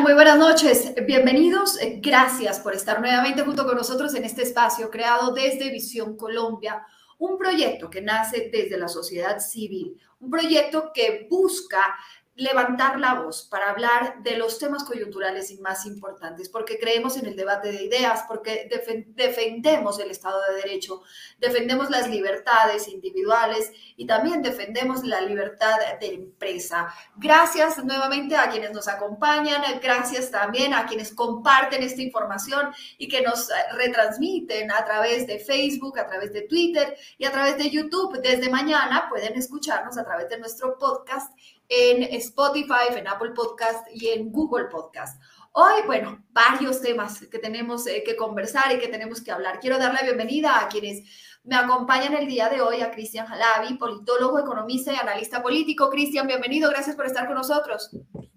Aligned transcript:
Muy 0.00 0.12
buenas 0.14 0.38
noches. 0.38 0.92
Bienvenidos. 1.06 1.78
Gracias 1.98 2.58
por 2.58 2.74
estar 2.74 3.00
nuevamente 3.00 3.42
junto 3.42 3.64
con 3.64 3.76
nosotros 3.76 4.14
en 4.14 4.24
este 4.24 4.42
espacio 4.42 4.90
creado 4.90 5.32
desde 5.32 5.70
Visión 5.70 6.16
Colombia, 6.16 6.84
un 7.18 7.38
proyecto 7.38 7.88
que 7.88 8.00
nace 8.00 8.50
desde 8.52 8.76
la 8.76 8.88
sociedad 8.88 9.38
civil, 9.38 9.96
un 10.18 10.30
proyecto 10.30 10.90
que 10.92 11.28
busca 11.30 11.96
levantar 12.36 12.98
la 12.98 13.14
voz 13.14 13.46
para 13.48 13.70
hablar 13.70 14.22
de 14.22 14.36
los 14.36 14.58
temas 14.58 14.82
coyunturales 14.82 15.52
y 15.52 15.58
más 15.58 15.86
importantes, 15.86 16.48
porque 16.48 16.78
creemos 16.78 17.16
en 17.16 17.26
el 17.26 17.36
debate 17.36 17.70
de 17.70 17.84
ideas, 17.84 18.24
porque 18.26 18.68
defendemos 19.14 20.00
el 20.00 20.10
Estado 20.10 20.40
de 20.48 20.56
Derecho, 20.56 21.02
defendemos 21.38 21.90
las 21.90 22.08
libertades 22.08 22.88
individuales 22.88 23.70
y 23.96 24.06
también 24.06 24.42
defendemos 24.42 25.04
la 25.04 25.20
libertad 25.20 25.76
de 26.00 26.14
empresa. 26.14 26.92
Gracias 27.16 27.82
nuevamente 27.84 28.36
a 28.36 28.50
quienes 28.50 28.72
nos 28.72 28.88
acompañan, 28.88 29.62
gracias 29.80 30.32
también 30.32 30.74
a 30.74 30.86
quienes 30.86 31.14
comparten 31.14 31.84
esta 31.84 32.02
información 32.02 32.72
y 32.98 33.06
que 33.06 33.22
nos 33.22 33.48
retransmiten 33.74 34.72
a 34.72 34.84
través 34.84 35.28
de 35.28 35.38
Facebook, 35.38 36.00
a 36.00 36.06
través 36.08 36.32
de 36.32 36.42
Twitter 36.42 36.96
y 37.16 37.26
a 37.26 37.30
través 37.30 37.56
de 37.58 37.70
YouTube. 37.70 38.20
Desde 38.20 38.50
mañana 38.50 39.08
pueden 39.08 39.34
escucharnos 39.34 39.96
a 39.98 40.04
través 40.04 40.28
de 40.28 40.38
nuestro 40.38 40.76
podcast 40.78 41.32
en 41.76 42.02
Spotify, 42.14 42.94
en 42.96 43.08
Apple 43.08 43.30
Podcast 43.30 43.86
y 43.92 44.08
en 44.08 44.30
Google 44.30 44.66
Podcast. 44.66 45.20
Hoy, 45.52 45.82
bueno, 45.86 46.24
varios 46.30 46.80
temas 46.80 47.26
que 47.26 47.38
tenemos 47.38 47.86
eh, 47.86 48.02
que 48.04 48.16
conversar 48.16 48.72
y 48.72 48.78
que 48.78 48.88
tenemos 48.88 49.22
que 49.22 49.30
hablar. 49.30 49.60
Quiero 49.60 49.78
dar 49.78 49.94
la 49.94 50.02
bienvenida 50.02 50.60
a 50.60 50.68
quienes 50.68 51.02
me 51.44 51.56
acompañan 51.56 52.14
el 52.14 52.26
día 52.26 52.48
de 52.48 52.60
hoy, 52.60 52.80
a 52.80 52.90
Cristian 52.90 53.26
Jalavi, 53.26 53.74
politólogo, 53.74 54.38
economista 54.38 54.92
y 54.92 54.96
analista 54.96 55.42
político. 55.42 55.90
Cristian, 55.90 56.26
bienvenido, 56.26 56.70
gracias 56.70 56.96
por 56.96 57.06
estar 57.06 57.26
con 57.26 57.36
nosotros. 57.36 57.90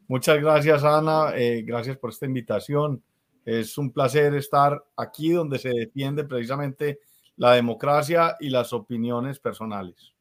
Muchas 0.08 0.40
gracias, 0.40 0.84
Ana, 0.84 1.32
eh, 1.36 1.64
gracias 1.64 1.98
por 1.98 2.12
esta 2.12 2.26
invitación. 2.26 3.04
Es 3.46 3.78
un 3.78 3.92
placer 3.92 4.36
estar 4.36 4.84
aquí 4.96 5.32
donde 5.32 5.58
se 5.60 5.70
defiende 5.70 6.24
precisamente 6.24 7.00
la 7.38 7.54
democracia 7.54 8.36
y 8.40 8.50
las 8.50 8.74
opiniones 8.74 9.40
personales. 9.40 10.17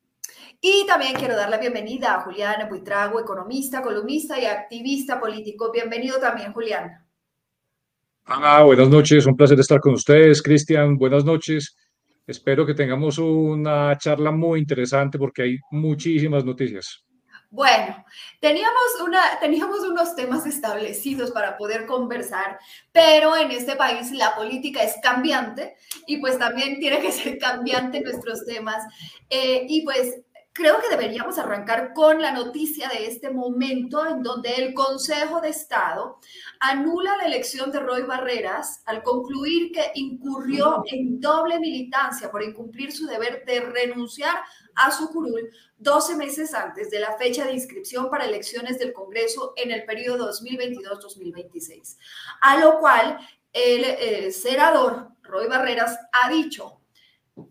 Y 0.60 0.86
también 0.86 1.14
quiero 1.14 1.36
dar 1.36 1.48
la 1.50 1.58
bienvenida 1.58 2.14
a 2.14 2.20
Julián 2.22 2.68
Buitrago, 2.68 3.20
economista, 3.20 3.82
columnista 3.82 4.40
y 4.40 4.46
activista 4.46 5.20
político. 5.20 5.70
Bienvenido 5.70 6.18
también, 6.18 6.52
Julián. 6.52 7.06
Buenas 8.64 8.88
noches, 8.88 9.24
un 9.26 9.36
placer 9.36 9.60
estar 9.60 9.80
con 9.80 9.94
ustedes. 9.94 10.42
Cristian, 10.42 10.96
buenas 10.96 11.24
noches. 11.24 11.76
Espero 12.26 12.66
que 12.66 12.74
tengamos 12.74 13.18
una 13.18 13.96
charla 13.98 14.32
muy 14.32 14.58
interesante 14.58 15.16
porque 15.16 15.42
hay 15.42 15.58
muchísimas 15.70 16.44
noticias. 16.44 17.05
Bueno, 17.50 18.04
teníamos, 18.40 19.00
una, 19.04 19.38
teníamos 19.40 19.80
unos 19.80 20.14
temas 20.16 20.46
establecidos 20.46 21.30
para 21.30 21.56
poder 21.56 21.86
conversar, 21.86 22.58
pero 22.92 23.36
en 23.36 23.50
este 23.50 23.76
país 23.76 24.10
la 24.12 24.34
política 24.34 24.82
es 24.82 24.96
cambiante 25.02 25.76
y 26.06 26.18
pues 26.18 26.38
también 26.38 26.80
tiene 26.80 27.00
que 27.00 27.12
ser 27.12 27.38
cambiante 27.38 28.00
nuestros 28.00 28.44
temas. 28.44 28.84
Eh, 29.30 29.64
y 29.68 29.82
pues 29.82 30.16
creo 30.56 30.80
que 30.80 30.88
deberíamos 30.88 31.38
arrancar 31.38 31.92
con 31.92 32.22
la 32.22 32.32
noticia 32.32 32.88
de 32.88 33.06
este 33.06 33.30
momento 33.30 34.06
en 34.06 34.22
donde 34.22 34.54
el 34.54 34.72
Consejo 34.72 35.42
de 35.42 35.50
Estado 35.50 36.18
anula 36.60 37.14
la 37.18 37.26
elección 37.26 37.70
de 37.70 37.80
Roy 37.80 38.02
Barreras 38.02 38.82
al 38.86 39.02
concluir 39.02 39.70
que 39.70 39.92
incurrió 39.94 40.82
en 40.86 41.20
doble 41.20 41.60
militancia 41.60 42.30
por 42.30 42.42
incumplir 42.42 42.90
su 42.90 43.06
deber 43.06 43.44
de 43.44 43.60
renunciar 43.60 44.36
a 44.76 44.90
su 44.90 45.10
curul 45.10 45.50
12 45.78 46.16
meses 46.16 46.54
antes 46.54 46.90
de 46.90 47.00
la 47.00 47.16
fecha 47.16 47.44
de 47.44 47.52
inscripción 47.52 48.08
para 48.10 48.26
elecciones 48.26 48.78
del 48.78 48.92
Congreso 48.92 49.52
en 49.56 49.70
el 49.70 49.84
periodo 49.84 50.30
2022-2026. 50.32 51.96
A 52.40 52.58
lo 52.58 52.78
cual 52.78 53.18
el, 53.52 53.84
el 53.84 54.32
senador 54.32 55.08
Roy 55.22 55.48
Barreras 55.48 55.98
ha 56.12 56.30
dicho 56.30 56.80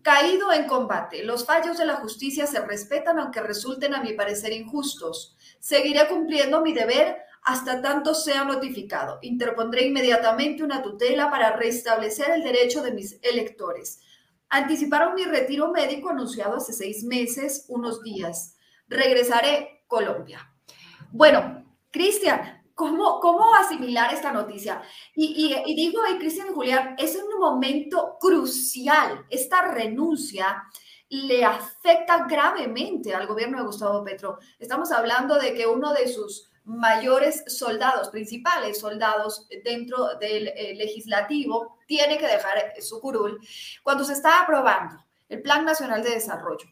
Caído 0.02 0.52
en 0.52 0.66
combate, 0.66 1.22
los 1.22 1.46
fallos 1.46 1.78
de 1.78 1.86
la 1.86 1.96
justicia 1.96 2.48
se 2.48 2.60
respetan 2.60 3.20
aunque 3.20 3.40
resulten 3.40 3.94
a 3.94 4.02
mi 4.02 4.14
parecer 4.14 4.52
injustos. 4.52 5.36
Seguiré 5.60 6.08
cumpliendo 6.08 6.60
mi 6.60 6.72
deber 6.72 7.18
hasta 7.44 7.80
tanto 7.80 8.12
sea 8.12 8.42
notificado. 8.42 9.20
Interpondré 9.22 9.86
inmediatamente 9.86 10.64
una 10.64 10.82
tutela 10.82 11.30
para 11.30 11.52
restablecer 11.52 12.30
el 12.30 12.42
derecho 12.42 12.82
de 12.82 12.90
mis 12.90 13.20
electores. 13.22 14.00
Anticiparon 14.48 15.14
mi 15.14 15.24
retiro 15.24 15.70
médico 15.72 16.10
anunciado 16.10 16.56
hace 16.56 16.72
seis 16.72 17.04
meses, 17.04 17.66
unos 17.68 18.02
días. 18.02 18.56
Regresaré 18.88 19.84
Colombia. 19.86 20.52
Bueno, 21.10 21.64
Cristian, 21.90 22.56
¿Cómo, 22.76 23.20
¿Cómo 23.20 23.54
asimilar 23.54 24.12
esta 24.12 24.32
noticia? 24.32 24.82
Y, 25.14 25.24
y, 25.46 25.72
y 25.72 25.74
digo, 25.74 26.02
Cristian 26.18 26.48
y 26.50 26.52
Julián, 26.52 26.94
es 26.98 27.16
un 27.16 27.40
momento 27.40 28.18
crucial. 28.20 29.24
Esta 29.30 29.72
renuncia 29.72 30.62
le 31.08 31.42
afecta 31.42 32.26
gravemente 32.26 33.14
al 33.14 33.26
gobierno 33.26 33.56
de 33.56 33.64
Gustavo 33.64 34.04
Petro. 34.04 34.38
Estamos 34.58 34.92
hablando 34.92 35.38
de 35.38 35.54
que 35.54 35.66
uno 35.66 35.94
de 35.94 36.06
sus 36.06 36.50
mayores 36.64 37.44
soldados, 37.46 38.10
principales 38.10 38.78
soldados 38.78 39.48
dentro 39.64 40.16
del 40.18 40.48
eh, 40.48 40.74
legislativo, 40.74 41.75
tiene 41.86 42.18
que 42.18 42.26
dejar 42.26 42.74
su 42.80 43.00
curul 43.00 43.40
cuando 43.82 44.04
se 44.04 44.12
está 44.12 44.42
aprobando 44.42 45.04
el 45.28 45.42
Plan 45.42 45.64
Nacional 45.64 46.02
de 46.02 46.10
Desarrollo 46.10 46.66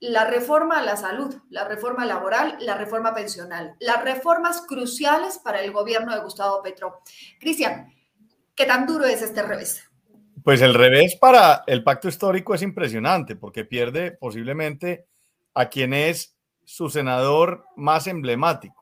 la 0.00 0.24
reforma 0.24 0.78
a 0.78 0.82
la 0.82 0.96
salud, 0.96 1.34
la 1.50 1.66
reforma 1.66 2.04
laboral, 2.04 2.56
la 2.60 2.76
reforma 2.76 3.14
pensional, 3.14 3.74
las 3.80 4.02
reformas 4.04 4.62
cruciales 4.62 5.38
para 5.38 5.60
el 5.60 5.72
gobierno 5.72 6.14
de 6.14 6.22
Gustavo 6.22 6.62
Petro. 6.62 7.00
Cristian, 7.40 7.92
¿qué 8.54 8.64
tan 8.64 8.86
duro 8.86 9.06
es 9.06 9.22
este 9.22 9.42
revés? 9.42 9.84
Pues 10.44 10.62
el 10.62 10.74
revés 10.74 11.16
para 11.16 11.64
el 11.66 11.82
pacto 11.82 12.08
histórico 12.08 12.54
es 12.54 12.62
impresionante 12.62 13.34
porque 13.34 13.64
pierde 13.64 14.12
posiblemente 14.12 15.06
a 15.54 15.68
quien 15.68 15.92
es 15.92 16.36
su 16.64 16.88
senador 16.88 17.64
más 17.76 18.06
emblemático. 18.06 18.77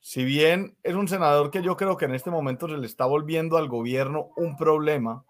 Si 0.00 0.24
bien 0.24 0.76
es 0.82 0.94
un 0.94 1.08
senador 1.08 1.50
que 1.50 1.62
yo 1.62 1.76
creo 1.76 1.96
que 1.96 2.04
en 2.04 2.14
este 2.14 2.30
momento 2.30 2.68
se 2.68 2.76
le 2.76 2.86
está 2.86 3.06
volviendo 3.06 3.56
al 3.56 3.68
gobierno 3.68 4.30
un 4.36 4.56
problema, 4.56 5.24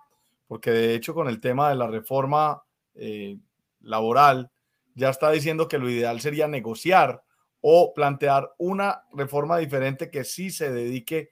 porque 0.46 0.70
de 0.70 0.94
hecho 0.94 1.14
con 1.14 1.28
el 1.28 1.40
tema 1.40 1.68
de 1.68 1.76
la 1.76 1.86
reforma 1.86 2.62
eh, 2.94 3.38
laboral, 3.80 4.50
ya 4.94 5.10
está 5.10 5.30
diciendo 5.30 5.68
que 5.68 5.78
lo 5.78 5.88
ideal 5.88 6.20
sería 6.20 6.48
negociar 6.48 7.22
o 7.60 7.92
plantear 7.94 8.50
una 8.58 9.04
reforma 9.12 9.58
diferente 9.58 10.10
que 10.10 10.24
sí 10.24 10.50
se 10.50 10.72
dedique 10.72 11.30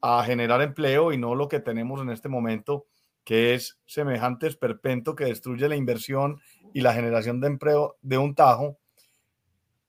a 0.00 0.22
generar 0.24 0.60
empleo 0.60 1.12
y 1.12 1.18
no 1.18 1.34
lo 1.34 1.48
que 1.48 1.60
tenemos 1.60 2.00
en 2.02 2.10
este 2.10 2.28
momento, 2.28 2.86
que 3.24 3.54
es 3.54 3.78
semejante 3.86 4.46
esperpento 4.46 5.14
que 5.14 5.24
destruye 5.24 5.68
la 5.68 5.76
inversión 5.76 6.40
y 6.74 6.82
la 6.82 6.92
generación 6.92 7.40
de 7.40 7.46
empleo 7.46 7.96
de 8.02 8.18
un 8.18 8.34
tajo, 8.34 8.78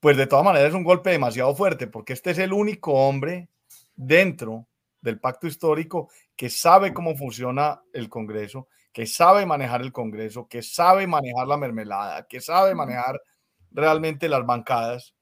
pues 0.00 0.16
de 0.16 0.26
todas 0.26 0.44
maneras 0.44 0.68
es 0.68 0.74
un 0.74 0.84
golpe 0.84 1.10
demasiado 1.10 1.54
fuerte, 1.54 1.86
porque 1.86 2.12
este 2.12 2.30
es 2.30 2.38
el 2.38 2.52
único 2.52 2.92
hombre 2.92 3.48
dentro 3.94 4.66
del 5.00 5.18
pacto 5.18 5.46
histórico 5.46 6.10
que 6.36 6.50
sabe 6.50 6.92
cómo 6.92 7.16
funciona 7.16 7.82
el 7.92 8.08
Congreso, 8.08 8.68
que 8.92 9.06
sabe 9.06 9.46
manejar 9.46 9.82
el 9.82 9.92
Congreso, 9.92 10.48
que 10.48 10.62
sabe 10.62 11.06
manejar 11.06 11.46
la 11.46 11.56
mermelada, 11.56 12.26
que 12.26 12.40
sabe 12.40 12.74
manejar 12.74 13.20
realmente 13.70 14.28
las 14.28 14.44
bancadas. 14.44 15.14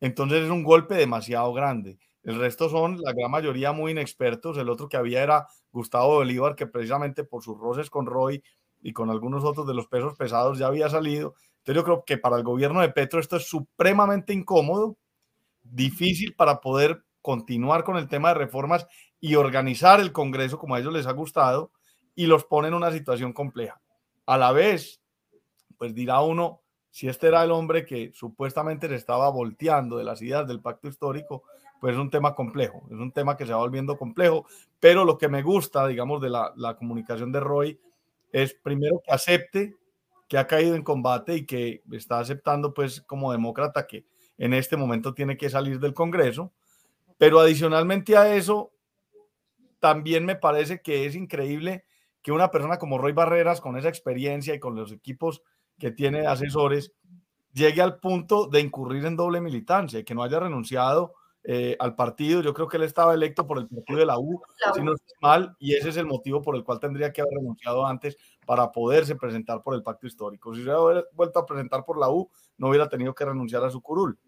Entonces 0.00 0.44
es 0.44 0.50
un 0.50 0.62
golpe 0.62 0.94
demasiado 0.94 1.52
grande. 1.52 1.98
El 2.22 2.38
resto 2.38 2.68
son 2.68 3.00
la 3.00 3.12
gran 3.12 3.30
mayoría 3.30 3.72
muy 3.72 3.92
inexpertos. 3.92 4.58
El 4.58 4.68
otro 4.68 4.88
que 4.88 4.96
había 4.96 5.22
era 5.22 5.46
Gustavo 5.72 6.16
Bolívar, 6.16 6.54
que 6.54 6.66
precisamente 6.66 7.24
por 7.24 7.42
sus 7.42 7.58
roces 7.58 7.88
con 7.88 8.06
Roy 8.06 8.42
y 8.82 8.92
con 8.92 9.10
algunos 9.10 9.44
otros 9.44 9.66
de 9.66 9.74
los 9.74 9.86
pesos 9.86 10.14
pesados 10.16 10.58
ya 10.58 10.66
había 10.66 10.88
salido. 10.88 11.34
Entonces 11.60 11.76
yo 11.76 11.84
creo 11.84 12.04
que 12.04 12.18
para 12.18 12.36
el 12.36 12.42
gobierno 12.42 12.80
de 12.80 12.88
Petro 12.88 13.20
esto 13.20 13.36
es 13.36 13.46
supremamente 13.46 14.32
incómodo, 14.32 14.96
difícil 15.62 16.34
para 16.34 16.60
poder 16.60 17.04
continuar 17.22 17.84
con 17.84 17.96
el 17.96 18.08
tema 18.08 18.28
de 18.30 18.34
reformas 18.34 18.86
y 19.20 19.34
organizar 19.34 20.00
el 20.00 20.12
Congreso 20.12 20.58
como 20.58 20.74
a 20.74 20.80
ellos 20.80 20.92
les 20.92 21.06
ha 21.06 21.12
gustado 21.12 21.70
y 22.14 22.26
los 22.26 22.44
pone 22.44 22.68
en 22.68 22.74
una 22.74 22.90
situación 22.90 23.32
compleja. 23.32 23.80
A 24.24 24.38
la 24.38 24.52
vez, 24.52 25.02
pues 25.76 25.94
dirá 25.94 26.22
uno, 26.22 26.62
si 26.90 27.08
este 27.08 27.28
era 27.28 27.44
el 27.44 27.50
hombre 27.50 27.84
que 27.84 28.10
supuestamente 28.14 28.88
se 28.88 28.94
estaba 28.94 29.28
volteando 29.28 29.98
de 29.98 30.04
las 30.04 30.22
ideas 30.22 30.48
del 30.48 30.60
pacto 30.60 30.88
histórico, 30.88 31.44
pues 31.80 31.94
es 31.94 32.00
un 32.00 32.10
tema 32.10 32.34
complejo, 32.34 32.82
es 32.90 32.98
un 32.98 33.12
tema 33.12 33.36
que 33.36 33.46
se 33.46 33.52
va 33.52 33.58
volviendo 33.58 33.96
complejo, 33.96 34.46
pero 34.78 35.04
lo 35.04 35.18
que 35.18 35.28
me 35.28 35.42
gusta, 35.42 35.86
digamos, 35.86 36.20
de 36.20 36.30
la, 36.30 36.52
la 36.56 36.76
comunicación 36.76 37.32
de 37.32 37.40
Roy 37.40 37.80
es 38.32 38.54
primero 38.54 39.00
que 39.04 39.12
acepte 39.12 39.76
que 40.30 40.38
ha 40.38 40.46
caído 40.46 40.76
en 40.76 40.84
combate 40.84 41.34
y 41.34 41.44
que 41.44 41.82
está 41.90 42.20
aceptando, 42.20 42.72
pues, 42.72 43.00
como 43.00 43.32
demócrata 43.32 43.88
que 43.88 44.06
en 44.38 44.54
este 44.54 44.76
momento 44.76 45.12
tiene 45.12 45.36
que 45.36 45.50
salir 45.50 45.80
del 45.80 45.92
Congreso, 45.92 46.52
pero 47.18 47.40
adicionalmente 47.40 48.16
a 48.16 48.32
eso, 48.32 48.70
también 49.80 50.24
me 50.24 50.36
parece 50.36 50.82
que 50.82 51.04
es 51.04 51.16
increíble 51.16 51.84
que 52.22 52.30
una 52.30 52.52
persona 52.52 52.78
como 52.78 52.96
Roy 52.96 53.12
Barreras, 53.12 53.60
con 53.60 53.76
esa 53.76 53.88
experiencia 53.88 54.54
y 54.54 54.60
con 54.60 54.76
los 54.76 54.92
equipos 54.92 55.42
que 55.80 55.90
tiene 55.90 56.28
asesores, 56.28 56.92
llegue 57.52 57.82
al 57.82 57.98
punto 57.98 58.46
de 58.46 58.60
incurrir 58.60 59.06
en 59.06 59.16
doble 59.16 59.40
militancia 59.40 59.98
y 59.98 60.04
que 60.04 60.14
no 60.14 60.22
haya 60.22 60.38
renunciado 60.38 61.14
eh, 61.44 61.76
al 61.78 61.94
partido. 61.94 62.42
Yo 62.42 62.52
creo 62.52 62.68
que 62.68 62.76
él 62.76 62.82
estaba 62.82 63.14
electo 63.14 63.46
por 63.46 63.58
el 63.58 63.66
partido 63.66 63.98
de 63.98 64.06
la 64.06 64.18
U, 64.18 64.40
si 64.74 64.82
no 64.82 64.92
es 64.92 65.00
mal, 65.20 65.56
y 65.58 65.74
ese 65.74 65.88
es 65.88 65.96
el 65.96 66.06
motivo 66.06 66.42
por 66.42 66.54
el 66.54 66.64
cual 66.64 66.80
tendría 66.80 67.12
que 67.12 67.22
haber 67.22 67.34
renunciado 67.34 67.86
antes 67.86 68.16
para 68.44 68.70
poderse 68.72 69.16
presentar 69.16 69.62
por 69.62 69.74
el 69.74 69.82
pacto 69.82 70.06
histórico. 70.06 70.54
Si 70.54 70.62
se 70.62 70.70
hubiera 70.70 71.04
vuelto 71.12 71.38
a 71.38 71.46
presentar 71.46 71.84
por 71.84 71.98
la 71.98 72.10
U, 72.10 72.30
no 72.58 72.68
hubiera 72.68 72.88
tenido 72.88 73.14
que 73.14 73.24
renunciar 73.24 73.64
a 73.64 73.70
su 73.70 73.80
curul. 73.80 74.18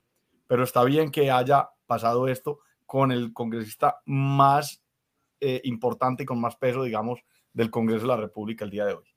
Pero 0.46 0.64
está 0.64 0.84
bien 0.84 1.10
que 1.10 1.30
haya 1.30 1.70
pasado 1.86 2.28
esto 2.28 2.60
con 2.86 3.12
el 3.12 3.32
congresista 3.32 4.00
más 4.06 4.82
eh, 5.40 5.60
importante 5.64 6.22
y 6.22 6.26
con 6.26 6.40
más 6.40 6.56
peso, 6.56 6.82
digamos, 6.82 7.20
del 7.52 7.70
Congreso 7.70 8.02
de 8.02 8.08
la 8.08 8.16
República 8.16 8.64
el 8.64 8.70
día 8.70 8.86
de 8.86 8.94
hoy. 8.94 9.12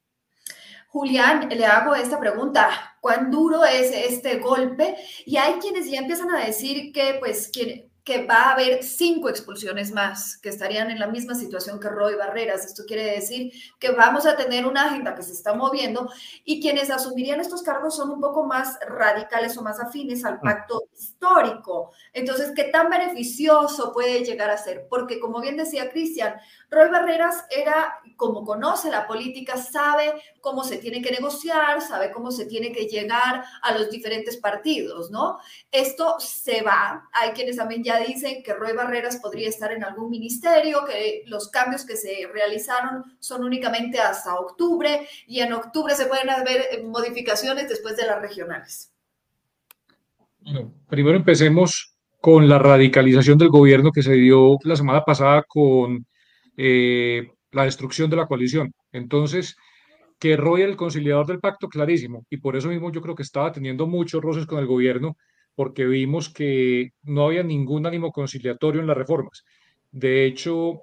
Julián, 0.96 1.50
le 1.50 1.66
hago 1.66 1.94
esta 1.94 2.18
pregunta, 2.18 2.96
¿cuán 3.02 3.30
duro 3.30 3.66
es 3.66 3.92
este 3.92 4.40
golpe? 4.40 4.96
Y 5.26 5.36
hay 5.36 5.56
quienes 5.56 5.92
ya 5.92 6.00
empiezan 6.00 6.32
a 6.32 6.46
decir 6.46 6.94
que, 6.94 7.18
pues, 7.20 7.52
que, 7.52 7.85
que 8.06 8.24
va 8.24 8.44
a 8.44 8.52
haber 8.52 8.84
cinco 8.84 9.30
expulsiones 9.30 9.92
más 9.92 10.38
que 10.38 10.50
estarían 10.50 10.92
en 10.92 11.00
la 11.00 11.08
misma 11.08 11.34
situación 11.34 11.80
que 11.80 11.90
Roy 11.90 12.14
Barreras. 12.14 12.64
Esto 12.64 12.84
quiere 12.86 13.04
decir 13.04 13.52
que 13.80 13.92
vamos 13.92 14.28
a 14.28 14.38
tener 14.38 14.68
una 14.68 14.86
agenda 14.86 15.16
que 15.16 15.24
se 15.24 15.32
está 15.32 15.56
moviendo 15.56 16.08
y 16.44 16.62
quienes 16.62 16.92
asumirían 16.92 17.42
estos 17.42 17.64
cargos 17.64 17.96
son 17.96 18.12
un 18.12 18.22
poco 18.22 18.46
más 18.46 18.78
radicales 18.88 19.58
o 19.58 19.64
más 19.64 19.80
afines 19.80 20.24
al 20.24 20.36
mm. 20.36 20.42
pacto 20.42 20.84
histórico. 20.98 21.92
Entonces, 22.14 22.52
¿qué 22.56 22.66
tan 22.66 22.90
beneficioso 22.90 23.92
puede 23.94 24.24
llegar 24.24 24.50
a 24.50 24.58
ser? 24.58 24.88
Porque 24.90 25.20
como 25.20 25.42
bien 25.42 25.58
decía 25.58 25.90
Cristian, 25.90 26.36
Roy 26.70 26.90
Barreras 26.90 27.46
era, 27.50 28.00
como 28.16 28.44
conoce 28.44 28.90
la 28.90 29.08
política, 29.08 29.58
sabe 29.58 30.14
cómo 30.42 30.64
se 30.64 30.78
tiene 30.78 31.02
que 31.02 31.12
negociar, 31.12 31.82
sabe 31.82 32.12
cómo 32.12 32.32
se 32.32 32.46
tiene 32.46 32.72
que 32.72 32.86
llegar 32.86 33.44
a 33.62 33.78
los 33.78 33.90
diferentes 33.90 34.38
partidos, 34.38 35.12
¿no? 35.12 35.40
Esto 35.72 36.20
se 36.20 36.62
va. 36.62 37.08
Hay 37.14 37.32
quienes 37.32 37.58
también 37.58 37.84
ya 37.84 38.00
dicen 38.00 38.44
que 38.44 38.54
Roy 38.54 38.74
Barreras 38.74 39.18
podría 39.18 39.50
estar 39.50 39.72
en 39.72 39.84
algún 39.84 40.10
ministerio, 40.10 40.86
que 40.86 41.24
los 41.28 41.50
cambios 41.50 41.86
que 41.86 41.98
se 41.98 42.28
realizaron 42.32 43.18
son 43.20 43.44
únicamente 43.44 44.00
hasta 44.00 44.36
octubre 44.36 45.08
y 45.28 45.42
en 45.42 45.54
octubre 45.54 45.96
se 45.96 46.06
pueden 46.06 46.30
haber 46.30 46.84
modificaciones 46.84 47.70
después 47.70 47.96
de 47.98 48.06
las 48.06 48.22
regionales. 48.22 48.95
Primero 50.90 51.18
empecemos 51.18 51.96
con 52.22 52.48
la 52.48 52.60
radicalización 52.60 53.38
del 53.38 53.50
gobierno 53.50 53.92
que 53.92 54.04
se 54.04 54.14
dio 54.14 54.58
la 54.64 54.76
semana 54.76 55.04
pasada 55.04 55.44
con 55.48 56.06
eh, 56.58 57.28
la 57.52 57.66
destrucción 57.66 58.10
de 58.10 58.18
la 58.18 58.28
coalición. 58.28 58.74
Entonces, 58.92 59.56
que 60.20 60.38
Roy 60.38 60.62
el 60.62 60.76
conciliador 60.76 61.28
del 61.28 61.40
pacto, 61.40 61.68
clarísimo, 61.68 62.26
y 62.30 62.38
por 62.38 62.56
eso 62.56 62.70
mismo 62.70 62.92
yo 62.92 63.02
creo 63.02 63.16
que 63.16 63.24
estaba 63.24 63.52
teniendo 63.52 63.88
muchos 63.88 64.22
roces 64.22 64.46
con 64.46 64.60
el 64.60 64.68
gobierno 64.68 65.18
porque 65.56 65.86
vimos 65.86 66.30
que 66.30 66.92
no 67.04 67.28
había 67.28 67.44
ningún 67.44 67.86
ánimo 67.86 68.12
conciliatorio 68.12 68.82
en 68.82 68.88
las 68.88 68.98
reformas. 68.98 69.44
De 69.92 70.26
hecho, 70.26 70.82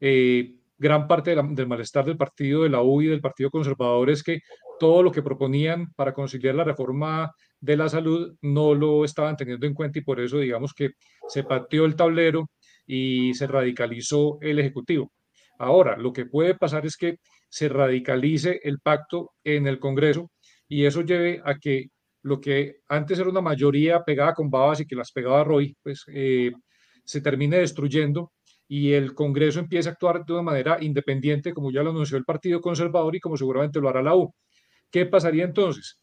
eh, 0.00 0.56
gran 0.76 1.06
parte 1.06 1.34
del 1.34 1.66
malestar 1.66 2.04
del 2.04 2.16
partido 2.16 2.62
de 2.62 2.68
la 2.68 2.82
U 2.82 3.00
y 3.02 3.06
del 3.06 3.20
Partido 3.20 3.50
Conservador 3.50 4.10
es 4.10 4.22
que 4.22 4.40
todo 4.78 5.02
lo 5.02 5.12
que 5.12 5.22
proponían 5.22 5.92
para 5.94 6.12
conciliar 6.12 6.54
la 6.54 6.64
reforma 6.64 7.32
de 7.60 7.76
la 7.76 7.88
salud 7.88 8.36
no 8.42 8.74
lo 8.74 9.04
estaban 9.04 9.36
teniendo 9.36 9.66
en 9.66 9.74
cuenta 9.74 9.98
y 9.98 10.02
por 10.02 10.20
eso 10.20 10.38
digamos 10.38 10.74
que 10.74 10.90
se 11.28 11.44
pateó 11.44 11.84
el 11.84 11.96
tablero 11.96 12.50
y 12.86 13.34
se 13.34 13.46
radicalizó 13.46 14.38
el 14.40 14.58
Ejecutivo. 14.58 15.12
Ahora, 15.58 15.96
lo 15.96 16.12
que 16.12 16.26
puede 16.26 16.54
pasar 16.54 16.86
es 16.86 16.96
que 16.96 17.18
se 17.48 17.68
radicalice 17.68 18.60
el 18.62 18.80
pacto 18.80 19.32
en 19.42 19.66
el 19.66 19.78
Congreso 19.78 20.30
y 20.68 20.84
eso 20.84 21.02
lleve 21.02 21.40
a 21.44 21.58
que 21.58 21.88
lo 22.22 22.40
que 22.40 22.80
antes 22.88 23.18
era 23.18 23.28
una 23.28 23.40
mayoría 23.40 24.02
pegada 24.04 24.34
con 24.34 24.50
babas 24.50 24.80
y 24.80 24.86
que 24.86 24.96
las 24.96 25.12
pegaba 25.12 25.44
Roy, 25.44 25.76
pues 25.82 26.04
eh, 26.08 26.52
se 27.04 27.20
termine 27.20 27.58
destruyendo 27.58 28.32
y 28.68 28.92
el 28.92 29.14
Congreso 29.14 29.60
empiece 29.60 29.88
a 29.88 29.92
actuar 29.92 30.24
de 30.24 30.34
una 30.34 30.42
manera 30.42 30.78
independiente, 30.80 31.54
como 31.54 31.72
ya 31.72 31.82
lo 31.82 31.90
anunció 31.90 32.18
el 32.18 32.24
Partido 32.24 32.60
Conservador 32.60 33.16
y 33.16 33.20
como 33.20 33.36
seguramente 33.36 33.80
lo 33.80 33.88
hará 33.88 34.02
la 34.02 34.14
U. 34.14 34.34
¿Qué 34.90 35.06
pasaría 35.06 35.44
entonces? 35.44 35.98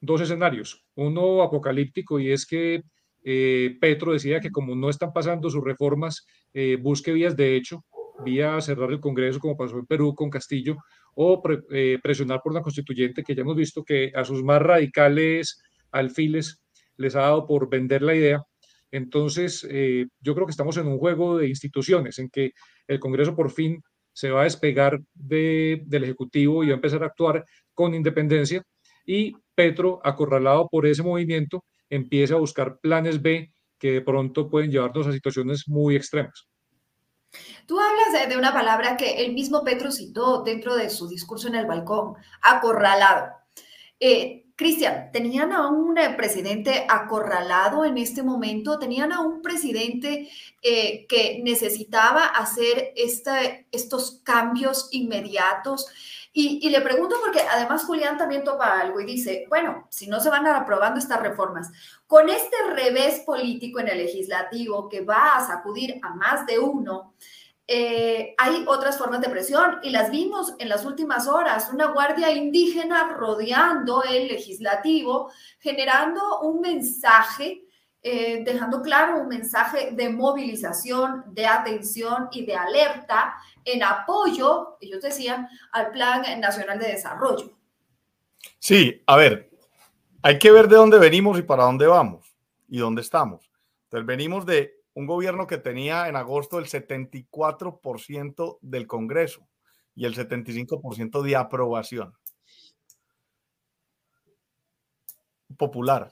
Dos 0.00 0.20
escenarios. 0.22 0.84
Uno 0.94 1.42
apocalíptico 1.42 2.18
y 2.20 2.32
es 2.32 2.46
que 2.46 2.82
eh, 3.22 3.76
Petro 3.80 4.12
decía 4.12 4.40
que 4.40 4.50
como 4.50 4.74
no 4.74 4.88
están 4.88 5.12
pasando 5.12 5.50
sus 5.50 5.62
reformas, 5.62 6.26
eh, 6.54 6.76
busque 6.80 7.12
vías 7.12 7.36
de 7.36 7.56
hecho, 7.56 7.84
vía 8.24 8.60
cerrar 8.60 8.90
el 8.90 9.00
Congreso 9.00 9.40
como 9.40 9.56
pasó 9.56 9.78
en 9.78 9.86
Perú 9.86 10.14
con 10.14 10.30
Castillo, 10.30 10.76
o 11.14 11.42
eh, 11.70 11.98
presionar 12.02 12.40
por 12.42 12.52
una 12.52 12.62
constituyente 12.62 13.22
que 13.22 13.34
ya 13.34 13.42
hemos 13.42 13.56
visto 13.56 13.84
que 13.84 14.12
a 14.14 14.24
sus 14.24 14.42
más 14.42 14.62
radicales 14.62 15.60
alfiles 15.90 16.62
les 16.96 17.16
ha 17.16 17.20
dado 17.22 17.46
por 17.46 17.68
vender 17.68 18.02
la 18.02 18.14
idea. 18.14 18.42
Entonces, 18.90 19.66
eh, 19.70 20.06
yo 20.20 20.34
creo 20.34 20.46
que 20.46 20.52
estamos 20.52 20.76
en 20.76 20.86
un 20.86 20.98
juego 20.98 21.38
de 21.38 21.48
instituciones 21.48 22.18
en 22.18 22.28
que 22.28 22.52
el 22.86 22.98
Congreso 23.00 23.36
por 23.36 23.50
fin 23.50 23.82
se 24.12 24.30
va 24.30 24.42
a 24.42 24.44
despegar 24.44 25.00
del 25.14 26.04
Ejecutivo 26.04 26.64
y 26.64 26.68
va 26.68 26.72
a 26.72 26.76
empezar 26.76 27.02
a 27.02 27.06
actuar 27.06 27.44
con 27.74 27.94
independencia 27.94 28.62
y 29.06 29.34
Petro, 29.54 30.00
acorralado 30.04 30.68
por 30.68 30.86
ese 30.86 31.02
movimiento, 31.02 31.64
empieza 31.88 32.34
a 32.34 32.38
buscar 32.38 32.78
planes 32.80 33.20
B 33.20 33.52
que 33.78 33.92
de 33.92 34.00
pronto 34.02 34.48
pueden 34.48 34.70
llevarnos 34.70 35.06
a 35.06 35.12
situaciones 35.12 35.64
muy 35.66 35.96
extremas. 35.96 36.46
Tú 37.66 37.78
hablas 37.78 38.28
de, 38.28 38.36
una 38.36 38.52
palabra 38.52 38.96
que 38.96 39.24
el 39.24 39.32
mismo 39.32 39.62
Petro 39.62 39.90
citó 39.90 40.42
dentro 40.42 40.76
de 40.76 40.90
su 40.90 41.08
discurso 41.08 41.48
en 41.48 41.54
el 41.54 41.66
balcón, 41.66 42.14
acorralado. 42.42 43.28
Eh, 43.98 44.46
Cristian, 44.56 45.10
¿tenían 45.10 45.52
a 45.52 45.68
un 45.68 45.96
eh, 45.96 46.10
presidente 46.16 46.84
acorralado 46.88 47.84
en 47.84 47.96
este 47.96 48.22
momento? 48.22 48.78
¿Tenían 48.78 49.12
a 49.12 49.20
un 49.20 49.40
presidente 49.40 50.28
eh, 50.60 51.06
que 51.08 51.40
necesitaba 51.42 52.26
hacer 52.26 52.92
estos 52.94 54.20
cambios 54.22 54.88
inmediatos? 54.90 55.86
Y, 56.32 56.70
le 56.70 56.80
pregunto 56.80 57.16
porque 57.20 57.40
además 57.40 57.84
Julián 57.84 58.16
también 58.16 58.44
topa 58.44 58.78
algo 58.78 59.00
y 59.00 59.04
dice, 59.04 59.46
bueno, 59.48 59.88
si 59.90 60.06
no 60.06 60.20
se 60.20 60.30
van 60.30 60.46
aprobando 60.46 61.00
estas 61.00 61.20
reformas, 61.20 61.72
con 62.06 62.28
este 62.28 62.56
revés 62.72 63.20
político 63.26 63.80
en 63.80 63.88
el 63.88 63.98
legislativo 63.98 64.88
que 64.88 65.00
va 65.00 65.36
a 65.36 65.46
sacudir 65.46 65.98
a 66.02 66.14
más 66.14 66.46
de 66.46 66.60
uno, 66.60 67.14
eh, 67.66 68.34
hay 68.38 68.64
otras 68.68 68.96
formas 68.96 69.20
de 69.20 69.28
presión 69.28 69.78
y 69.82 69.90
las 69.90 70.10
vimos 70.10 70.54
en 70.60 70.68
las 70.68 70.84
últimas 70.84 71.26
horas, 71.26 71.70
una 71.72 71.86
guardia 71.86 72.30
indígena 72.30 73.12
rodeando 73.16 74.04
el 74.04 74.28
legislativo, 74.28 75.32
generando 75.58 76.40
un 76.40 76.60
mensaje, 76.60 77.64
eh, 78.02 78.42
dejando 78.44 78.80
claro 78.80 79.20
un 79.20 79.28
mensaje 79.28 79.90
de 79.92 80.08
movilización, 80.08 81.24
de 81.26 81.46
atención 81.46 82.28
y 82.32 82.46
de 82.46 82.54
alerta 82.54 83.34
en 83.64 83.82
apoyo, 83.82 84.78
ellos 84.80 85.02
decían, 85.02 85.48
al 85.72 85.90
Plan 85.90 86.22
Nacional 86.40 86.78
de 86.78 86.88
Desarrollo. 86.88 87.50
Sí, 88.58 89.02
a 89.06 89.16
ver, 89.16 89.50
hay 90.22 90.38
que 90.38 90.50
ver 90.50 90.68
de 90.68 90.76
dónde 90.76 90.98
venimos 90.98 91.38
y 91.38 91.42
para 91.42 91.64
dónde 91.64 91.86
vamos 91.86 92.34
y 92.68 92.78
dónde 92.78 93.02
estamos. 93.02 93.50
Entonces 93.84 94.06
venimos 94.06 94.46
de 94.46 94.80
un 94.94 95.06
gobierno 95.06 95.46
que 95.46 95.58
tenía 95.58 96.08
en 96.08 96.16
agosto 96.16 96.58
el 96.58 96.66
74% 96.66 98.58
del 98.60 98.86
Congreso 98.86 99.46
y 99.94 100.06
el 100.06 100.14
75% 100.14 101.22
de 101.22 101.36
aprobación 101.36 102.14
popular. 105.56 106.10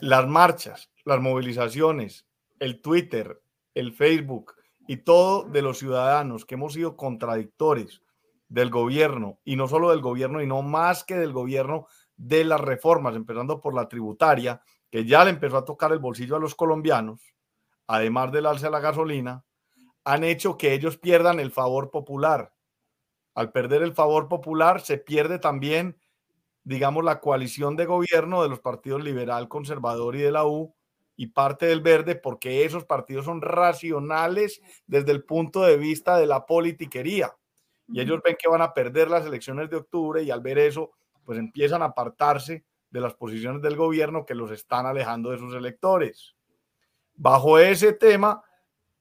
Las 0.00 0.26
marchas, 0.26 0.90
las 1.04 1.20
movilizaciones, 1.20 2.26
el 2.58 2.80
Twitter, 2.80 3.40
el 3.74 3.92
Facebook 3.92 4.54
y 4.86 4.98
todo 4.98 5.44
de 5.44 5.62
los 5.62 5.78
ciudadanos 5.78 6.44
que 6.44 6.54
hemos 6.54 6.74
sido 6.74 6.96
contradictores 6.96 8.02
del 8.48 8.70
gobierno 8.70 9.38
y 9.44 9.56
no 9.56 9.68
solo 9.68 9.90
del 9.90 10.00
gobierno 10.00 10.42
y 10.42 10.46
no 10.46 10.62
más 10.62 11.04
que 11.04 11.16
del 11.16 11.32
gobierno 11.32 11.86
de 12.16 12.44
las 12.44 12.60
reformas, 12.60 13.16
empezando 13.16 13.60
por 13.60 13.74
la 13.74 13.88
tributaria, 13.88 14.60
que 14.90 15.04
ya 15.04 15.24
le 15.24 15.30
empezó 15.30 15.56
a 15.56 15.64
tocar 15.64 15.92
el 15.92 15.98
bolsillo 15.98 16.36
a 16.36 16.40
los 16.40 16.54
colombianos 16.54 17.34
además 17.86 18.32
del 18.32 18.46
alza 18.46 18.66
de 18.66 18.72
la 18.72 18.80
gasolina, 18.80 19.44
han 20.04 20.24
hecho 20.24 20.56
que 20.56 20.74
ellos 20.74 20.98
pierdan 20.98 21.40
el 21.40 21.50
favor 21.50 21.90
popular. 21.90 22.52
Al 23.34 23.52
perder 23.52 23.82
el 23.82 23.94
favor 23.94 24.28
popular, 24.28 24.80
se 24.80 24.98
pierde 24.98 25.38
también, 25.38 25.98
digamos, 26.64 27.04
la 27.04 27.20
coalición 27.20 27.76
de 27.76 27.86
gobierno 27.86 28.42
de 28.42 28.48
los 28.48 28.60
partidos 28.60 29.04
liberal, 29.04 29.48
conservador 29.48 30.16
y 30.16 30.22
de 30.22 30.32
la 30.32 30.46
U 30.46 30.74
y 31.16 31.28
parte 31.28 31.66
del 31.66 31.80
verde, 31.80 32.16
porque 32.16 32.64
esos 32.64 32.84
partidos 32.84 33.26
son 33.26 33.42
racionales 33.42 34.60
desde 34.86 35.12
el 35.12 35.22
punto 35.22 35.62
de 35.62 35.76
vista 35.76 36.16
de 36.16 36.26
la 36.26 36.46
politiquería. 36.46 37.36
Y 37.86 38.00
ellos 38.00 38.20
ven 38.24 38.36
que 38.38 38.48
van 38.48 38.62
a 38.62 38.72
perder 38.72 39.08
las 39.10 39.26
elecciones 39.26 39.68
de 39.68 39.76
octubre 39.76 40.22
y 40.22 40.30
al 40.30 40.40
ver 40.40 40.58
eso, 40.58 40.92
pues 41.24 41.38
empiezan 41.38 41.82
a 41.82 41.86
apartarse 41.86 42.64
de 42.90 43.00
las 43.00 43.14
posiciones 43.14 43.60
del 43.60 43.76
gobierno 43.76 44.24
que 44.24 44.34
los 44.34 44.50
están 44.50 44.86
alejando 44.86 45.30
de 45.30 45.38
sus 45.38 45.54
electores. 45.54 46.34
Bajo 47.14 47.58
ese 47.58 47.92
tema, 47.92 48.42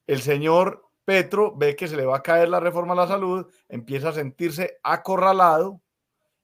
el 0.05 0.22
señor 0.22 0.89
Petro 1.05 1.53
ve 1.55 1.75
que 1.75 1.88
se 1.88 1.96
le 1.96 2.05
va 2.05 2.17
a 2.17 2.24
caer 2.24 2.50
la 2.50 2.60
reforma 2.60 2.93
a 2.93 2.98
la 2.98 3.08
salud, 3.08 3.48
empieza 3.70 4.10
a 4.10 4.13
sentirse 4.13 4.79
acorralado 4.84 5.82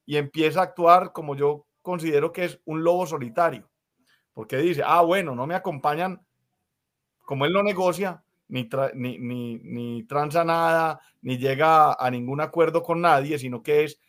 y 0.09 0.17
empieza 0.17 0.61
a 0.61 0.63
actuar 0.63 1.13
como 1.13 1.35
yo 1.35 1.67
considero 1.83 2.31
que 2.33 2.45
es 2.45 2.59
un 2.65 2.83
lobo 2.83 3.05
solitario, 3.05 3.69
porque 4.33 4.57
dice, 4.57 4.81
ah, 4.83 5.01
bueno, 5.01 5.35
no 5.35 5.45
me 5.45 5.53
acompañan 5.53 6.25
como 7.19 7.45
él 7.45 7.53
no 7.53 7.61
negocia, 7.61 8.23
ni, 8.47 8.67
ni, 8.95 9.19
ni, 9.19 9.59
ni 9.59 10.03
transa 10.05 10.43
nada, 10.43 10.99
ni 11.21 11.37
llega 11.37 11.93
a 11.93 12.09
ningún 12.09 12.41
acuerdo 12.41 12.81
con 12.81 13.01
nadie, 13.01 13.37
sino 13.37 13.61
que 13.61 13.83
es 13.83 13.99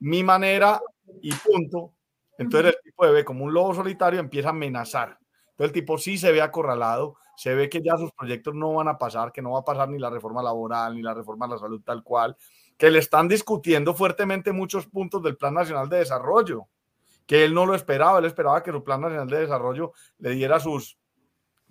mi 0.00 0.22
manera 0.22 0.82
y 1.22 1.32
punto. 1.32 1.94
Entonces 2.36 2.74
el 2.74 2.82
tipo 2.82 3.10
ve 3.10 3.24
como 3.24 3.46
un 3.46 3.54
lobo 3.54 3.72
solitario, 3.72 4.20
empieza 4.20 4.48
a 4.48 4.50
amenazar. 4.50 5.18
Entonces 5.52 5.68
el 5.68 5.72
tipo 5.72 5.96
sí 5.96 6.18
se 6.18 6.30
ve 6.30 6.42
acorralado, 6.42 7.16
se 7.38 7.54
ve 7.54 7.70
que 7.70 7.80
ya 7.80 7.96
sus 7.96 8.12
proyectos 8.12 8.54
no 8.54 8.74
van 8.74 8.88
a 8.88 8.98
pasar, 8.98 9.32
que 9.32 9.40
no 9.40 9.52
va 9.52 9.60
a 9.60 9.64
pasar 9.64 9.88
ni 9.88 9.98
la 9.98 10.10
reforma 10.10 10.42
laboral, 10.42 10.94
ni 10.94 11.00
la 11.00 11.14
reforma 11.14 11.46
de 11.46 11.54
la 11.54 11.58
salud 11.58 11.80
tal 11.82 12.02
cual, 12.02 12.36
que 12.78 12.90
le 12.90 13.00
están 13.00 13.28
discutiendo 13.28 13.92
fuertemente 13.92 14.52
muchos 14.52 14.86
puntos 14.86 15.22
del 15.22 15.36
Plan 15.36 15.52
Nacional 15.52 15.88
de 15.88 15.98
Desarrollo, 15.98 16.68
que 17.26 17.44
él 17.44 17.52
no 17.52 17.66
lo 17.66 17.74
esperaba, 17.74 18.20
él 18.20 18.24
esperaba 18.24 18.62
que 18.62 18.70
su 18.70 18.82
Plan 18.82 19.00
Nacional 19.00 19.28
de 19.28 19.40
Desarrollo 19.40 19.92
le 20.18 20.30
diera 20.30 20.60
sus, 20.60 20.96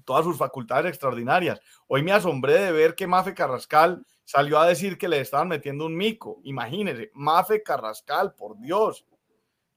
todas 0.04 0.26
sus 0.26 0.38
facultades 0.38 0.86
extraordinarias. 0.86 1.60
Hoy 1.88 2.04
me 2.04 2.12
asombré 2.12 2.60
de 2.60 2.72
ver 2.74 2.94
que 2.94 3.08
Mafe 3.08 3.34
Carrascal 3.34 4.06
salió 4.26 4.60
a 4.60 4.68
decir 4.68 4.98
que 4.98 5.08
le 5.08 5.22
estaban 5.22 5.48
metiendo 5.48 5.86
un 5.86 5.96
mico. 5.96 6.42
Imagínense, 6.44 7.10
Mafe 7.14 7.64
Carrascal, 7.64 8.36
por 8.36 8.60
Dios, 8.60 9.06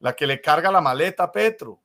la 0.00 0.14
que 0.14 0.26
le 0.26 0.40
carga 0.40 0.72
la 0.72 0.80
maleta 0.80 1.24
a 1.24 1.32
Petro. 1.32 1.80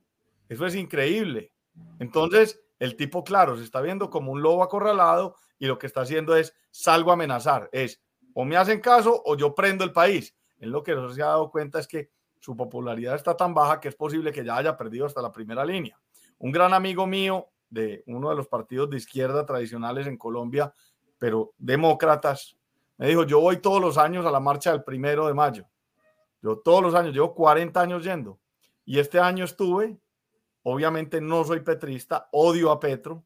Eso 0.50 0.66
es 0.66 0.74
increíble. 0.74 1.52
Entonces, 2.00 2.62
el 2.80 2.96
tipo, 2.96 3.24
claro, 3.24 3.58
se 3.58 3.64
está 3.64 3.80
viendo 3.82 4.10
como 4.10 4.32
un 4.32 4.42
lobo 4.42 4.64
acorralado 4.64 5.36
y 5.60 5.68
lo 5.68 5.78
que 5.78 5.86
está 5.86 6.02
haciendo 6.02 6.36
es 6.36 6.56
salgo 6.72 7.12
a 7.12 7.14
amenazar. 7.14 7.70
Es 7.72 8.02
o 8.36 8.46
me 8.46 8.56
hacen 8.56 8.80
caso 8.80 9.24
o 9.26 9.36
yo 9.36 9.56
prendo 9.56 9.84
el 9.84 9.92
país. 9.92 10.36
En 10.60 10.72
lo 10.72 10.84
que 10.84 10.94
no 10.94 11.12
se 11.12 11.24
ha 11.24 11.28
dado 11.28 11.50
cuenta 11.50 11.80
es 11.80 11.88
que 11.88 12.12
su 12.40 12.56
popularidad 12.56 13.16
está 13.16 13.36
tan 13.36 13.56
baja 13.56 13.80
que 13.80 13.88
es 13.88 13.96
posible 13.96 14.32
que 14.32 14.46
ya 14.46 14.58
haya 14.58 14.78
perdido 14.78 15.08
hasta 15.08 15.24
la 15.24 15.32
primera 15.32 15.66
línea. 15.66 16.00
Un 16.38 16.52
gran 16.52 16.74
amigo 16.74 17.08
mío 17.08 17.48
de 17.70 18.04
uno 18.06 18.30
de 18.30 18.36
los 18.36 18.48
partidos 18.48 18.90
de 18.92 18.98
izquierda 18.98 19.44
tradicionales 19.46 20.06
en 20.06 20.18
Colombia, 20.18 20.72
pero 21.18 21.54
demócratas, 21.58 22.56
me 22.98 23.08
dijo, 23.08 23.24
yo 23.24 23.40
voy 23.40 23.58
todos 23.58 23.82
los 23.82 23.98
años 23.98 24.26
a 24.26 24.32
la 24.32 24.40
marcha 24.40 24.72
del 24.72 24.84
primero 24.84 25.26
de 25.26 25.34
mayo. 25.34 25.66
Yo 26.42 26.60
todos 26.60 26.84
los 26.84 26.94
años, 26.94 27.14
llevo 27.14 27.34
40 27.34 27.82
años 27.82 28.04
yendo. 28.04 28.40
Y 28.86 29.00
este 29.00 29.20
año 29.20 29.44
estuve 29.46 29.98
Obviamente 30.68 31.22
no 31.22 31.44
soy 31.44 31.60
petrista, 31.60 32.28
odio 32.32 32.72
a 32.72 32.80
Petro, 32.80 33.24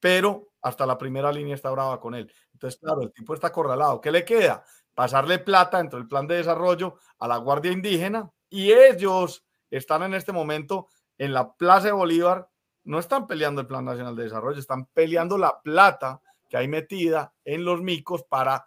pero 0.00 0.49
hasta 0.62 0.86
la 0.86 0.98
primera 0.98 1.32
línea 1.32 1.54
está 1.54 1.70
brava 1.70 2.00
con 2.00 2.14
él. 2.14 2.32
Entonces, 2.52 2.80
claro, 2.80 3.02
el 3.02 3.12
tipo 3.12 3.34
está 3.34 3.48
acorralado. 3.48 4.00
¿Qué 4.00 4.10
le 4.10 4.24
queda? 4.24 4.64
Pasarle 4.94 5.38
plata 5.38 5.78
dentro 5.78 5.98
del 5.98 6.08
plan 6.08 6.26
de 6.26 6.36
desarrollo 6.36 6.96
a 7.18 7.28
la 7.28 7.36
Guardia 7.38 7.72
Indígena 7.72 8.30
y 8.48 8.72
ellos 8.72 9.44
están 9.70 10.02
en 10.02 10.14
este 10.14 10.32
momento 10.32 10.88
en 11.18 11.32
la 11.32 11.52
Plaza 11.52 11.86
de 11.86 11.92
Bolívar. 11.92 12.48
No 12.84 12.98
están 12.98 13.26
peleando 13.26 13.60
el 13.60 13.66
Plan 13.66 13.84
Nacional 13.84 14.16
de 14.16 14.24
Desarrollo, 14.24 14.58
están 14.58 14.86
peleando 14.86 15.38
la 15.38 15.60
plata 15.62 16.20
que 16.48 16.56
hay 16.56 16.66
metida 16.66 17.32
en 17.44 17.64
los 17.64 17.80
micos 17.80 18.24
para 18.24 18.66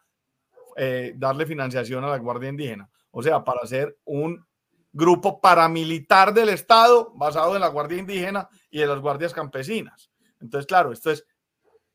eh, 0.78 1.14
darle 1.16 1.46
financiación 1.46 2.04
a 2.04 2.10
la 2.10 2.18
Guardia 2.18 2.50
Indígena. 2.50 2.90
O 3.12 3.22
sea, 3.22 3.44
para 3.44 3.62
hacer 3.62 3.98
un 4.06 4.46
grupo 4.92 5.42
paramilitar 5.42 6.34
del 6.34 6.50
Estado 6.50 7.12
basado 7.16 7.56
en 7.56 7.62
la 7.62 7.68
Guardia 7.68 7.98
Indígena 7.98 8.48
y 8.70 8.80
de 8.80 8.88
las 8.88 9.00
guardias 9.00 9.34
campesinas. 9.34 10.12
Entonces, 10.40 10.68
claro, 10.68 10.92
esto 10.92 11.12
es 11.12 11.26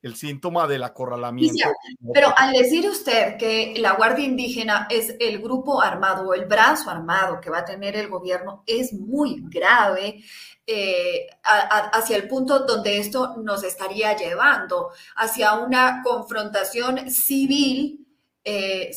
el 0.03 0.15
síntoma 0.15 0.67
del 0.67 0.85
acorralamiento. 0.85 1.69
pero 2.13 2.33
al 2.37 2.53
decir 2.53 2.89
usted 2.89 3.37
que 3.37 3.75
la 3.79 3.93
Guardia 3.95 4.25
Indígena 4.25 4.87
es 4.91 5.15
el 5.19 5.41
grupo 5.41 5.83
armado 5.83 6.29
o 6.29 6.35
el 6.35 6.47
brazo 6.47 6.91
armado 6.91 7.41
que 7.41 7.51
va 7.51 7.59
a 7.59 7.65
tener 7.65 7.97
el 7.97 8.09
gobierno, 8.09 8.63
es 8.67 8.93
muy 8.93 9.43
grave 9.49 10.23
eh, 10.67 11.27
hacia 11.43 12.17
el 12.17 12.29
punto 12.29 12.61
donde 12.61 12.99
esto 12.99 13.37
nos 13.39 13.65
estaría 13.65 14.17
llevando, 14.17 14.91
hacia 15.17 15.55
una 15.55 16.03
confrontación 16.03 17.11
civil. 17.11 18.07
Eh, 18.45 18.91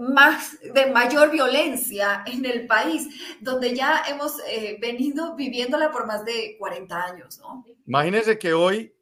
más 0.00 0.58
de 0.60 0.86
mayor 0.86 1.30
violencia 1.30 2.22
en 2.26 2.44
el 2.44 2.66
país, 2.66 3.08
donde 3.40 3.74
ya 3.74 4.02
hemos 4.08 4.40
eh, 4.48 4.76
venido 4.80 5.34
viviéndola 5.34 5.90
por 5.90 6.06
más 6.06 6.24
de 6.24 6.56
40 6.58 7.02
años, 7.02 7.38
¿no? 7.38 7.64
Imagínense 7.86 8.38
que 8.38 8.52
hoy, 8.52 8.92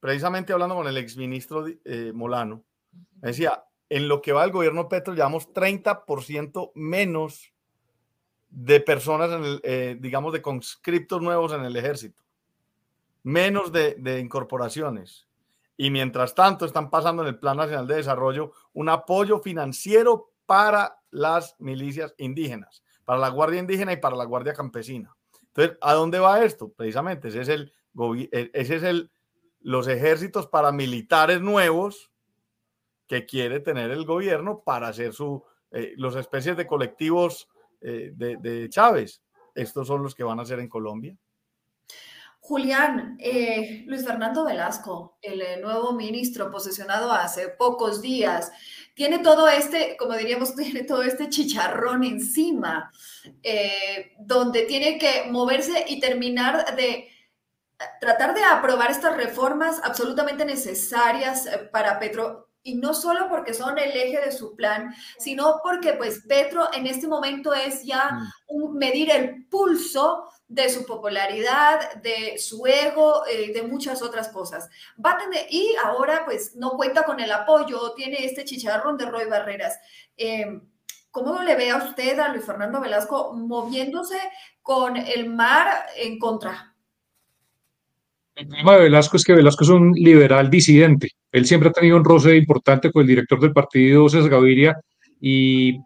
precisamente 0.00 0.52
hablando 0.52 0.74
con 0.74 0.86
el 0.86 0.96
exministro 0.96 1.66
eh, 1.66 2.12
Molano, 2.14 2.64
decía, 3.16 3.64
en 3.88 4.08
lo 4.08 4.20
que 4.20 4.32
va 4.32 4.44
el 4.44 4.52
gobierno 4.52 4.88
Petro 4.88 5.14
llevamos 5.14 5.52
30% 5.52 6.72
menos 6.74 7.52
de 8.50 8.80
personas, 8.80 9.30
en 9.30 9.44
el, 9.44 9.60
eh, 9.64 9.96
digamos, 9.98 10.32
de 10.32 10.42
conscriptos 10.42 11.20
nuevos 11.20 11.52
en 11.52 11.64
el 11.64 11.76
ejército, 11.76 12.22
menos 13.22 13.72
de, 13.72 13.94
de 13.98 14.20
incorporaciones 14.20 15.28
y 15.80 15.90
mientras 15.90 16.34
tanto 16.34 16.66
están 16.66 16.90
pasando 16.90 17.22
en 17.22 17.28
el 17.28 17.38
Plan 17.38 17.56
Nacional 17.56 17.86
de 17.86 17.94
Desarrollo 17.94 18.52
un 18.74 18.88
apoyo 18.88 19.38
financiero 19.38 20.32
para 20.44 20.98
las 21.10 21.54
milicias 21.60 22.14
indígenas, 22.18 22.82
para 23.04 23.20
la 23.20 23.28
Guardia 23.28 23.60
Indígena 23.60 23.92
y 23.92 23.96
para 23.96 24.16
la 24.16 24.24
Guardia 24.24 24.54
Campesina. 24.54 25.14
Entonces, 25.46 25.78
¿a 25.80 25.94
dónde 25.94 26.18
va 26.18 26.44
esto? 26.44 26.72
Precisamente, 26.72 27.28
ese 27.28 27.42
es 27.42 27.48
el, 27.48 27.72
e, 28.16 28.50
ese 28.52 28.76
es 28.76 28.82
el 28.82 29.10
los 29.60 29.88
ejércitos 29.88 30.46
paramilitares 30.46 31.40
nuevos 31.40 32.10
que 33.06 33.26
quiere 33.26 33.60
tener 33.60 33.90
el 33.90 34.04
gobierno 34.04 34.62
para 34.64 34.88
hacer 34.88 35.12
su, 35.12 35.42
eh, 35.72 35.94
los 35.96 36.14
especies 36.14 36.56
de 36.56 36.66
colectivos 36.66 37.48
eh, 37.80 38.12
de, 38.14 38.68
Chávez. 38.68 39.22
Estos 39.54 39.86
son 39.86 40.02
los 40.02 40.14
que 40.14 40.24
van 40.24 40.38
a 40.38 40.42
hacer 40.42 40.60
en 40.60 40.68
Colombia. 40.68 41.16
Julián, 42.40 43.18
eh, 43.20 43.84
Luis 43.86 44.06
Fernando 44.06 44.44
Velasco, 44.44 45.18
el 45.20 45.60
nuevo 45.60 45.92
ministro 45.92 46.50
posesionado 46.50 47.12
hace 47.12 47.48
pocos 47.48 48.00
días, 48.00 48.50
tiene 48.94 49.18
todo 49.18 49.48
este, 49.48 49.96
como 49.98 50.14
diríamos, 50.14 50.54
tiene 50.56 50.84
todo 50.84 51.02
este 51.02 51.28
chicharrón 51.28 52.04
encima, 52.04 52.90
donde 54.20 54.62
tiene 54.62 54.98
que 54.98 55.30
moverse 55.30 55.84
y 55.88 56.00
terminar 56.00 56.76
de 56.76 57.08
tratar 58.00 58.34
de 58.34 58.44
aprobar 58.44 58.90
estas 58.90 59.16
reformas 59.16 59.80
absolutamente 59.84 60.44
necesarias 60.44 61.48
para 61.72 61.98
Petro 61.98 62.48
y 62.62 62.74
no 62.74 62.92
solo 62.92 63.28
porque 63.28 63.54
son 63.54 63.78
el 63.78 63.90
eje 63.92 64.20
de 64.20 64.32
su 64.32 64.54
plan, 64.54 64.94
sino 65.18 65.60
porque 65.62 65.94
pues 65.94 66.22
Petro 66.28 66.68
en 66.72 66.86
este 66.86 67.06
momento 67.06 67.54
es 67.54 67.84
ya 67.84 68.10
mm. 68.10 68.32
un, 68.48 68.74
medir 68.76 69.10
el 69.10 69.46
pulso 69.46 70.24
de 70.48 70.68
su 70.68 70.84
popularidad, 70.84 71.94
de 72.02 72.38
su 72.38 72.66
ego, 72.66 73.26
eh, 73.26 73.52
de 73.52 73.62
muchas 73.62 74.02
otras 74.02 74.28
cosas. 74.28 74.68
Va 75.04 75.12
a 75.12 75.18
tener, 75.18 75.46
y 75.50 75.74
ahora 75.82 76.24
pues 76.24 76.56
no 76.56 76.70
cuenta 76.70 77.04
con 77.04 77.20
el 77.20 77.32
apoyo, 77.32 77.92
tiene 77.92 78.24
este 78.24 78.44
chicharrón 78.44 78.96
de 78.96 79.06
Roy 79.06 79.26
Barreras. 79.26 79.78
Eh, 80.16 80.60
¿Cómo 81.10 81.40
le 81.42 81.54
ve 81.54 81.70
a 81.70 81.76
usted 81.76 82.18
a 82.18 82.28
Luis 82.28 82.44
Fernando 82.44 82.80
Velasco 82.80 83.32
moviéndose 83.32 84.18
con 84.62 84.96
el 84.96 85.30
mar 85.30 85.86
en 85.96 86.18
contra? 86.18 86.67
El 88.38 88.46
problema 88.46 88.76
de 88.76 88.82
Velasco 88.84 89.16
es 89.16 89.24
que 89.24 89.34
Velasco 89.34 89.64
es 89.64 89.70
un 89.70 89.90
liberal 89.94 90.48
disidente. 90.48 91.08
Él 91.32 91.44
siempre 91.44 91.70
ha 91.70 91.72
tenido 91.72 91.96
un 91.96 92.04
roce 92.04 92.36
importante 92.36 92.92
con 92.92 93.02
el 93.02 93.08
director 93.08 93.40
del 93.40 93.52
partido, 93.52 94.08
César 94.08 94.30
Gaviria, 94.30 94.76
y 95.20 95.76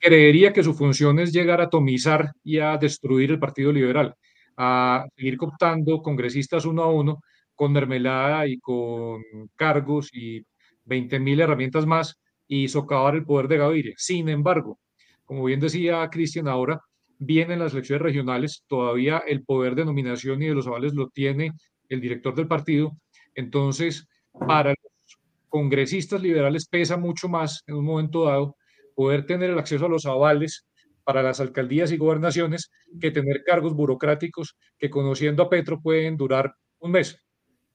creería 0.00 0.52
que 0.52 0.64
su 0.64 0.74
función 0.74 1.20
es 1.20 1.32
llegar 1.32 1.60
a 1.60 1.66
atomizar 1.66 2.32
y 2.42 2.58
a 2.58 2.76
destruir 2.78 3.30
el 3.30 3.38
Partido 3.38 3.70
Liberal, 3.70 4.12
a 4.56 5.06
seguir 5.14 5.36
cooptando 5.36 6.02
congresistas 6.02 6.64
uno 6.64 6.82
a 6.82 6.90
uno 6.90 7.20
con 7.54 7.70
mermelada 7.70 8.48
y 8.48 8.58
con 8.58 9.22
cargos 9.54 10.10
y 10.12 10.42
20 10.86 11.20
mil 11.20 11.40
herramientas 11.40 11.86
más 11.86 12.16
y 12.48 12.66
socavar 12.66 13.14
el 13.14 13.24
poder 13.24 13.46
de 13.46 13.58
Gaviria. 13.58 13.94
Sin 13.96 14.28
embargo, 14.28 14.80
como 15.24 15.44
bien 15.44 15.60
decía 15.60 16.10
Cristian 16.10 16.48
ahora, 16.48 16.80
vienen 17.20 17.60
las 17.60 17.72
elecciones 17.72 18.02
regionales, 18.02 18.64
todavía 18.66 19.18
el 19.18 19.44
poder 19.44 19.76
de 19.76 19.84
nominación 19.84 20.42
y 20.42 20.48
de 20.48 20.54
los 20.54 20.66
avales 20.66 20.92
lo 20.94 21.08
tiene 21.10 21.52
el 21.88 22.00
director 22.00 22.34
del 22.34 22.48
partido, 22.48 22.92
entonces 23.34 24.06
para 24.46 24.70
los 24.70 25.18
congresistas 25.48 26.20
liberales 26.20 26.66
pesa 26.68 26.96
mucho 26.96 27.28
más 27.28 27.62
en 27.66 27.76
un 27.76 27.84
momento 27.84 28.24
dado 28.24 28.56
poder 28.94 29.26
tener 29.26 29.50
el 29.50 29.58
acceso 29.58 29.86
a 29.86 29.88
los 29.88 30.06
avales 30.06 30.66
para 31.04 31.22
las 31.22 31.40
alcaldías 31.40 31.92
y 31.92 31.96
gobernaciones 31.96 32.70
que 33.00 33.10
tener 33.10 33.42
cargos 33.44 33.74
burocráticos 33.74 34.56
que 34.78 34.90
conociendo 34.90 35.42
a 35.42 35.50
Petro 35.50 35.80
pueden 35.80 36.16
durar 36.16 36.54
un 36.78 36.92
mes. 36.92 37.20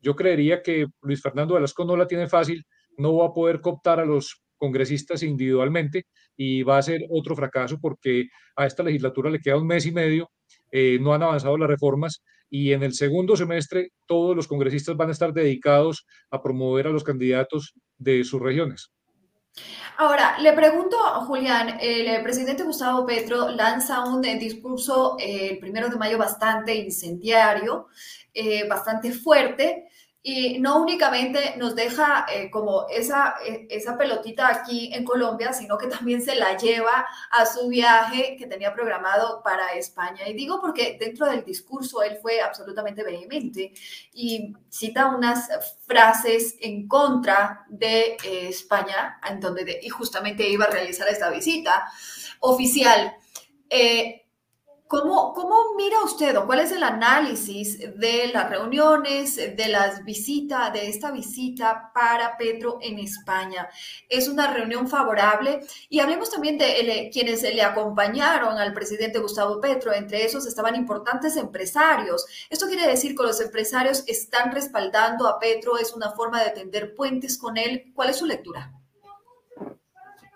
Yo 0.01 0.16
creería 0.16 0.62
que 0.62 0.88
Luis 1.01 1.22
Fernando 1.22 1.56
Velasco 1.56 1.86
no 1.86 1.96
la 1.96 2.08
tiene 2.08 2.28
fácil, 2.28 2.66
no 2.98 3.16
va 3.18 3.28
a 3.28 3.34
poder 3.34 3.62
cooptar 3.62 4.00
a 4.00 4.06
los 4.06 4.42
congresistas 4.58 5.24
individualmente 5.24 6.06
y 6.36 6.63
va 6.63 6.78
a 6.78 6.82
ser 6.82 7.01
otro 7.10 7.36
fracaso 7.36 7.78
porque 7.82 8.25
a 8.56 8.66
esta 8.66 8.84
legislatura 8.84 9.30
le 9.30 9.39
queda 9.39 9.58
un 9.58 9.68
mes 9.68 9.86
y 9.86 9.92
medio, 9.92 10.30
eh, 10.72 10.98
no 11.00 11.13
han 11.13 11.24
avanzado 11.24 11.58
las 11.58 11.70
reformas 11.70 12.22
y 12.50 12.74
en 12.74 12.84
el 12.84 12.94
segundo 12.94 13.36
semestre 13.36 13.91
todos 14.06 14.36
los 14.36 14.48
congresistas 14.48 14.96
van 14.98 15.10
a 15.10 15.13
estar 15.13 15.34
dedicados 15.34 16.06
a 16.32 16.41
promover 16.41 16.88
a 16.88 16.91
los 16.91 17.03
candidatos 17.03 17.74
de 17.98 18.24
sus 18.24 18.41
regiones. 18.41 18.91
Ahora, 19.98 20.38
le 20.39 20.53
pregunto, 20.53 20.98
Julián, 21.25 21.77
el 21.82 22.22
presidente 22.24 22.63
Gustavo 22.63 23.06
Petro 23.06 23.50
lanza 23.50 24.06
un 24.06 24.24
eh, 24.24 24.38
discurso 24.38 25.18
eh, 25.20 25.50
el 25.51 25.60
primero 25.60 25.89
de 25.89 25.98
mayo 25.98 26.18
bastante 26.18 26.74
incendiario, 26.75 27.88
eh, 28.34 28.68
bastante 28.68 29.12
fuerte, 29.12 29.89
y 30.22 30.60
no 30.60 30.82
únicamente 30.82 31.56
nos 31.58 31.76
deja 31.76 32.26
eh, 32.34 32.52
como 32.52 32.88
esa, 32.90 33.36
eh, 33.46 33.68
esa 33.70 33.98
pelotita 33.98 34.50
aquí 34.50 34.92
en 34.94 35.06
Colombia, 35.06 35.54
sino 35.54 35.78
que 35.78 35.88
también 35.88 36.22
se 36.22 36.36
la 36.36 36.58
lleva 36.58 37.08
a 37.32 37.46
su 37.46 37.70
viaje 37.70 38.36
que 38.38 38.46
tenía 38.46 38.74
programado 38.74 39.42
para 39.42 39.74
España. 39.74 40.28
Y 40.28 40.34
digo 40.34 40.60
porque 40.60 40.98
dentro 41.00 41.26
del 41.26 41.46
discurso 41.46 42.04
él 42.04 42.18
fue 42.22 42.42
absolutamente 42.42 43.04
vehemente 43.04 43.72
y 44.14 44.54
cita 44.68 45.08
unas 45.08 45.50
frases 45.88 46.58
en 46.60 46.88
contra 46.88 47.66
de 47.70 48.18
eh, 48.24 48.50
España, 48.50 49.20
en 49.28 49.40
donde 49.40 49.80
y 49.82 49.90
justamente 49.90 50.48
iba 50.50 50.66
a 50.66 50.70
realizar 50.70 51.08
esta 51.08 51.30
visita 51.30 51.90
oficial. 52.42 53.16
¿Cómo, 54.89 55.34
¿Cómo, 55.36 55.75
mira 55.77 56.03
usted 56.03 56.36
o 56.36 56.48
cuál 56.48 56.62
es 56.62 56.72
el 56.72 56.81
análisis 56.81 57.77
de 57.77 58.31
las 58.34 58.50
reuniones, 58.50 59.36
de 59.36 59.67
las 59.67 60.03
visitas, 60.03 60.74
de 60.74 60.89
esta 60.89 61.12
visita 61.12 61.91
para 61.93 62.36
Petro 62.38 62.79
en 62.81 62.98
España? 62.98 63.69
¿Es 64.10 64.27
una 64.27 64.51
reunión 64.51 64.88
favorable? 64.88 65.62
Y 65.89 66.00
hablemos 66.00 66.31
también 66.31 66.58
de 66.58 67.12
quienes 67.13 67.43
le 67.43 67.62
acompañaron 67.62 68.58
al 68.58 68.74
presidente 68.74 69.19
Gustavo 69.19 69.62
Petro. 69.62 69.93
Entre 69.93 70.25
esos 70.25 70.48
estaban 70.48 70.75
importantes 70.75 71.38
empresarios. 71.38 72.25
¿Esto 72.50 72.65
quiere 72.65 72.88
decir 72.88 73.15
que 73.15 73.22
los 73.22 73.39
empresarios 73.41 74.03
están 74.08 74.51
respaldando 74.51 75.27
a 75.27 75.38
Petro? 75.38 75.77
¿Es 75.77 75.93
una 75.93 76.13
forma 76.13 76.43
de 76.43 76.50
tender 76.50 76.96
puentes 76.96 77.38
con 77.38 77.58
él? 77.58 77.91
¿Cuál 77.93 78.10
es 78.10 78.17
su 78.17 78.25
lectura? 78.25 78.79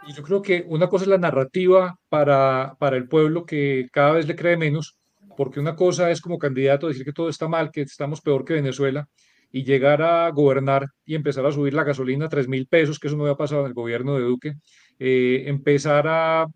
Y 0.08 0.14
yo 0.14 0.24
creo 0.24 0.42
que 0.42 0.66
una 0.68 0.90
cosa 0.90 1.06
es 1.06 1.10
la 1.10 1.18
narrativa 1.18 1.96
para, 2.10 2.76
para 2.80 2.98
el 2.98 3.08
pueblo 3.08 3.46
que 3.46 3.88
cada 3.92 4.12
vez 4.12 4.28
le 4.28 4.36
cree 4.36 4.58
menos, 4.58 4.98
porque 5.38 5.60
una 5.60 5.76
cosa 5.76 6.12
es 6.12 6.22
como 6.22 6.38
candidato 6.38 6.88
decir 6.88 7.06
que 7.06 7.14
todo 7.14 7.30
está 7.30 7.48
mal, 7.48 7.72
que 7.72 7.82
estamos 7.82 8.22
peor 8.22 8.44
que 8.44 8.54
Venezuela, 8.54 9.08
y 9.52 9.64
llegar 9.64 10.02
a 10.02 10.30
gobernar 10.32 10.88
y 11.06 11.16
empezar 11.16 11.46
a 11.46 11.52
subir 11.52 11.74
la 11.74 11.84
gasolina 11.84 12.26
a 12.26 12.30
3 12.30 12.48
mil 12.48 12.68
pesos, 12.68 13.00
que 13.00 13.08
eso 13.08 13.16
no 13.16 13.24
había 13.24 13.36
pasado 13.36 13.62
en 13.62 13.68
el 13.68 13.74
gobierno 13.74 14.16
de 14.16 14.24
Duque, 14.24 14.54
eh, 15.00 15.44
empezar 15.46 16.08
a 16.08 16.48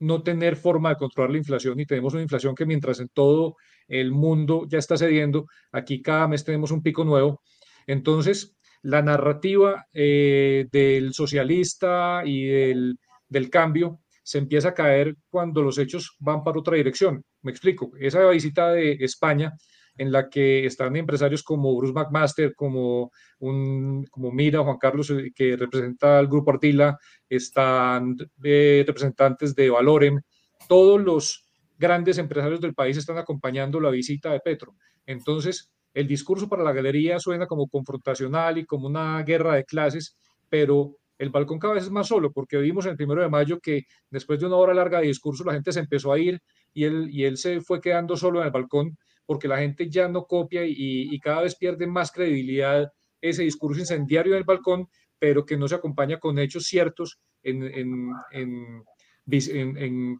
no 0.00 0.22
tener 0.22 0.56
forma 0.56 0.90
de 0.90 0.96
controlar 0.96 1.30
la 1.30 1.38
inflación 1.38 1.78
y 1.78 1.86
tenemos 1.86 2.12
una 2.14 2.22
inflación 2.22 2.54
que 2.54 2.66
mientras 2.66 3.00
en 3.00 3.08
todo 3.08 3.56
el 3.86 4.10
mundo 4.12 4.66
ya 4.68 4.78
está 4.78 4.96
cediendo, 4.96 5.46
aquí 5.72 6.02
cada 6.02 6.26
mes 6.26 6.44
tenemos 6.44 6.70
un 6.70 6.82
pico 6.82 7.04
nuevo. 7.04 7.40
Entonces, 7.86 8.56
la 8.82 9.02
narrativa 9.02 9.86
eh, 9.92 10.66
del 10.70 11.12
socialista 11.12 12.22
y 12.24 12.46
del, 12.46 12.98
del, 13.28 13.50
cambio 13.50 14.00
se 14.22 14.38
empieza 14.38 14.70
a 14.70 14.74
caer 14.74 15.16
cuando 15.28 15.62
los 15.62 15.78
hechos 15.78 16.16
van 16.18 16.42
para 16.42 16.58
otra 16.58 16.76
dirección. 16.76 17.24
Me 17.42 17.50
explico. 17.50 17.92
Esa 17.98 18.28
visita 18.28 18.70
de 18.72 18.92
España 19.00 19.54
en 20.00 20.12
la 20.12 20.30
que 20.30 20.64
están 20.64 20.96
empresarios 20.96 21.42
como 21.42 21.76
Bruce 21.76 21.92
McMaster, 21.92 22.54
como, 22.54 23.12
un, 23.40 24.06
como 24.10 24.32
Mira, 24.32 24.62
Juan 24.62 24.78
Carlos, 24.78 25.10
eh, 25.10 25.30
que 25.34 25.56
representa 25.56 26.18
al 26.18 26.26
Grupo 26.26 26.52
Artila, 26.52 26.98
están 27.28 28.16
eh, 28.42 28.82
representantes 28.86 29.54
de 29.54 29.68
Valorem, 29.68 30.20
todos 30.68 31.00
los 31.00 31.44
grandes 31.78 32.16
empresarios 32.18 32.60
del 32.60 32.74
país 32.74 32.96
están 32.96 33.18
acompañando 33.18 33.78
la 33.78 33.90
visita 33.90 34.32
de 34.32 34.40
Petro. 34.40 34.74
Entonces, 35.04 35.70
el 35.94 36.06
discurso 36.06 36.48
para 36.48 36.62
la 36.62 36.72
galería 36.72 37.18
suena 37.18 37.46
como 37.46 37.68
confrontacional 37.68 38.58
y 38.58 38.64
como 38.64 38.86
una 38.86 39.22
guerra 39.22 39.54
de 39.54 39.64
clases, 39.64 40.16
pero 40.48 40.96
el 41.18 41.30
balcón 41.30 41.58
cada 41.58 41.74
vez 41.74 41.84
es 41.84 41.90
más 41.90 42.08
solo, 42.08 42.32
porque 42.32 42.56
vimos 42.56 42.86
en 42.86 42.92
el 42.92 42.96
primero 42.96 43.22
de 43.22 43.28
mayo 43.28 43.60
que 43.60 43.82
después 44.08 44.40
de 44.40 44.46
una 44.46 44.56
hora 44.56 44.72
larga 44.72 45.00
de 45.00 45.08
discurso 45.08 45.44
la 45.44 45.52
gente 45.52 45.72
se 45.72 45.80
empezó 45.80 46.12
a 46.12 46.18
ir 46.18 46.40
y 46.72 46.84
él, 46.84 47.08
y 47.10 47.24
él 47.24 47.36
se 47.36 47.60
fue 47.60 47.80
quedando 47.80 48.16
solo 48.16 48.40
en 48.40 48.46
el 48.46 48.52
balcón 48.52 48.96
porque 49.26 49.46
la 49.46 49.58
gente 49.58 49.88
ya 49.88 50.08
no 50.08 50.24
copia 50.24 50.62
y, 50.66 51.16
cada 51.20 51.42
vez 51.42 51.54
pierde 51.54 51.86
más 51.86 52.10
credibilidad 52.10 52.90
ese 53.20 53.44
discurso 53.44 53.78
incendiario 53.78 54.32
en 54.32 54.38
el 54.38 54.44
balcón, 54.44 54.88
pero 55.20 55.44
que 55.44 55.56
no 55.56 55.68
se 55.68 55.76
acompaña 55.76 56.18
con 56.18 56.36
hechos 56.40 56.64
ciertos 56.64 57.20
en, 57.44 57.62
en, 57.62 58.10
en, 58.32 59.76
en 59.76 60.18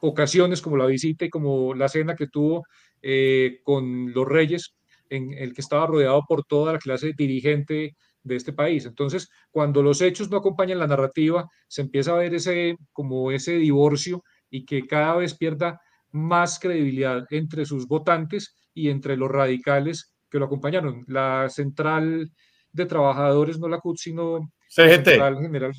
ocasiones 0.00 0.62
como 0.62 0.76
la 0.76 0.86
visita 0.86 1.24
y 1.24 1.28
como 1.28 1.74
la 1.74 1.88
cena 1.88 2.14
que 2.14 2.28
tuvo 2.28 2.62
eh, 3.02 3.62
con 3.64 4.12
los 4.12 4.28
reyes 4.28 4.75
en 5.10 5.32
el 5.32 5.54
que 5.54 5.60
estaba 5.60 5.86
rodeado 5.86 6.22
por 6.28 6.44
toda 6.44 6.74
la 6.74 6.78
clase 6.78 7.12
dirigente 7.16 7.96
de 8.22 8.36
este 8.36 8.52
país. 8.52 8.86
Entonces, 8.86 9.28
cuando 9.50 9.82
los 9.82 10.00
hechos 10.02 10.30
no 10.30 10.38
acompañan 10.38 10.78
la 10.78 10.86
narrativa, 10.86 11.48
se 11.68 11.82
empieza 11.82 12.12
a 12.12 12.18
ver 12.18 12.34
ese 12.34 12.76
como 12.92 13.30
ese 13.30 13.52
divorcio 13.52 14.22
y 14.50 14.64
que 14.64 14.86
cada 14.86 15.16
vez 15.16 15.36
pierda 15.36 15.80
más 16.10 16.58
credibilidad 16.58 17.24
entre 17.30 17.64
sus 17.64 17.86
votantes 17.86 18.56
y 18.74 18.90
entre 18.90 19.16
los 19.16 19.30
radicales 19.30 20.14
que 20.30 20.38
lo 20.38 20.46
acompañaron. 20.46 21.04
La 21.06 21.48
central 21.48 22.30
de 22.72 22.86
trabajadores, 22.86 23.58
no 23.58 23.68
la 23.68 23.78
CUT, 23.78 23.96
sino 23.98 24.50
CGT. 24.68 25.08
General, 25.40 25.72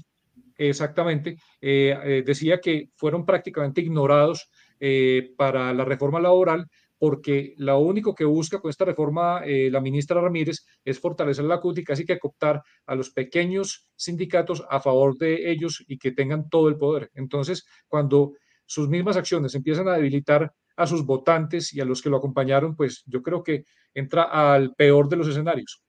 exactamente, 0.58 1.38
eh, 1.62 1.98
eh, 2.04 2.24
decía 2.26 2.60
que 2.60 2.90
fueron 2.96 3.26
prácticamente 3.26 3.82
ignorados 3.82 4.50
eh, 4.80 5.32
para 5.38 5.74
la 5.74 5.86
reforma 5.86 6.20
laboral 6.20 6.68
porque 6.98 7.54
lo 7.58 7.80
único 7.80 8.16
que 8.16 8.26
busca 8.26 8.60
con 8.60 8.70
esta 8.70 8.86
reforma 8.86 9.42
eh, 9.46 9.70
la 9.72 9.82
ministra 9.82 10.22
Ramírez 10.22 10.66
es 10.84 11.00
fortalecer 11.00 11.46
la 11.46 11.60
CUT 11.60 11.80
y 11.80 11.84
casi 11.84 12.06
que 12.06 12.20
cooptar 12.20 12.62
a 12.86 12.96
los 12.96 13.12
pequeños 13.12 13.88
sindicatos 13.96 14.64
a 14.70 14.80
favor 14.80 15.18
de 15.18 15.52
ellos 15.52 15.84
y 15.88 15.98
que 15.98 16.12
tengan 16.12 16.50
todo 16.50 16.70
el 16.70 16.78
poder. 16.78 17.12
Entonces, 17.14 17.66
cuando 17.88 18.34
sus 18.66 18.90
mismas 18.90 19.18
acciones 19.18 19.56
empiezan 19.56 19.88
a 19.88 19.94
debilitar 19.94 20.54
a 20.76 20.88
sus 20.88 21.06
votantes 21.06 21.74
y 21.74 21.82
a 21.82 21.86
los 21.86 22.02
que 22.02 22.10
lo 22.10 22.18
acompañaron, 22.18 22.76
pues 22.76 23.04
yo 23.06 23.22
creo 23.22 23.44
que 23.44 23.66
entra 23.94 24.24
al 24.24 24.76
peor 24.76 25.10
de 25.10 25.16
los 25.16 25.28
escenarios. 25.28 25.82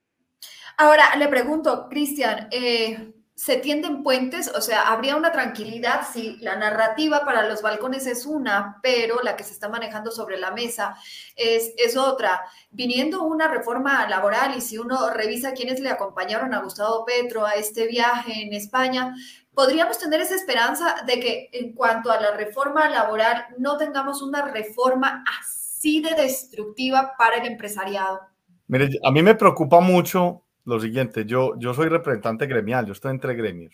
Ahora, 0.77 1.15
le 1.17 1.27
pregunto, 1.27 1.87
Cristian, 1.89 2.47
eh, 2.51 3.13
se 3.39 3.55
tienden 3.55 4.03
puentes, 4.03 4.49
o 4.53 4.59
sea, 4.59 4.89
habría 4.89 5.15
una 5.15 5.31
tranquilidad 5.31 6.01
si 6.11 6.35
la 6.41 6.57
narrativa 6.57 7.23
para 7.23 7.47
los 7.47 7.61
balcones 7.61 8.05
es 8.05 8.25
una, 8.25 8.81
pero 8.83 9.21
la 9.23 9.37
que 9.37 9.45
se 9.45 9.53
está 9.53 9.69
manejando 9.69 10.11
sobre 10.11 10.37
la 10.37 10.51
mesa 10.51 10.97
es, 11.37 11.71
es 11.77 11.95
otra. 11.95 12.41
Viniendo 12.69 13.23
una 13.23 13.47
reforma 13.47 14.09
laboral 14.09 14.57
y 14.57 14.59
si 14.59 14.77
uno 14.77 15.09
revisa 15.11 15.53
quiénes 15.53 15.79
le 15.79 15.89
acompañaron 15.89 16.53
a 16.53 16.59
Gustavo 16.59 17.05
Petro 17.05 17.45
a 17.45 17.51
este 17.51 17.87
viaje 17.87 18.43
en 18.43 18.51
España, 18.51 19.15
podríamos 19.53 19.97
tener 19.99 20.19
esa 20.19 20.35
esperanza 20.35 20.97
de 21.07 21.21
que 21.21 21.49
en 21.53 21.71
cuanto 21.71 22.11
a 22.11 22.19
la 22.19 22.35
reforma 22.35 22.89
laboral 22.89 23.45
no 23.57 23.77
tengamos 23.77 24.21
una 24.21 24.51
reforma 24.51 25.23
así 25.39 26.01
de 26.01 26.13
destructiva 26.13 27.13
para 27.17 27.37
el 27.37 27.45
empresariado. 27.45 28.19
Mire, 28.67 28.89
a 29.01 29.11
mí 29.11 29.23
me 29.23 29.35
preocupa 29.35 29.79
mucho 29.79 30.43
lo 30.69 30.79
siguiente, 30.79 31.25
yo, 31.25 31.57
yo 31.57 31.73
soy 31.73 31.89
representante 31.89 32.45
gremial, 32.45 32.85
yo 32.85 32.93
estoy 32.93 33.11
entre 33.11 33.33
gremios. 33.33 33.73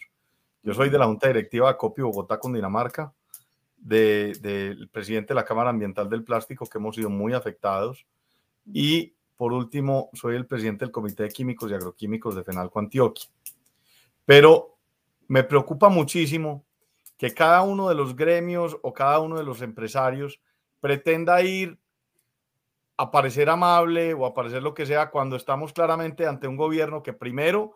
Yo 0.64 0.74
soy 0.74 0.90
de 0.90 0.98
la 0.98 1.06
Junta 1.06 1.28
Directiva 1.28 1.68
de 1.68 1.78
Copio 1.78 2.08
Bogotá, 2.08 2.40
Cundinamarca, 2.40 3.14
del 3.78 4.42
de, 4.42 4.88
presidente 4.92 5.30
de 5.30 5.36
la 5.36 5.44
Cámara 5.44 5.70
Ambiental 5.70 6.10
del 6.10 6.24
Plástico, 6.24 6.66
que 6.66 6.78
hemos 6.78 6.96
sido 6.96 7.10
muy 7.10 7.34
afectados. 7.34 8.06
Y 8.66 9.14
por 9.36 9.52
último, 9.52 10.10
soy 10.14 10.38
el 10.38 10.48
presidente 10.48 10.86
del 10.86 10.92
Comité 10.92 11.24
de 11.24 11.30
Químicos 11.30 11.70
y 11.70 11.74
Agroquímicos 11.74 12.34
de 12.34 12.44
Fenalco 12.44 12.80
Antioquia. 12.80 13.30
Pero 14.24 14.78
me 15.28 15.44
preocupa 15.44 15.90
muchísimo 15.90 16.66
que 17.18 17.34
cada 17.34 17.62
uno 17.62 17.90
de 17.90 17.96
los 17.96 18.16
gremios 18.16 18.78
o 18.82 18.94
cada 18.94 19.20
uno 19.20 19.38
de 19.38 19.44
los 19.44 19.62
empresarios 19.62 20.40
pretenda 20.80 21.42
ir 21.42 21.78
a 22.98 23.12
parecer 23.12 23.50
amable 23.50 24.14
o 24.14 24.26
a 24.26 24.34
parecer 24.34 24.64
lo 24.64 24.74
que 24.74 24.86
sea 24.86 25.10
cuando 25.10 25.36
estamos 25.36 25.74
claramente 25.74 26.26
ante 26.26 26.48
un 26.48 26.56
gobierno 26.56 27.04
que 27.04 27.14
primero 27.14 27.76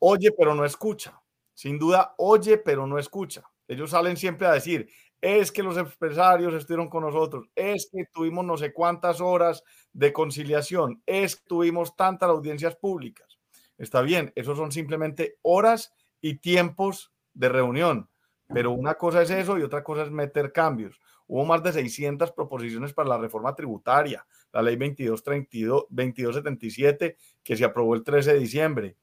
oye 0.00 0.30
pero 0.36 0.54
no 0.54 0.64
escucha. 0.64 1.20
Sin 1.54 1.78
duda 1.78 2.14
oye 2.18 2.58
pero 2.58 2.86
no 2.86 2.98
escucha. 2.98 3.42
Ellos 3.66 3.90
salen 3.90 4.16
siempre 4.16 4.46
a 4.46 4.52
decir, 4.52 4.88
es 5.20 5.52
que 5.52 5.62
los 5.62 5.76
empresarios 5.76 6.54
estuvieron 6.54 6.88
con 6.88 7.02
nosotros, 7.02 7.48
es 7.54 7.88
que 7.92 8.04
tuvimos 8.12 8.44
no 8.44 8.56
sé 8.56 8.72
cuántas 8.72 9.20
horas 9.20 9.62
de 9.92 10.12
conciliación, 10.12 11.02
es 11.06 11.36
que 11.36 11.42
tuvimos 11.46 11.96
tantas 11.96 12.30
audiencias 12.30 12.76
públicas. 12.76 13.38
Está 13.76 14.00
bien, 14.02 14.32
esos 14.36 14.56
son 14.56 14.72
simplemente 14.72 15.36
horas 15.42 15.92
y 16.20 16.36
tiempos 16.38 17.12
de 17.34 17.48
reunión, 17.48 18.08
pero 18.48 18.70
una 18.70 18.94
cosa 18.94 19.22
es 19.22 19.30
eso 19.30 19.58
y 19.58 19.62
otra 19.62 19.84
cosa 19.84 20.02
es 20.02 20.10
meter 20.10 20.52
cambios. 20.52 20.98
Hubo 21.28 21.44
más 21.44 21.62
de 21.62 21.72
600 21.72 22.32
proposiciones 22.32 22.94
para 22.94 23.10
la 23.10 23.18
reforma 23.18 23.54
tributaria, 23.54 24.26
la 24.50 24.62
ley 24.62 24.76
2232, 24.76 25.86
2277, 25.90 27.16
que 27.44 27.56
se 27.56 27.64
aprobó 27.64 27.94
el 27.94 28.02
13 28.02 28.32
de 28.32 28.38
diciembre 28.38 28.96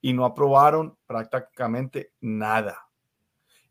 y 0.00 0.12
no 0.12 0.24
aprobaron 0.24 0.96
prácticamente 1.06 2.12
nada. 2.20 2.88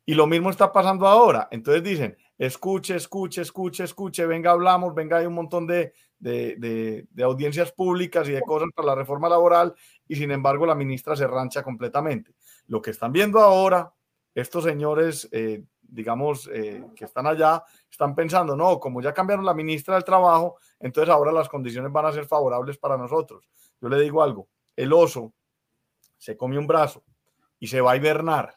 Y 0.06 0.14
lo 0.14 0.26
mismo 0.26 0.50
está 0.50 0.72
pasando 0.72 1.06
ahora. 1.06 1.50
Entonces 1.52 1.84
dicen, 1.84 2.18
escuche, 2.38 2.96
escuche, 2.96 3.42
escuche, 3.42 3.84
escuche, 3.84 4.26
venga, 4.26 4.52
hablamos, 4.52 4.96
venga, 4.96 5.18
hay 5.18 5.26
un 5.26 5.34
montón 5.34 5.68
de, 5.68 5.92
de, 6.18 7.06
de, 7.12 7.24
audiencias 7.24 7.74
públicas 7.74 8.28
y 8.30 8.32
de 8.32 8.42
cosas 8.42 8.70
para 8.74 8.88
la 8.88 8.96
reforma 8.96 9.28
laboral 9.28 9.76
y 10.08 10.16
sin 10.16 10.32
embargo 10.32 10.66
la 10.66 10.76
ministra 10.76 11.14
se 11.18 11.28
rancha 11.28 11.62
completamente. 11.62 12.34
Lo 12.68 12.82
que 12.82 12.92
están 12.92 13.12
viendo 13.12 13.40
ahora 13.40 13.94
estos 14.34 14.66
señores 14.66 15.28
eh, 15.32 15.64
digamos, 15.88 16.50
eh, 16.54 16.84
que 16.96 17.06
están 17.06 17.28
allá, 17.28 17.64
están 17.90 18.16
pensando, 18.16 18.56
no, 18.56 18.80
como 18.80 19.02
ya 19.02 19.14
cambiaron 19.14 19.46
la 19.46 19.54
ministra 19.54 19.96
del 19.96 20.04
Trabajo, 20.04 20.58
entonces 20.80 21.14
ahora 21.14 21.32
las 21.32 21.50
condiciones 21.50 21.92
van 21.92 22.06
a 22.06 22.12
ser 22.12 22.26
favorables 22.26 22.78
para 22.78 22.98
nosotros. 22.98 23.50
Yo 23.82 23.90
le 23.90 24.00
digo 24.00 24.22
algo, 24.22 24.50
el 24.76 24.94
oso 24.94 25.34
se 26.18 26.36
come 26.36 26.58
un 26.58 26.68
brazo 26.68 27.04
y 27.60 27.68
se 27.68 27.82
va 27.82 27.92
a 27.92 27.98
hibernar, 27.98 28.56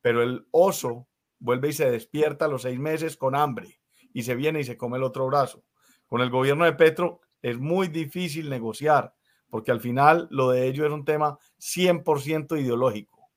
pero 0.00 0.22
el 0.22 0.46
oso 0.50 1.06
vuelve 1.38 1.68
y 1.68 1.72
se 1.72 1.90
despierta 1.90 2.44
a 2.44 2.48
los 2.48 2.62
seis 2.62 2.78
meses 2.78 3.16
con 3.16 3.34
hambre 3.34 3.80
y 4.12 4.22
se 4.22 4.34
viene 4.34 4.60
y 4.60 4.64
se 4.64 4.76
come 4.76 4.98
el 4.98 5.04
otro 5.04 5.26
brazo. 5.26 5.64
Con 6.06 6.20
el 6.20 6.30
gobierno 6.30 6.64
de 6.64 6.72
Petro 6.72 7.20
es 7.42 7.58
muy 7.58 7.88
difícil 7.88 8.50
negociar 8.50 9.14
porque 9.50 9.72
al 9.72 9.80
final 9.80 10.28
lo 10.30 10.50
de 10.50 10.66
ellos 10.66 10.86
es 10.86 10.92
un 10.92 11.04
tema 11.04 11.38
100% 11.58 12.60
ideológico. 12.60 13.30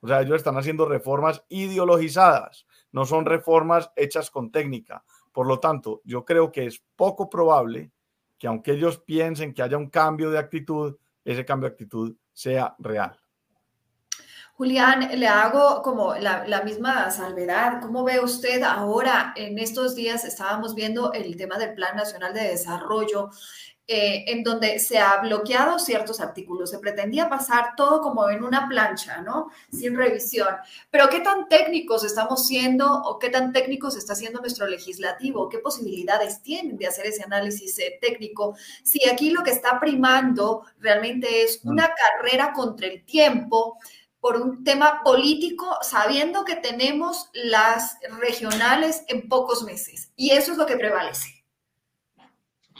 O 0.00 0.08
sea, 0.08 0.22
ellos 0.22 0.36
están 0.36 0.56
haciendo 0.56 0.86
reformas 0.86 1.44
ideologizadas, 1.48 2.66
no 2.98 3.06
son 3.06 3.26
reformas 3.26 3.92
hechas 3.94 4.28
con 4.28 4.50
técnica. 4.50 5.04
Por 5.30 5.46
lo 5.46 5.60
tanto, 5.60 6.00
yo 6.02 6.24
creo 6.24 6.50
que 6.50 6.66
es 6.66 6.82
poco 6.96 7.30
probable 7.30 7.92
que 8.36 8.48
aunque 8.48 8.72
ellos 8.72 8.98
piensen 8.98 9.54
que 9.54 9.62
haya 9.62 9.76
un 9.76 9.88
cambio 9.88 10.32
de 10.32 10.38
actitud, 10.40 10.96
ese 11.24 11.44
cambio 11.44 11.68
de 11.68 11.74
actitud 11.74 12.16
sea 12.32 12.74
real. 12.80 13.16
Julián, 14.54 15.10
le 15.14 15.28
hago 15.28 15.80
como 15.82 16.16
la, 16.16 16.62
misma 16.64 17.08
salvedad. 17.12 17.80
¿Cómo 17.80 18.02
ve 18.02 18.18
usted 18.18 18.64
ahora? 18.64 19.32
En 19.36 19.60
estos 19.60 19.94
días 19.94 20.24
estábamos 20.24 20.74
viendo 20.74 21.12
el 21.12 21.36
tema 21.36 21.56
del 21.56 21.74
Plan 21.74 21.94
Nacional 21.94 22.34
de 22.34 22.48
Desarrollo 22.48 23.30
eh, 23.90 24.24
en 24.26 24.42
donde 24.42 24.78
se 24.80 24.98
ha 24.98 25.16
bloqueado 25.16 25.78
ciertos 25.78 26.20
artículos. 26.20 26.68
Se 26.68 26.78
pretendía 26.78 27.30
pasar 27.30 27.74
todo 27.74 28.02
como 28.02 28.28
en 28.28 28.44
una 28.44 28.68
plancha, 28.68 29.22
¿no? 29.22 29.50
Sin 29.72 29.96
revisión. 29.96 30.48
Pero 30.90 31.08
¿qué 31.08 31.20
tan 31.20 31.48
técnicos 31.48 32.04
estamos 32.04 32.46
siendo 32.46 32.86
o 32.86 33.18
qué 33.18 33.30
tan 33.30 33.50
técnicos 33.50 33.96
está 33.96 34.14
siendo 34.14 34.40
nuestro 34.40 34.66
legislativo? 34.66 35.48
¿Qué 35.48 35.60
posibilidades 35.60 36.42
tienen 36.42 36.76
de 36.76 36.86
hacer 36.86 37.06
ese 37.06 37.22
análisis 37.22 37.78
eh, 37.78 37.98
técnico? 37.98 38.56
Si 38.84 39.08
aquí 39.08 39.30
lo 39.30 39.42
que 39.42 39.52
está 39.52 39.80
primando 39.80 40.66
realmente 40.80 41.42
es 41.42 41.60
una 41.64 41.88
carrera 41.94 42.52
contra 42.52 42.88
el 42.88 43.06
tiempo 43.06 43.78
por 44.20 44.36
un 44.36 44.64
tema 44.64 45.00
político, 45.02 45.78
sabiendo 45.80 46.44
que 46.44 46.56
tenemos 46.56 47.30
las 47.32 47.96
regionales 48.20 49.02
en 49.08 49.30
pocos 49.30 49.62
meses. 49.62 50.12
Y 50.14 50.32
eso 50.32 50.52
es 50.52 50.58
lo 50.58 50.66
que 50.66 50.76
prevalece. 50.76 51.37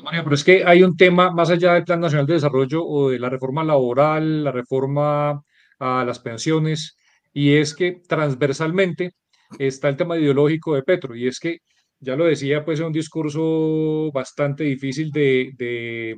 María, 0.03 0.23
pero 0.23 0.35
es 0.35 0.45
que 0.45 0.65
hay 0.65 0.83
un 0.83 0.97
tema 0.97 1.31
más 1.31 1.51
allá 1.51 1.75
del 1.75 1.85
Plan 1.85 2.01
Nacional 2.01 2.27
de 2.27 2.35
Desarrollo 2.35 2.85
o 2.85 3.11
de 3.11 3.19
la 3.19 3.29
reforma 3.29 3.65
laboral, 3.65 4.45
la 4.45 4.53
reforma 4.53 5.43
a 5.79 6.05
las 6.05 6.19
pensiones, 6.21 6.97
y 7.33 7.55
es 7.55 7.75
que 7.75 8.01
transversalmente 8.09 9.13
está 9.59 9.89
el 9.89 9.97
tema 9.97 10.19
ideológico 10.19 10.75
de 10.75 10.83
Petro, 10.83 11.17
y 11.17 11.27
es 11.27 11.41
que, 11.41 11.59
ya 12.01 12.17
lo 12.17 12.25
decía, 12.27 12.65
pues 12.65 12.81
es 12.81 12.87
un 12.87 12.93
discurso 12.93 14.11
bastante 14.13 14.65
difícil 14.65 15.11
de, 15.11 15.51
de 15.57 16.17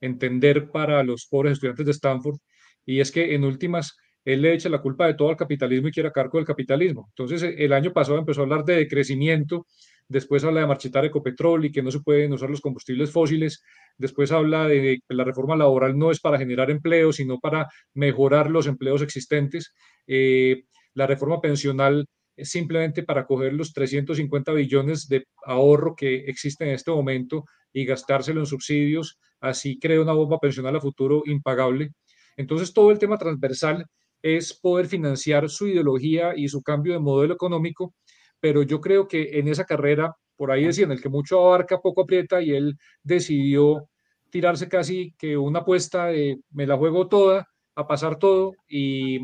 entender 0.00 0.70
para 0.70 1.02
los 1.02 1.26
pobres 1.26 1.54
estudiantes 1.54 1.86
de 1.86 1.92
Stanford, 1.92 2.38
y 2.84 3.00
es 3.00 3.10
que 3.10 3.34
en 3.34 3.44
últimas 3.44 3.96
él 4.24 4.42
le 4.42 4.54
echa 4.54 4.68
la 4.68 4.82
culpa 4.82 5.06
de 5.06 5.14
todo 5.14 5.30
al 5.30 5.36
capitalismo 5.36 5.88
y 5.88 5.92
quiere 5.92 6.10
cargo 6.10 6.38
del 6.38 6.46
capitalismo. 6.46 7.06
Entonces, 7.10 7.54
el 7.56 7.72
año 7.72 7.92
pasado 7.92 8.18
empezó 8.18 8.40
a 8.40 8.44
hablar 8.44 8.64
de 8.64 8.76
decrecimiento 8.76 9.66
después 10.08 10.44
habla 10.44 10.60
de 10.60 10.66
marchitar 10.66 11.04
Ecopetrol 11.04 11.64
y 11.64 11.72
que 11.72 11.82
no 11.82 11.90
se 11.90 12.00
pueden 12.00 12.32
usar 12.32 12.50
los 12.50 12.60
combustibles 12.60 13.10
fósiles, 13.10 13.62
después 13.98 14.32
habla 14.32 14.68
de 14.68 15.00
que 15.06 15.14
la 15.14 15.24
reforma 15.24 15.56
laboral 15.56 15.98
no 15.98 16.10
es 16.10 16.20
para 16.20 16.38
generar 16.38 16.70
empleo, 16.70 17.12
sino 17.12 17.38
para 17.38 17.68
mejorar 17.94 18.50
los 18.50 18.66
empleos 18.66 19.02
existentes, 19.02 19.72
eh, 20.06 20.64
la 20.94 21.06
reforma 21.06 21.40
pensional 21.40 22.06
es 22.36 22.50
simplemente 22.50 23.02
para 23.02 23.26
coger 23.26 23.54
los 23.54 23.72
350 23.72 24.52
billones 24.52 25.08
de 25.08 25.24
ahorro 25.44 25.94
que 25.96 26.16
existen 26.26 26.68
en 26.68 26.74
este 26.74 26.90
momento 26.90 27.44
y 27.72 27.84
gastárselo 27.84 28.40
en 28.40 28.46
subsidios, 28.46 29.18
así 29.40 29.78
crea 29.78 30.00
una 30.00 30.12
bomba 30.12 30.38
pensional 30.38 30.76
a 30.76 30.80
futuro 30.80 31.22
impagable. 31.26 31.90
Entonces, 32.36 32.72
todo 32.72 32.90
el 32.90 32.98
tema 32.98 33.16
transversal 33.16 33.86
es 34.22 34.58
poder 34.58 34.86
financiar 34.86 35.48
su 35.48 35.68
ideología 35.68 36.32
y 36.36 36.48
su 36.48 36.62
cambio 36.62 36.94
de 36.94 36.98
modelo 36.98 37.34
económico 37.34 37.94
pero 38.40 38.62
yo 38.62 38.80
creo 38.80 39.08
que 39.08 39.38
en 39.38 39.48
esa 39.48 39.64
carrera, 39.64 40.14
por 40.36 40.50
ahí 40.50 40.64
decían, 40.64 40.92
el 40.92 41.00
que 41.00 41.08
mucho 41.08 41.38
abarca, 41.40 41.80
poco 41.80 42.02
aprieta, 42.02 42.42
y 42.42 42.52
él 42.52 42.76
decidió 43.02 43.88
tirarse 44.30 44.68
casi 44.68 45.14
que 45.18 45.36
una 45.36 45.60
apuesta 45.60 46.06
de 46.06 46.38
me 46.50 46.66
la 46.66 46.76
juego 46.76 47.08
toda, 47.08 47.46
a 47.74 47.86
pasar 47.86 48.18
todo, 48.18 48.52
y, 48.68 49.20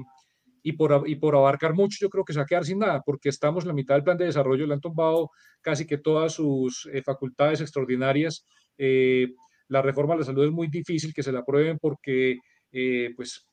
y, 0.62 0.72
por, 0.72 1.04
y 1.06 1.16
por 1.16 1.36
abarcar 1.36 1.74
mucho, 1.74 1.98
yo 2.00 2.08
creo 2.08 2.24
que 2.24 2.32
se 2.32 2.38
va 2.38 2.44
a 2.44 2.46
quedar 2.46 2.64
sin 2.64 2.78
nada, 2.78 3.02
porque 3.04 3.28
estamos 3.28 3.64
en 3.64 3.68
la 3.68 3.74
mitad 3.74 3.94
del 3.94 4.04
plan 4.04 4.16
de 4.16 4.26
desarrollo, 4.26 4.66
le 4.66 4.74
han 4.74 4.80
tumbado 4.80 5.30
casi 5.60 5.86
que 5.86 5.98
todas 5.98 6.34
sus 6.34 6.88
eh, 6.92 7.02
facultades 7.02 7.60
extraordinarias. 7.60 8.46
Eh, 8.78 9.28
la 9.68 9.82
reforma 9.82 10.14
de 10.14 10.20
la 10.20 10.26
salud 10.26 10.44
es 10.44 10.52
muy 10.52 10.68
difícil 10.68 11.14
que 11.14 11.22
se 11.22 11.32
la 11.32 11.40
aprueben 11.40 11.78
porque 11.80 12.36
eh, 12.72 13.10
pues 13.16 13.46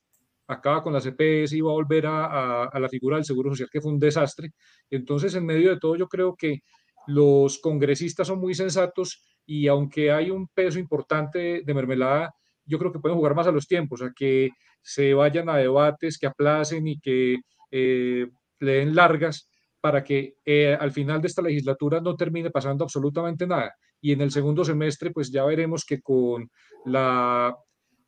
acaba 0.50 0.82
con 0.82 0.94
la 0.94 1.00
CPS 1.00 1.56
y 1.56 1.62
va 1.62 1.70
a 1.70 1.74
volver 1.74 2.06
a, 2.08 2.70
la 2.74 2.90
figura 2.90 3.18
del 3.18 3.26
Seguro 3.26 3.52
Social, 3.52 3.70
que 3.72 3.82
fue 3.82 3.92
un 3.92 4.00
desastre. 4.00 4.52
Entonces, 4.90 5.36
en 5.36 5.46
medio 5.46 5.70
de 5.70 5.80
todo, 5.80 5.96
yo 5.96 6.08
creo 6.08 6.36
que 6.36 6.62
los 7.08 7.60
congresistas 7.60 8.28
son 8.28 8.40
muy 8.40 8.56
sensatos 8.56 9.24
y 9.46 9.68
aunque 9.68 10.12
hay 10.12 10.32
un 10.32 10.48
peso 10.48 10.80
importante 10.80 11.62
de 11.64 11.74
mermelada, 11.74 12.34
yo 12.66 12.78
creo 12.80 12.92
que 12.92 13.00
pueden 13.00 13.18
jugar 13.18 13.36
más 13.36 13.48
a 13.48 13.52
los 13.52 13.68
tiempos, 13.68 14.02
a 14.02 14.12
que 14.16 14.50
se 14.82 15.14
vayan 15.14 15.50
a 15.50 15.58
debates, 15.58 16.18
que 16.18 16.28
aplacen 16.28 16.88
y 16.88 17.00
que 17.00 17.38
eh, 17.72 18.28
le 18.60 18.72
den 18.72 18.96
largas 18.96 19.50
para 19.82 20.04
que 20.04 20.36
eh, 20.46 20.76
al 20.80 20.92
final 20.92 21.22
de 21.22 21.28
esta 21.28 21.42
legislatura 21.42 22.02
no 22.02 22.16
termine 22.16 22.50
pasando 22.50 22.84
absolutamente 22.84 23.48
nada. 23.48 23.74
Y 24.02 24.12
en 24.14 24.22
el 24.22 24.32
segundo 24.32 24.64
semestre, 24.66 25.12
pues 25.12 25.32
ya 25.32 25.46
veremos 25.46 25.86
que 25.86 26.02
con 26.02 26.50
la 26.86 27.56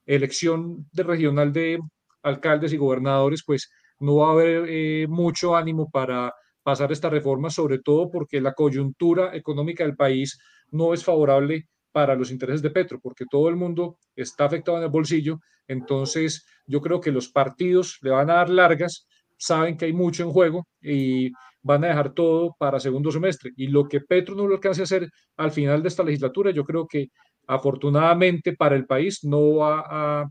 elección 0.05 0.87
de 0.91 1.03
regional 1.03 1.53
de 1.53 1.79
alcaldes 2.23 2.73
y 2.73 2.77
gobernadores, 2.77 3.43
pues 3.45 3.69
no 3.99 4.17
va 4.17 4.29
a 4.29 4.31
haber 4.31 4.65
eh, 4.67 5.07
mucho 5.07 5.55
ánimo 5.55 5.89
para 5.89 6.33
pasar 6.63 6.91
esta 6.91 7.09
reforma, 7.09 7.49
sobre 7.49 7.79
todo 7.79 8.09
porque 8.09 8.41
la 8.41 8.53
coyuntura 8.53 9.35
económica 9.35 9.83
del 9.83 9.95
país 9.95 10.39
no 10.71 10.93
es 10.93 11.03
favorable 11.03 11.67
para 11.91 12.15
los 12.15 12.31
intereses 12.31 12.61
de 12.61 12.69
Petro, 12.69 12.99
porque 13.01 13.25
todo 13.29 13.49
el 13.49 13.55
mundo 13.55 13.97
está 14.15 14.45
afectado 14.45 14.77
en 14.77 14.83
el 14.83 14.89
bolsillo. 14.89 15.39
Entonces, 15.67 16.45
yo 16.65 16.81
creo 16.81 17.01
que 17.01 17.11
los 17.11 17.29
partidos 17.29 17.97
le 18.01 18.11
van 18.11 18.29
a 18.29 18.35
dar 18.35 18.49
largas, 18.49 19.07
saben 19.37 19.77
que 19.77 19.85
hay 19.85 19.93
mucho 19.93 20.23
en 20.23 20.31
juego 20.31 20.67
y 20.81 21.31
van 21.61 21.83
a 21.83 21.87
dejar 21.87 22.13
todo 22.13 22.55
para 22.57 22.79
segundo 22.79 23.11
semestre. 23.11 23.51
Y 23.55 23.67
lo 23.67 23.87
que 23.87 24.01
Petro 24.01 24.35
no 24.35 24.47
lo 24.47 24.55
alcance 24.55 24.81
a 24.81 24.83
hacer 24.83 25.09
al 25.37 25.51
final 25.51 25.81
de 25.81 25.89
esta 25.89 26.03
legislatura, 26.03 26.51
yo 26.51 26.63
creo 26.63 26.87
que 26.87 27.07
afortunadamente 27.47 28.53
para 28.55 28.75
el 28.75 28.85
país 28.85 29.23
no 29.23 29.55
va 29.57 29.83
a 30.21 30.25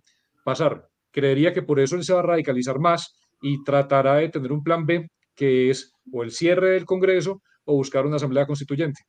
pasar 0.44 0.88
creería 1.10 1.52
que 1.52 1.62
por 1.62 1.80
eso 1.80 1.96
él 1.96 2.04
se 2.04 2.12
va 2.12 2.20
a 2.20 2.24
radicalizar 2.24 2.78
más 2.78 3.14
y 3.42 3.62
tratará 3.64 4.16
de 4.16 4.28
tener 4.28 4.52
un 4.52 4.62
plan 4.62 4.86
B, 4.86 5.08
que 5.34 5.70
es 5.70 5.92
o 6.12 6.22
el 6.22 6.30
cierre 6.30 6.70
del 6.70 6.84
Congreso 6.84 7.42
o 7.64 7.74
buscar 7.74 8.06
una 8.06 8.16
asamblea 8.16 8.46
constituyente. 8.46 9.02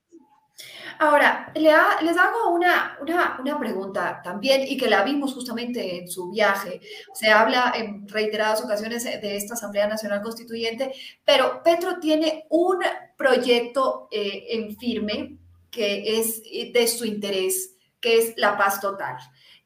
Ahora, 1.00 1.52
les 1.56 2.18
hago 2.18 2.52
una, 2.52 2.98
una, 3.02 3.60
pregunta 3.60 4.22
también 4.24 4.62
y 4.68 4.78
que 4.78 4.88
la 4.88 5.04
vimos 5.04 5.34
justamente 5.34 5.98
en 5.98 6.08
su 6.08 6.30
viaje. 6.30 6.80
Se 7.14 7.32
habla 7.32 7.74
en 7.76 8.08
reiteradas 8.08 8.64
ocasiones 8.64 9.04
de 9.04 9.36
esta 9.36 9.56
Asamblea 9.56 9.88
Nacional 9.88 10.22
Constituyente, 10.22 10.94
pero 11.26 11.64
Petro 11.64 12.00
tiene 12.00 12.46
un 12.50 12.78
proyecto 13.18 14.10
eh, 14.12 14.46
en 14.50 14.78
firme 14.78 15.38
que 15.72 16.20
es 16.20 16.44
de 16.44 16.88
su 16.88 17.06
interés, 17.06 17.78
que 18.00 18.20
es 18.20 18.34
la 18.38 18.56
paz 18.56 18.80
total 18.80 19.18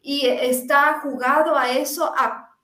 y 0.06 0.28
está 0.28 1.00
jugado 1.02 1.58
a 1.58 1.72
eso 1.72 2.14
a, 2.16 2.56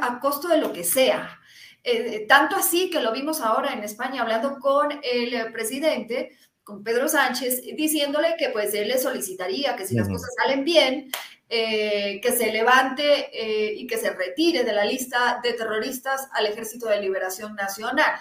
a 0.00 0.20
costo 0.20 0.46
de 0.46 0.58
lo 0.58 0.72
que 0.72 0.84
sea. 0.84 1.40
Eh, 1.82 2.24
tanto 2.28 2.54
así 2.54 2.88
que 2.88 3.00
lo 3.00 3.12
vimos 3.12 3.40
ahora 3.40 3.72
en 3.72 3.82
España 3.82 4.22
hablando 4.22 4.60
con 4.60 5.00
el 5.02 5.52
presidente, 5.52 6.38
con 6.62 6.84
Pedro 6.84 7.08
Sánchez, 7.08 7.62
diciéndole 7.76 8.36
que 8.38 8.50
pues 8.50 8.72
él 8.74 8.88
le 8.88 8.98
solicitaría 8.98 9.74
que 9.74 9.86
si 9.86 9.96
las 9.96 10.08
cosas 10.08 10.30
salen 10.40 10.64
bien, 10.64 11.10
eh, 11.48 12.20
que 12.22 12.30
se 12.30 12.52
levante 12.52 13.28
eh, 13.32 13.74
y 13.74 13.88
que 13.88 13.98
se 13.98 14.10
retire 14.10 14.62
de 14.62 14.72
la 14.72 14.84
lista 14.84 15.40
de 15.42 15.52
terroristas 15.54 16.28
al 16.32 16.46
Ejército 16.46 16.86
de 16.86 17.00
Liberación 17.00 17.56
Nacional. 17.56 18.14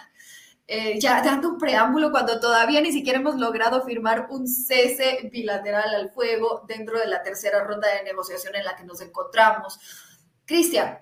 Eh, 0.65 0.97
ya 0.97 1.21
dando 1.21 1.49
un 1.49 1.57
preámbulo 1.57 2.09
cuando 2.09 2.39
todavía 2.39 2.79
ni 2.79 2.93
siquiera 2.93 3.19
hemos 3.19 3.35
logrado 3.35 3.83
firmar 3.83 4.27
un 4.29 4.47
cese 4.47 5.29
bilateral 5.29 5.93
al 5.93 6.09
fuego 6.11 6.63
dentro 6.67 6.97
de 6.97 7.07
la 7.07 7.21
tercera 7.21 7.63
ronda 7.65 7.89
de 7.93 8.03
negociación 8.03 8.55
en 8.55 8.63
la 8.63 8.75
que 8.75 8.85
nos 8.85 9.01
encontramos. 9.01 9.77
Cristian, 10.45 10.99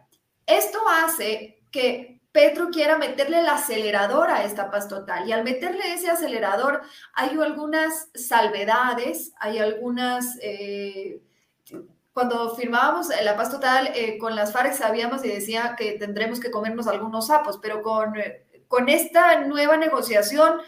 esto 0.48 0.80
hace 0.88 1.64
que 1.70 2.22
Petro 2.32 2.70
quiera 2.70 2.98
meterle 2.98 3.40
el 3.40 3.50
acelerador 3.50 4.32
a 4.32 4.44
esta 4.44 4.72
paz 4.72 4.88
total 4.88 5.28
y 5.28 5.32
al 5.32 5.44
meterle 5.44 5.94
ese 5.94 6.10
acelerador 6.10 6.82
hay 7.14 7.30
algunas 7.40 8.10
salvedades, 8.16 9.34
hay 9.40 9.60
algunas... 9.60 10.38
Eh, 10.42 11.22
cuando 12.14 12.54
firmábamos 12.56 13.08
la 13.24 13.38
paz 13.38 13.52
total 13.52 13.92
eh, 13.96 14.18
con 14.18 14.36
las 14.36 14.52
FARC 14.52 14.74
sabíamos 14.74 15.24
y 15.24 15.30
decía 15.30 15.76
que 15.78 15.94
tendremos 15.94 16.42
que 16.42 16.52
comernos 16.52 16.88
algunos 16.88 17.28
sapos, 17.28 17.58
pero 17.62 17.82
con 17.82 18.16
con 18.72 18.88
esta 18.88 19.42
nueva 19.42 19.76
negociación, 19.76 20.62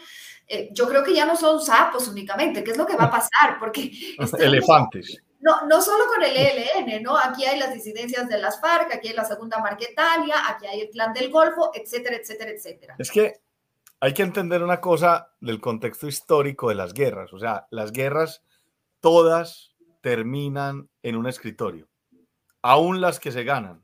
eh, 0.46 0.68
yo 0.72 0.86
creo 0.86 1.02
que 1.02 1.14
ya 1.14 1.24
no 1.24 1.36
son 1.36 1.60
sapos 1.60 2.06
únicamente, 2.06 2.62
¿qué 2.62 2.72
es 2.72 2.76
lo 2.76 2.86
que 2.86 2.96
va 2.96 3.04
a 3.04 3.10
pasar? 3.10 3.58
Porque... 3.58 3.90
Elefantes. 4.38 5.22
No, 5.40 5.66
no 5.66 5.80
solo 5.82 6.04
con 6.06 6.22
el 6.22 6.36
ELN, 6.36 7.02
¿no? 7.02 7.18
Aquí 7.18 7.44
hay 7.44 7.58
las 7.58 7.72
disidencias 7.72 8.28
de 8.28 8.38
las 8.38 8.60
FARC, 8.60 8.94
aquí 8.94 9.08
hay 9.08 9.14
la 9.14 9.24
Segunda 9.24 9.58
Marquetalia, 9.58 10.36
aquí 10.48 10.66
hay 10.66 10.82
el 10.82 10.90
Clan 10.90 11.12
del 11.12 11.30
Golfo, 11.30 11.70
etcétera, 11.74 12.16
etcétera, 12.16 12.50
etcétera. 12.50 12.94
Es 12.98 13.10
que 13.10 13.40
hay 14.00 14.14
que 14.14 14.22
entender 14.22 14.62
una 14.62 14.80
cosa 14.80 15.34
del 15.40 15.60
contexto 15.60 16.06
histórico 16.06 16.68
de 16.68 16.74
las 16.74 16.94
guerras. 16.94 17.32
O 17.32 17.38
sea, 17.38 17.66
las 17.70 17.92
guerras 17.92 18.42
todas 19.00 19.74
terminan 20.00 20.88
en 21.02 21.16
un 21.16 21.26
escritorio, 21.26 21.88
aún 22.62 23.00
las 23.02 23.20
que 23.20 23.32
se 23.32 23.44
ganan. 23.44 23.83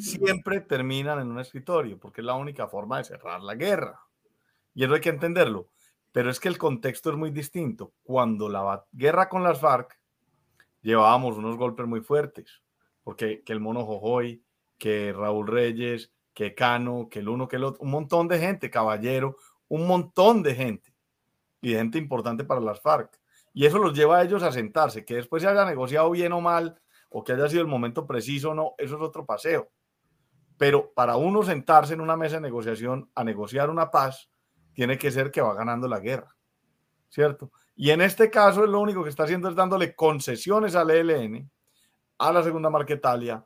Siempre 0.00 0.60
terminan 0.60 1.20
en 1.20 1.30
un 1.30 1.40
escritorio, 1.40 1.98
porque 1.98 2.20
es 2.20 2.26
la 2.26 2.34
única 2.34 2.68
forma 2.68 2.98
de 2.98 3.04
cerrar 3.04 3.42
la 3.42 3.54
guerra. 3.54 4.00
Y 4.74 4.84
eso 4.84 4.94
hay 4.94 5.00
que 5.00 5.08
entenderlo. 5.08 5.68
Pero 6.12 6.30
es 6.30 6.40
que 6.40 6.48
el 6.48 6.58
contexto 6.58 7.10
es 7.10 7.16
muy 7.16 7.30
distinto. 7.30 7.92
Cuando 8.02 8.48
la 8.48 8.84
guerra 8.92 9.28
con 9.28 9.42
las 9.42 9.60
FARC 9.60 9.98
llevábamos 10.82 11.36
unos 11.36 11.56
golpes 11.56 11.86
muy 11.86 12.00
fuertes, 12.00 12.62
porque 13.02 13.42
que 13.42 13.52
el 13.52 13.60
mono 13.60 13.84
Jojoy, 13.84 14.42
que 14.78 15.12
Raúl 15.12 15.46
Reyes, 15.46 16.12
que 16.34 16.54
Cano, 16.54 17.08
que 17.10 17.18
el 17.18 17.28
uno, 17.28 17.48
que 17.48 17.56
el 17.56 17.64
otro, 17.64 17.82
un 17.82 17.90
montón 17.90 18.28
de 18.28 18.38
gente, 18.38 18.70
caballero, 18.70 19.36
un 19.68 19.86
montón 19.86 20.42
de 20.42 20.54
gente, 20.54 20.94
y 21.60 21.74
gente 21.74 21.98
importante 21.98 22.44
para 22.44 22.60
las 22.60 22.80
FARC. 22.80 23.18
Y 23.52 23.66
eso 23.66 23.78
los 23.78 23.92
lleva 23.92 24.18
a 24.18 24.22
ellos 24.22 24.42
a 24.42 24.52
sentarse, 24.52 25.04
que 25.04 25.16
después 25.16 25.42
se 25.42 25.48
haya 25.48 25.64
negociado 25.64 26.10
bien 26.10 26.32
o 26.32 26.40
mal, 26.40 26.80
o 27.10 27.24
que 27.24 27.32
haya 27.32 27.48
sido 27.48 27.62
el 27.62 27.68
momento 27.68 28.06
preciso 28.06 28.50
o 28.50 28.54
no, 28.54 28.74
eso 28.78 28.96
es 28.96 29.02
otro 29.02 29.26
paseo. 29.26 29.70
Pero 30.58 30.92
para 30.92 31.16
uno 31.16 31.42
sentarse 31.42 31.94
en 31.94 32.00
una 32.00 32.16
mesa 32.16 32.36
de 32.36 32.42
negociación 32.42 33.10
a 33.14 33.24
negociar 33.24 33.70
una 33.70 33.90
paz, 33.90 34.28
tiene 34.74 34.98
que 34.98 35.10
ser 35.10 35.30
que 35.30 35.40
va 35.40 35.54
ganando 35.54 35.88
la 35.88 36.00
guerra, 36.00 36.36
¿cierto? 37.08 37.50
Y 37.74 37.90
en 37.90 38.00
este 38.00 38.28
caso, 38.28 38.66
lo 38.66 38.80
único 38.80 39.02
que 39.02 39.10
está 39.10 39.22
haciendo 39.22 39.48
es 39.48 39.54
dándole 39.54 39.94
concesiones 39.94 40.74
al 40.74 40.90
ELN, 40.90 41.50
a 42.18 42.32
la 42.32 42.42
Segunda 42.42 42.70
Marquetalia, 42.70 43.44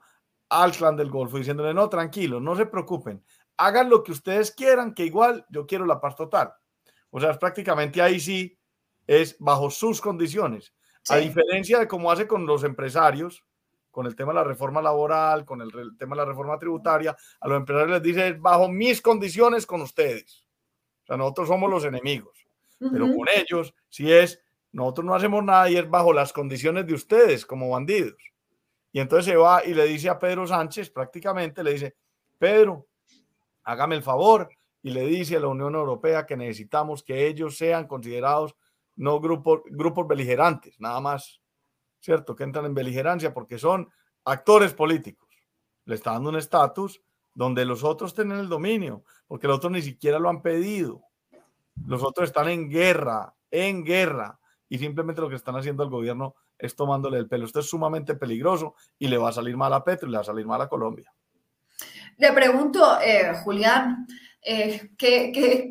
al 0.49 0.73
Clan 0.73 0.97
del 0.97 1.11
Golfo, 1.11 1.37
diciéndole, 1.39 1.73
no, 1.73 1.89
tranquilo, 1.89 2.41
no 2.41 2.57
se 2.57 2.67
preocupen, 2.67 3.23
hagan 3.57 3.91
lo 3.91 4.03
que 4.03 4.13
ustedes 4.13 4.51
quieran, 4.53 4.95
que 4.95 5.05
igual 5.05 5.47
yo 5.49 5.67
quiero 5.67 5.87
la 5.87 6.01
paz 6.01 6.17
total. 6.17 6.53
O 7.11 7.21
sea, 7.21 7.31
es 7.31 7.39
prácticamente 7.39 8.01
ahí 8.01 8.19
sí 8.19 8.59
es 9.07 9.37
bajo 9.39 9.71
sus 9.71 10.01
condiciones. 10.01 10.75
A 11.09 11.17
diferencia 11.17 11.79
de 11.79 11.89
cómo 11.89 12.11
hace 12.11 12.27
con 12.27 12.47
los 12.47 12.65
empresarios, 12.65 13.45
con 13.93 14.07
el 14.07 14.17
tema 14.17 14.33
de 14.33 14.41
la 14.41 14.45
reforma 14.45 14.83
laboral, 14.83 15.45
con 15.45 15.61
el, 15.61 15.71
tema 15.97 16.17
de 16.17 16.23
la 16.23 16.25
reforma 16.25 16.59
tributaria, 16.59 17.17
a 17.41 17.49
los 17.49 17.59
empresarios 17.59 17.91
les 17.93 18.03
dice, 18.03 18.33
bajo 18.33 18.69
mis 18.69 19.01
condiciones 19.01 19.65
con 19.65 19.83
ustedes. 19.83 20.45
O 21.05 21.07
sea, 21.07 21.17
nosotros 21.17 21.47
somos 21.47 21.71
los 21.71 21.85
enemigos, 21.85 22.45
pero 22.81 23.07
con 23.15 23.29
ellos 23.29 23.73
si 23.89 24.13
es, 24.13 24.43
nosotros 24.73 25.05
no 25.05 25.15
hacemos 25.15 25.45
nada 25.45 25.71
y 25.71 25.77
es 25.77 25.89
bajo 25.89 26.13
las 26.13 26.33
condiciones 26.33 26.85
de 26.87 26.95
ustedes 26.95 27.47
como 27.47 27.71
bandidos. 27.71 28.17
Y 28.91 28.99
entonces 28.99 29.27
se 29.27 29.37
va 29.37 29.65
y 29.65 29.73
le 29.75 29.85
dice 29.85 30.09
a 30.09 30.19
Pedro 30.19 30.47
Sánchez, 30.49 30.91
prácticamente 30.91 31.63
le 31.63 31.75
dice, 31.75 31.95
Pedro, 32.39 32.89
hágame 33.63 33.95
el 33.95 34.03
favor, 34.03 34.49
y 34.83 34.91
le 34.91 35.07
dice 35.07 35.37
a 35.37 35.41
la 35.41 35.47
Unión 35.47 35.75
Europea 35.75 36.27
que 36.27 36.37
necesitamos 36.37 37.03
que 37.03 37.29
ellos 37.29 37.57
sean 37.57 37.87
considerados 37.87 38.57
no 38.97 39.21
grupos, 39.21 39.63
grupos 39.71 40.07
beligerantes, 40.09 40.79
nada 40.81 41.01
más, 41.01 41.41
¿cierto? 42.03 42.35
Que 42.35 42.45
entran 42.45 42.67
en 42.67 42.75
beligerancia 42.75 43.33
porque 43.33 43.59
son 43.59 43.89
actores 44.25 44.75
políticos. 44.75 45.29
Le 45.85 45.95
está 45.95 46.13
dando 46.13 46.31
un 46.31 46.37
estatus 46.37 47.01
donde 47.35 47.65
los 47.65 47.85
otros 47.85 48.15
tienen 48.15 48.39
el 48.39 48.49
dominio, 48.49 49.05
porque 49.27 49.47
los 49.47 49.57
otros 49.57 49.73
ni 49.73 49.83
siquiera 49.83 50.19
lo 50.19 50.29
han 50.29 50.43
pedido. 50.43 51.03
Los 51.87 52.03
otros 52.03 52.29
están 52.29 52.49
en 52.49 52.69
guerra, 52.69 53.35
en 53.51 53.85
guerra, 53.85 54.39
y 54.69 54.79
simplemente 54.79 55.23
lo 55.23 55.29
que 55.29 55.37
están 55.37 55.57
haciendo 55.57 55.83
el 55.83 55.91
gobierno 55.91 56.35
es 56.59 56.77
tomándole 56.77 57.19
el 57.19 57.29
pelo. 57.29 57.47
Esto 57.47 57.61
es 57.61 57.67
sumamente 57.67 58.15
peligroso 58.15 58.75
y 58.99 59.09
le 59.09 59.19
va 59.19 59.31
a 59.31 59.33
salir 59.33 59.57
mal 59.57 59.73
a 59.73 59.83
Petro 59.83 60.09
y 60.09 60.13
le 60.13 60.19
va 60.19 60.23
a 60.23 60.27
salir 60.27 60.47
mal 60.47 60.61
a 60.61 60.69
Colombia. 60.69 61.13
Le 62.19 62.33
pregunto, 62.33 63.01
eh, 63.01 63.35
Julián, 63.43 64.07
eh, 64.45 64.91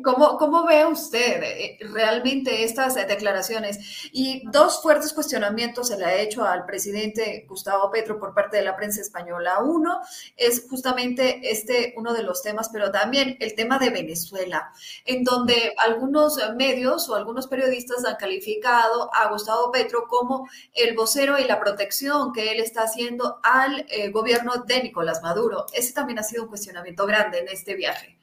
cómo, 0.02 0.66
ve 0.66 0.86
usted 0.86 1.42
eh, 1.42 1.78
realmente 1.92 2.64
estas 2.64 2.94
declaraciones? 2.94 3.78
Y 4.12 4.42
dos 4.50 4.80
fuertes 4.80 5.12
cuestionamientos 5.12 5.88
se 5.88 5.98
le 5.98 6.04
ha 6.04 6.16
hecho 6.16 6.44
al 6.44 6.64
presidente 6.64 7.44
Gustavo 7.48 7.90
Petro 7.90 8.18
por 8.18 8.34
parte 8.34 8.56
de 8.56 8.64
la 8.64 8.76
prensa 8.76 9.00
española. 9.00 9.58
Uno 9.60 10.00
es 10.36 10.66
justamente 10.68 11.40
este, 11.50 11.92
uno 11.96 12.14
de 12.14 12.22
los 12.22 12.42
temas, 12.42 12.70
pero 12.70 12.90
también 12.90 13.36
el 13.40 13.54
tema 13.54 13.78
de 13.78 13.90
Venezuela, 13.90 14.72
en 15.04 15.22
donde 15.22 15.74
algunos 15.76 16.38
medios 16.56 17.08
o 17.08 17.14
algunos 17.14 17.46
periodistas 17.46 18.04
han 18.04 18.16
calificado 18.16 19.10
a 19.14 19.28
Gustavo 19.28 19.70
Petro 19.70 20.06
como 20.08 20.48
el 20.74 20.96
vocero 20.96 21.38
y 21.38 21.44
la 21.44 21.60
protección 21.60 22.32
que 22.32 22.52
él 22.52 22.60
está 22.60 22.84
haciendo 22.84 23.38
al 23.42 23.84
eh, 23.88 24.10
gobierno 24.10 24.64
de 24.66 24.82
Nicolás 24.82 25.22
Maduro. 25.22 25.66
Ese 25.72 25.92
también 25.92 26.18
ha 26.18 26.22
sido 26.22 26.44
un 26.44 26.48
cuestionamiento 26.48 27.06
grande 27.06 27.40
en 27.40 27.48
este 27.48 27.74
viaje 27.74 28.21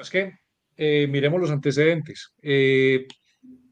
es 0.00 0.10
que 0.10 0.32
eh, 0.76 1.06
miremos 1.08 1.40
los 1.40 1.50
antecedentes. 1.50 2.32
Eh, 2.42 3.06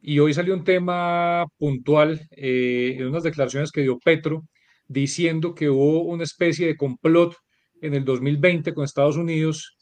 y 0.01 0.19
hoy 0.19 0.33
salió 0.33 0.53
un 0.53 0.63
tema 0.63 1.45
puntual 1.57 2.27
eh, 2.31 2.95
en 2.97 3.07
unas 3.07 3.23
declaraciones 3.23 3.71
que 3.71 3.81
dio 3.81 3.97
Petro 3.99 4.43
diciendo 4.87 5.55
que 5.55 5.69
hubo 5.69 6.03
una 6.03 6.23
especie 6.23 6.67
de 6.67 6.77
complot 6.77 7.35
en 7.81 7.95
el 7.95 8.05
2020 8.05 8.73
con 8.73 8.85
Estados 8.85 9.17
Unidos 9.17 9.77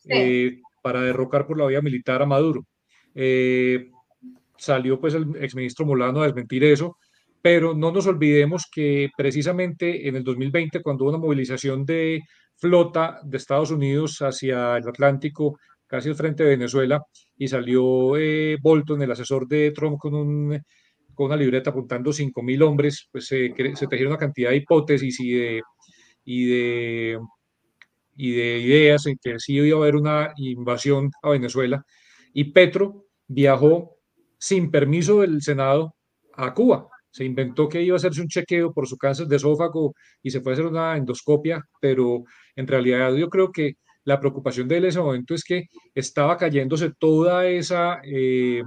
para 0.81 1.01
derrocar 1.01 1.45
por 1.45 1.57
la 1.57 1.67
vía 1.67 1.81
militar 1.81 2.21
a 2.21 2.25
Maduro. 2.25 2.65
salió 4.57 4.99
pues 4.99 5.13
el 5.13 5.35
exministro 5.41 5.85
Molano 5.85 6.21
a 6.21 6.25
desmentir 6.25 6.63
eso, 6.63 6.97
pero 7.41 7.73
no 7.73 7.91
nos 7.91 8.07
olvidemos 8.07 8.65
que 8.71 9.09
precisamente 9.17 10.07
en 10.07 10.15
el 10.15 10.23
2020, 10.23 10.81
cuando 10.81 11.03
hubo 11.03 11.11
una 11.11 11.19
movilización 11.19 11.85
de 11.85 12.21
flota 12.55 13.19
de 13.23 13.37
Estados 13.37 13.71
Unidos 13.71 14.21
hacia 14.21 14.77
el 14.77 14.87
Atlántico 14.87 15.59
casi 15.93 16.09
al 16.09 16.15
frente 16.15 16.41
de 16.41 16.49
Venezuela, 16.49 17.05
y 17.37 17.47
salió 17.47 18.17
eh, 18.17 18.57
Bolton, 18.59 19.03
el 19.03 19.11
asesor 19.11 19.47
de 19.47 19.69
Trump, 19.69 19.99
con, 19.99 20.15
un, 20.15 20.59
con 21.13 21.27
una 21.27 21.35
libreta 21.35 21.69
apuntando 21.69 22.09
5.000 22.09 22.63
hombres, 22.63 23.09
pues 23.11 23.27
se, 23.27 23.53
se 23.75 23.85
tejieron 23.85 24.13
una 24.13 24.19
cantidad 24.19 24.49
de 24.49 24.55
hipótesis 24.55 25.19
y 25.19 25.33
de, 25.33 25.61
y 26.25 26.45
de, 26.45 27.19
y 28.15 28.31
de 28.31 28.57
ideas 28.57 29.05
en 29.05 29.19
que 29.21 29.37
sí 29.37 29.53
iba 29.53 29.77
a 29.77 29.81
haber 29.81 29.95
una 29.95 30.33
invasión 30.37 31.11
a 31.21 31.29
Venezuela, 31.29 31.85
y 32.33 32.45
Petro 32.45 33.05
viajó 33.27 33.97
sin 34.39 34.71
permiso 34.71 35.21
del 35.21 35.43
Senado 35.43 35.93
a 36.33 36.55
Cuba. 36.55 36.87
Se 37.11 37.23
inventó 37.23 37.69
que 37.69 37.83
iba 37.83 37.95
a 37.95 37.97
hacerse 37.97 38.19
un 38.19 38.29
chequeo 38.29 38.73
por 38.73 38.87
su 38.87 38.97
cáncer 38.97 39.27
de 39.27 39.35
esófago 39.35 39.93
y 40.23 40.31
se 40.31 40.41
fue 40.41 40.53
a 40.53 40.55
hacer 40.55 40.65
una 40.65 40.97
endoscopia, 40.97 41.63
pero 41.79 42.23
en 42.55 42.65
realidad 42.65 43.13
yo 43.13 43.29
creo 43.29 43.51
que 43.51 43.75
la 44.05 44.19
preocupación 44.19 44.67
de 44.67 44.77
él 44.77 44.83
en 44.83 44.89
ese 44.89 44.99
momento 44.99 45.33
es 45.33 45.43
que 45.43 45.69
estaba 45.95 46.37
cayéndose 46.37 46.91
toda 46.97 47.47
esa, 47.47 48.01
eh, 48.03 48.63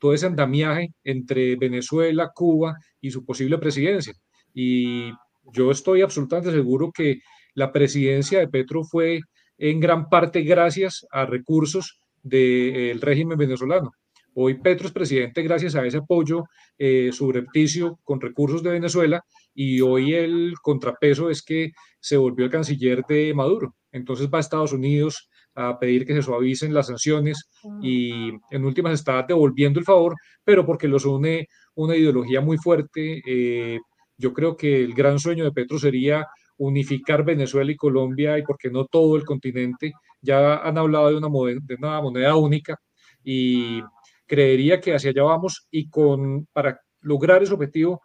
todo 0.00 0.14
ese 0.14 0.26
andamiaje 0.26 0.92
entre 1.04 1.56
Venezuela, 1.56 2.30
Cuba 2.34 2.76
y 3.00 3.10
su 3.10 3.24
posible 3.24 3.58
presidencia. 3.58 4.14
Y 4.52 5.12
yo 5.52 5.70
estoy 5.70 6.02
absolutamente 6.02 6.50
seguro 6.50 6.90
que 6.92 7.20
la 7.54 7.72
presidencia 7.72 8.38
de 8.38 8.48
Petro 8.48 8.84
fue 8.84 9.20
en 9.58 9.80
gran 9.80 10.08
parte 10.08 10.42
gracias 10.42 11.06
a 11.10 11.26
recursos 11.26 12.00
del 12.22 13.00
régimen 13.00 13.38
venezolano. 13.38 13.92
Hoy 14.34 14.60
Petro 14.60 14.86
es 14.86 14.92
presidente 14.92 15.42
gracias 15.42 15.74
a 15.74 15.84
ese 15.84 15.98
apoyo 15.98 16.44
eh, 16.78 17.10
subrepticio 17.12 17.98
con 18.04 18.20
recursos 18.20 18.62
de 18.62 18.70
Venezuela 18.70 19.24
y 19.62 19.82
hoy 19.82 20.14
el 20.14 20.54
contrapeso 20.62 21.28
es 21.28 21.42
que 21.42 21.72
se 22.00 22.16
volvió 22.16 22.46
el 22.46 22.50
canciller 22.50 23.04
de 23.06 23.34
Maduro. 23.34 23.74
Entonces 23.92 24.30
va 24.32 24.38
a 24.38 24.40
Estados 24.40 24.72
Unidos 24.72 25.28
a 25.54 25.78
pedir 25.78 26.06
que 26.06 26.14
se 26.14 26.22
suavicen 26.22 26.72
las 26.72 26.86
sanciones 26.86 27.50
y 27.82 28.30
en 28.50 28.64
últimas 28.64 28.94
está 28.94 29.22
devolviendo 29.22 29.78
el 29.78 29.84
favor, 29.84 30.14
pero 30.44 30.64
porque 30.64 30.88
los 30.88 31.04
une 31.04 31.46
una 31.74 31.94
ideología 31.94 32.40
muy 32.40 32.56
fuerte. 32.56 33.20
Eh, 33.26 33.78
yo 34.16 34.32
creo 34.32 34.56
que 34.56 34.82
el 34.82 34.94
gran 34.94 35.18
sueño 35.18 35.44
de 35.44 35.52
Petro 35.52 35.78
sería 35.78 36.26
unificar 36.56 37.22
Venezuela 37.22 37.70
y 37.70 37.76
Colombia 37.76 38.38
y 38.38 38.42
porque 38.42 38.70
no 38.70 38.86
todo 38.86 39.14
el 39.16 39.26
continente. 39.26 39.92
Ya 40.22 40.56
han 40.56 40.78
hablado 40.78 41.10
de 41.10 41.16
una, 41.18 41.28
de 41.60 41.74
una 41.74 42.00
moneda 42.00 42.34
única 42.34 42.80
y 43.22 43.82
creería 44.26 44.80
que 44.80 44.94
hacia 44.94 45.10
allá 45.10 45.24
vamos 45.24 45.66
y 45.70 45.90
con, 45.90 46.46
para 46.50 46.80
lograr 47.02 47.42
ese 47.42 47.52
objetivo 47.52 48.00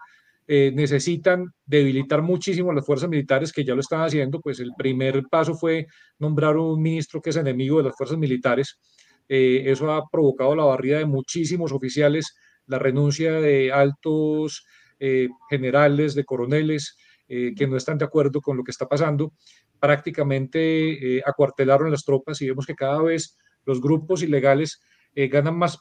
eh, 0.47 0.71
necesitan 0.75 1.47
debilitar 1.65 2.21
muchísimo 2.21 2.71
las 2.71 2.85
fuerzas 2.85 3.09
militares 3.09 3.51
que 3.51 3.63
ya 3.63 3.73
lo 3.73 3.79
están 3.79 4.01
haciendo, 4.01 4.39
pues 4.41 4.59
el 4.59 4.73
primer 4.77 5.23
paso 5.23 5.55
fue 5.55 5.87
nombrar 6.19 6.55
un 6.57 6.79
ministro 6.79 7.19
que 7.19 7.31
es 7.31 7.35
enemigo 7.35 7.79
de 7.79 7.85
las 7.85 7.97
fuerzas 7.97 8.19
militares. 8.19 8.79
Eh, 9.27 9.63
eso 9.65 9.91
ha 9.91 10.07
provocado 10.07 10.55
la 10.55 10.65
barrida 10.65 10.99
de 10.99 11.05
muchísimos 11.05 11.71
oficiales, 11.71 12.35
la 12.67 12.77
renuncia 12.77 13.33
de 13.33 13.71
altos 13.71 14.63
eh, 14.99 15.29
generales, 15.49 16.13
de 16.13 16.25
coroneles, 16.25 16.95
que 17.27 17.65
no 17.67 17.75
están 17.75 17.97
de 17.97 18.05
acuerdo 18.05 18.39
con 18.39 18.55
lo 18.55 18.63
que 18.63 18.69
está 18.69 18.87
pasando. 18.87 19.33
Prácticamente 19.79 21.23
acuartelaron 21.25 21.89
las 21.89 22.05
tropas 22.05 22.39
y 22.39 22.47
vemos 22.47 22.67
que 22.67 22.75
cada 22.75 23.01
vez 23.01 23.35
los 23.65 23.81
grupos 23.81 24.21
ilegales 24.21 24.79
ganan 25.15 25.57
más 25.57 25.79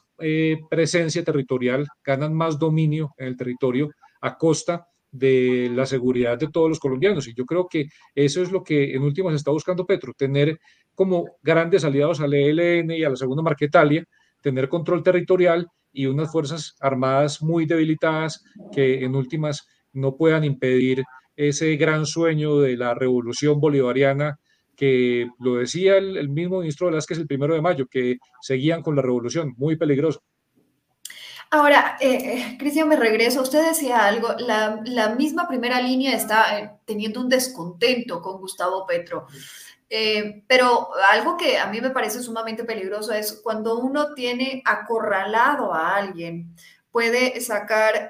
presencia 0.71 1.23
territorial, 1.23 1.85
ganan 2.03 2.33
más 2.33 2.57
dominio 2.57 3.11
en 3.19 3.27
el 3.27 3.37
territorio 3.37 3.91
a 4.21 4.37
costa 4.37 4.87
de 5.11 5.71
la 5.73 5.85
seguridad 5.85 6.37
de 6.37 6.49
todos 6.49 6.69
los 6.69 6.79
colombianos. 6.79 7.27
Y 7.27 7.33
yo 7.33 7.45
creo 7.45 7.67
que 7.69 7.87
eso 8.13 8.41
es 8.41 8.51
lo 8.51 8.63
que 8.63 8.93
en 8.93 9.01
últimas 9.01 9.33
está 9.33 9.51
buscando 9.51 9.85
Petro, 9.85 10.13
tener 10.17 10.59
como 10.93 11.37
grandes 11.41 11.85
aliados 11.85 12.19
al 12.19 12.33
ELN 12.33 12.91
y 12.91 13.03
a 13.03 13.09
la 13.09 13.15
segunda 13.15 13.43
Marquetalia, 13.43 14.05
tener 14.41 14.69
control 14.69 15.03
territorial 15.03 15.67
y 15.91 16.07
unas 16.07 16.31
fuerzas 16.31 16.75
armadas 16.79 17.41
muy 17.41 17.65
debilitadas 17.65 18.43
que 18.73 19.03
en 19.03 19.15
últimas 19.15 19.67
no 19.93 20.17
puedan 20.17 20.43
impedir 20.43 21.03
ese 21.35 21.75
gran 21.77 22.05
sueño 22.05 22.59
de 22.59 22.77
la 22.77 22.93
revolución 22.93 23.59
bolivariana 23.59 24.37
que 24.75 25.27
lo 25.39 25.55
decía 25.55 25.97
el, 25.97 26.29
mismo 26.29 26.59
ministro 26.59 26.87
Velázquez 26.87 27.17
el 27.17 27.27
primero 27.27 27.53
de 27.55 27.61
mayo, 27.61 27.87
que 27.87 28.17
seguían 28.41 28.81
con 28.81 28.95
la 28.95 29.01
revolución, 29.01 29.53
muy 29.57 29.77
peligroso. 29.77 30.21
Ahora, 31.51 31.97
eh, 31.99 32.15
eh, 32.15 32.57
Cristian, 32.57 32.89
me 32.89 32.95
regreso. 32.95 33.41
Usted 33.41 33.67
decía 33.67 34.05
algo, 34.05 34.35
la, 34.39 35.15
misma 35.17 35.47
primera 35.47 35.81
línea 35.81 36.15
está 36.15 36.59
eh, 36.59 36.71
teniendo 36.85 37.21
un 37.21 37.29
descontento 37.29 38.21
con 38.21 38.39
Gustavo 38.39 38.85
Petro. 38.85 39.27
pero 40.47 40.89
algo 41.11 41.37
que 41.37 41.57
a 41.57 41.67
mí 41.67 41.79
me 41.79 41.91
parece 41.91 42.21
sumamente 42.21 42.63
peligroso 42.63 43.13
es 43.13 43.39
cuando 43.43 43.79
uno 43.79 44.13
tiene 44.13 44.61
acorralado 44.65 45.73
a 45.73 45.95
alguien, 45.95 46.53
puede 46.91 47.39
sacar 47.39 48.09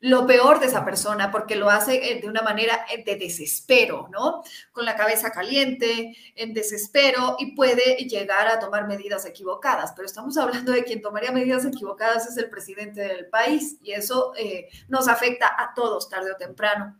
lo 0.00 0.26
peor 0.26 0.60
de 0.60 0.66
esa 0.66 0.84
persona 0.84 1.30
porque 1.30 1.56
lo 1.56 1.68
hace 1.68 2.12
eh, 2.12 2.20
de 2.20 2.28
una 2.28 2.42
manera 2.42 2.86
eh, 2.90 3.04
de 3.04 3.16
desespero, 3.16 4.08
¿no? 4.10 4.42
Con 4.72 4.84
la 4.84 4.96
cabeza 4.96 5.30
caliente, 5.30 6.16
en 6.34 6.54
desespero 6.54 7.36
y 7.38 7.54
puede 7.54 7.96
llegar 8.08 8.48
a 8.48 8.58
tomar 8.58 8.86
medidas 8.86 9.26
equivocadas. 9.26 9.92
Pero 9.94 10.06
estamos 10.06 10.38
hablando 10.38 10.72
de 10.72 10.84
quien 10.84 11.02
tomaría 11.02 11.32
medidas 11.32 11.64
equivocadas 11.66 12.26
es 12.26 12.36
el 12.38 12.48
presidente 12.48 13.02
del 13.02 13.26
país 13.26 13.76
y 13.82 13.92
eso 13.92 14.32
eh, 14.36 14.68
nos 14.88 15.06
afecta 15.06 15.54
a 15.56 15.74
todos 15.74 16.08
tarde 16.08 16.32
o 16.32 16.36
temprano. 16.36 16.96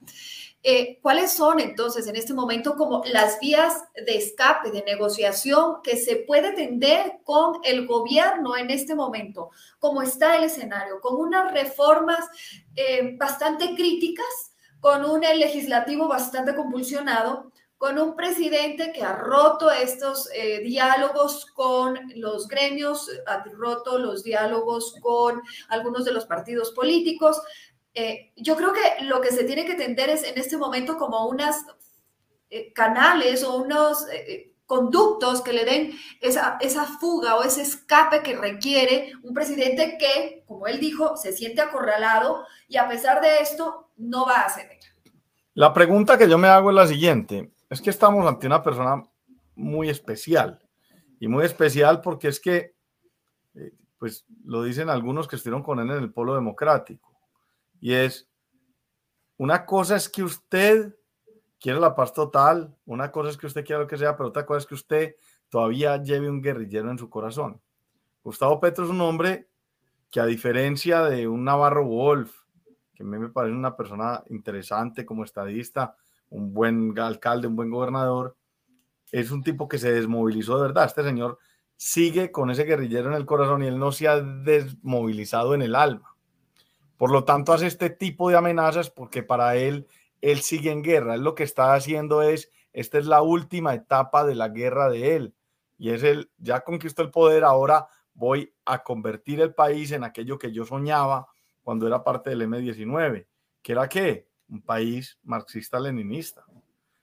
Eh, 0.62 0.98
¿Cuáles 1.00 1.32
son 1.32 1.58
entonces 1.58 2.06
en 2.06 2.16
este 2.16 2.34
momento 2.34 2.76
como 2.76 3.02
las 3.06 3.40
vías 3.40 3.82
de 3.94 4.16
escape, 4.16 4.70
de 4.70 4.82
negociación 4.82 5.80
que 5.82 5.96
se 5.96 6.16
puede 6.16 6.52
tender 6.52 7.20
con 7.24 7.60
el 7.64 7.86
gobierno 7.86 8.56
en 8.56 8.70
este 8.70 8.94
momento? 8.94 9.50
¿Cómo 9.78 10.02
está 10.02 10.36
el 10.36 10.44
escenario? 10.44 11.00
Con 11.00 11.16
unas 11.16 11.50
reformas 11.52 12.28
eh, 12.76 13.16
bastante 13.16 13.74
críticas, 13.74 14.52
con 14.80 15.04
un 15.04 15.20
legislativo 15.20 16.08
bastante 16.08 16.54
convulsionado, 16.54 17.50
con 17.80 17.98
un 17.98 18.14
presidente 18.14 18.92
que 18.92 19.02
ha 19.02 19.16
roto 19.16 19.70
estos 19.70 20.28
eh, 20.34 20.60
diálogos 20.60 21.46
con 21.46 21.98
los 22.16 22.46
gremios, 22.46 23.08
ha 23.26 23.42
roto 23.56 23.98
los 23.98 24.22
diálogos 24.22 24.96
con 25.00 25.40
algunos 25.70 26.04
de 26.04 26.12
los 26.12 26.26
partidos 26.26 26.72
políticos, 26.72 27.40
eh, 28.00 28.32
yo 28.34 28.56
creo 28.56 28.72
que 28.72 29.04
lo 29.04 29.20
que 29.20 29.30
se 29.30 29.44
tiene 29.44 29.66
que 29.66 29.74
tender 29.74 30.08
es 30.08 30.22
en 30.24 30.38
este 30.38 30.56
momento 30.56 30.96
como 30.96 31.26
unas 31.26 31.66
eh, 32.48 32.72
canales 32.72 33.44
o 33.44 33.56
unos 33.56 34.06
eh, 34.10 34.54
conductos 34.64 35.42
que 35.42 35.52
le 35.52 35.66
den 35.66 35.92
esa, 36.22 36.56
esa 36.62 36.86
fuga 36.86 37.36
o 37.36 37.42
ese 37.42 37.60
escape 37.60 38.22
que 38.22 38.36
requiere 38.36 39.12
un 39.22 39.34
presidente 39.34 39.98
que, 39.98 40.44
como 40.46 40.66
él 40.66 40.80
dijo, 40.80 41.14
se 41.18 41.32
siente 41.32 41.60
acorralado 41.60 42.46
y 42.68 42.78
a 42.78 42.88
pesar 42.88 43.20
de 43.20 43.40
esto 43.40 43.90
no 43.98 44.24
va 44.24 44.40
a 44.42 44.48
ceder. 44.48 44.78
La 45.52 45.74
pregunta 45.74 46.16
que 46.16 46.28
yo 46.28 46.38
me 46.38 46.48
hago 46.48 46.70
es 46.70 46.76
la 46.76 46.86
siguiente. 46.86 47.50
Es 47.68 47.82
que 47.82 47.90
estamos 47.90 48.26
ante 48.26 48.46
una 48.46 48.62
persona 48.62 49.02
muy 49.56 49.90
especial 49.90 50.58
y 51.18 51.28
muy 51.28 51.44
especial 51.44 52.00
porque 52.00 52.28
es 52.28 52.40
que, 52.40 52.74
pues 53.98 54.24
lo 54.46 54.62
dicen 54.62 54.88
algunos 54.88 55.28
que 55.28 55.36
estuvieron 55.36 55.62
con 55.62 55.80
él 55.80 55.90
en 55.90 56.02
el 56.02 56.12
polo 56.14 56.34
democrático 56.34 57.09
y 57.80 57.94
es, 57.94 58.28
una 59.36 59.64
cosa 59.64 59.96
es 59.96 60.08
que 60.08 60.22
usted 60.22 60.94
quiere 61.58 61.80
la 61.80 61.94
paz 61.94 62.12
total, 62.12 62.76
una 62.84 63.10
cosa 63.10 63.30
es 63.30 63.36
que 63.36 63.46
usted 63.46 63.64
quiera 63.64 63.82
lo 63.82 63.88
que 63.88 63.98
sea, 63.98 64.16
pero 64.16 64.28
otra 64.28 64.46
cosa 64.46 64.58
es 64.58 64.66
que 64.66 64.74
usted 64.74 65.16
todavía 65.48 66.02
lleve 66.02 66.28
un 66.28 66.42
guerrillero 66.42 66.90
en 66.90 66.98
su 66.98 67.08
corazón. 67.08 67.60
Gustavo 68.22 68.60
Petro 68.60 68.84
es 68.84 68.90
un 68.90 69.00
hombre 69.00 69.48
que 70.10 70.20
a 70.20 70.26
diferencia 70.26 71.04
de 71.04 71.28
un 71.28 71.44
Navarro 71.44 71.86
Wolf, 71.86 72.32
que 72.94 73.02
a 73.02 73.06
mí 73.06 73.18
me 73.18 73.28
parece 73.28 73.54
una 73.54 73.76
persona 73.76 74.22
interesante 74.28 75.06
como 75.06 75.24
estadista, 75.24 75.96
un 76.30 76.52
buen 76.52 76.98
alcalde, 76.98 77.46
un 77.46 77.56
buen 77.56 77.70
gobernador, 77.70 78.36
es 79.10 79.30
un 79.30 79.42
tipo 79.42 79.68
que 79.68 79.78
se 79.78 79.92
desmovilizó 79.92 80.56
de 80.56 80.68
verdad. 80.68 80.84
Este 80.84 81.02
señor 81.02 81.38
sigue 81.76 82.30
con 82.30 82.50
ese 82.50 82.64
guerrillero 82.64 83.08
en 83.08 83.16
el 83.16 83.26
corazón 83.26 83.62
y 83.62 83.66
él 83.66 83.78
no 83.78 83.92
se 83.92 84.08
ha 84.08 84.20
desmovilizado 84.20 85.54
en 85.54 85.62
el 85.62 85.74
alma. 85.74 86.14
Por 87.00 87.12
lo 87.12 87.24
tanto, 87.24 87.54
hace 87.54 87.66
este 87.66 87.88
tipo 87.88 88.28
de 88.28 88.36
amenazas 88.36 88.90
porque 88.90 89.22
para 89.22 89.56
él, 89.56 89.88
él 90.20 90.42
sigue 90.42 90.70
en 90.70 90.82
guerra. 90.82 91.14
Él 91.14 91.22
lo 91.22 91.34
que 91.34 91.44
está 91.44 91.72
haciendo 91.72 92.20
es, 92.20 92.50
esta 92.74 92.98
es 92.98 93.06
la 93.06 93.22
última 93.22 93.72
etapa 93.72 94.22
de 94.26 94.34
la 94.34 94.50
guerra 94.50 94.90
de 94.90 95.16
él. 95.16 95.34
Y 95.78 95.92
es 95.92 96.02
el, 96.02 96.30
ya 96.36 96.60
conquistó 96.60 97.00
el 97.00 97.10
poder, 97.10 97.42
ahora 97.42 97.88
voy 98.12 98.52
a 98.66 98.82
convertir 98.82 99.40
el 99.40 99.54
país 99.54 99.92
en 99.92 100.04
aquello 100.04 100.38
que 100.38 100.52
yo 100.52 100.66
soñaba 100.66 101.26
cuando 101.62 101.86
era 101.86 102.04
parte 102.04 102.28
del 102.28 102.42
M19, 102.42 103.26
que 103.62 103.72
era 103.72 103.88
qué? 103.88 104.28
Un 104.50 104.60
país 104.60 105.18
marxista-leninista. 105.22 106.44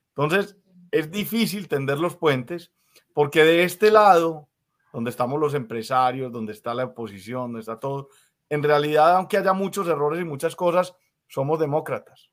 Entonces, 0.09 0.57
es 0.91 1.09
difícil 1.09 1.67
tender 1.67 1.97
los 1.97 2.15
puentes 2.15 2.71
porque 3.13 3.43
de 3.43 3.63
este 3.63 3.89
lado, 3.89 4.47
donde 4.93 5.09
estamos 5.09 5.39
los 5.39 5.55
empresarios, 5.55 6.31
donde 6.31 6.53
está 6.53 6.75
la 6.75 6.85
oposición, 6.85 7.45
donde 7.45 7.61
está 7.61 7.79
todo, 7.79 8.09
en 8.49 8.63
realidad, 8.63 9.15
aunque 9.15 9.37
haya 9.37 9.53
muchos 9.53 9.87
errores 9.87 10.21
y 10.21 10.25
muchas 10.25 10.55
cosas, 10.55 10.95
somos 11.27 11.59
demócratas. 11.59 12.31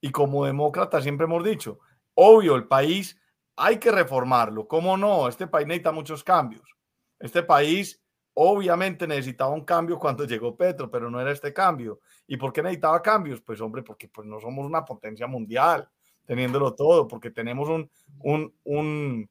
Y 0.00 0.10
como 0.10 0.44
demócratas 0.44 1.04
siempre 1.04 1.24
hemos 1.24 1.44
dicho, 1.44 1.78
obvio, 2.14 2.56
el 2.56 2.66
país 2.66 3.20
hay 3.56 3.78
que 3.78 3.92
reformarlo. 3.92 4.66
¿Cómo 4.66 4.96
no? 4.96 5.28
Este 5.28 5.46
país 5.46 5.66
necesita 5.66 5.92
muchos 5.92 6.24
cambios. 6.24 6.76
Este 7.18 7.42
país 7.42 8.02
obviamente 8.34 9.06
necesitaba 9.06 9.50
un 9.50 9.64
cambio 9.64 9.98
cuando 9.98 10.24
llegó 10.26 10.56
Petro, 10.56 10.90
pero 10.90 11.10
no 11.10 11.20
era 11.20 11.30
este 11.30 11.52
cambio. 11.52 12.00
¿Y 12.26 12.36
por 12.36 12.52
qué 12.52 12.62
necesitaba 12.62 13.00
cambios? 13.00 13.40
Pues 13.40 13.60
hombre, 13.60 13.82
porque 13.82 14.08
pues, 14.08 14.26
no 14.26 14.40
somos 14.40 14.66
una 14.66 14.84
potencia 14.84 15.26
mundial, 15.28 15.88
teniéndolo 16.26 16.74
todo, 16.74 17.06
porque 17.06 17.30
tenemos 17.30 17.68
un, 17.68 17.88
un, 18.20 18.52
un 18.64 19.30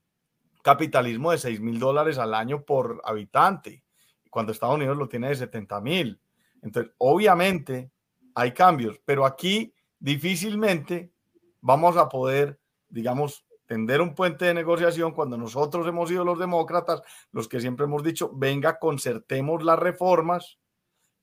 capitalismo 0.61 1.31
de 1.31 1.37
6 1.37 1.59
mil 1.59 1.79
dólares 1.79 2.17
al 2.17 2.33
año 2.33 2.63
por 2.63 3.01
habitante 3.03 3.83
cuando 4.31 4.51
Estados 4.51 4.77
Unidos 4.77 4.97
lo 4.97 5.07
tiene 5.07 5.29
de 5.29 5.35
70 5.35 5.81
mil. 5.81 6.19
Entonces, 6.63 6.91
obviamente 6.97 7.91
hay 8.33 8.53
cambios, 8.53 8.99
pero 9.05 9.25
aquí 9.25 9.75
difícilmente 9.99 11.11
vamos 11.59 11.97
a 11.97 12.09
poder, 12.09 12.59
digamos, 12.89 13.45
tender 13.67 14.01
un 14.01 14.15
puente 14.15 14.45
de 14.45 14.53
negociación 14.53 15.11
cuando 15.11 15.37
nosotros 15.37 15.87
hemos 15.87 16.09
sido 16.09 16.25
los 16.25 16.39
demócratas, 16.39 17.01
los 17.31 17.47
que 17.47 17.61
siempre 17.61 17.85
hemos 17.85 18.03
dicho, 18.03 18.31
venga, 18.33 18.79
concertemos 18.79 19.63
las 19.63 19.77
reformas 19.77 20.57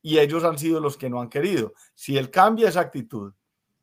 y 0.02 0.18
ellos 0.18 0.44
han 0.44 0.58
sido 0.58 0.80
los 0.80 0.96
que 0.96 1.10
no 1.10 1.20
han 1.20 1.28
querido. 1.28 1.72
Si 1.94 2.16
él 2.16 2.30
cambia 2.30 2.68
esa 2.68 2.80
actitud 2.80 3.32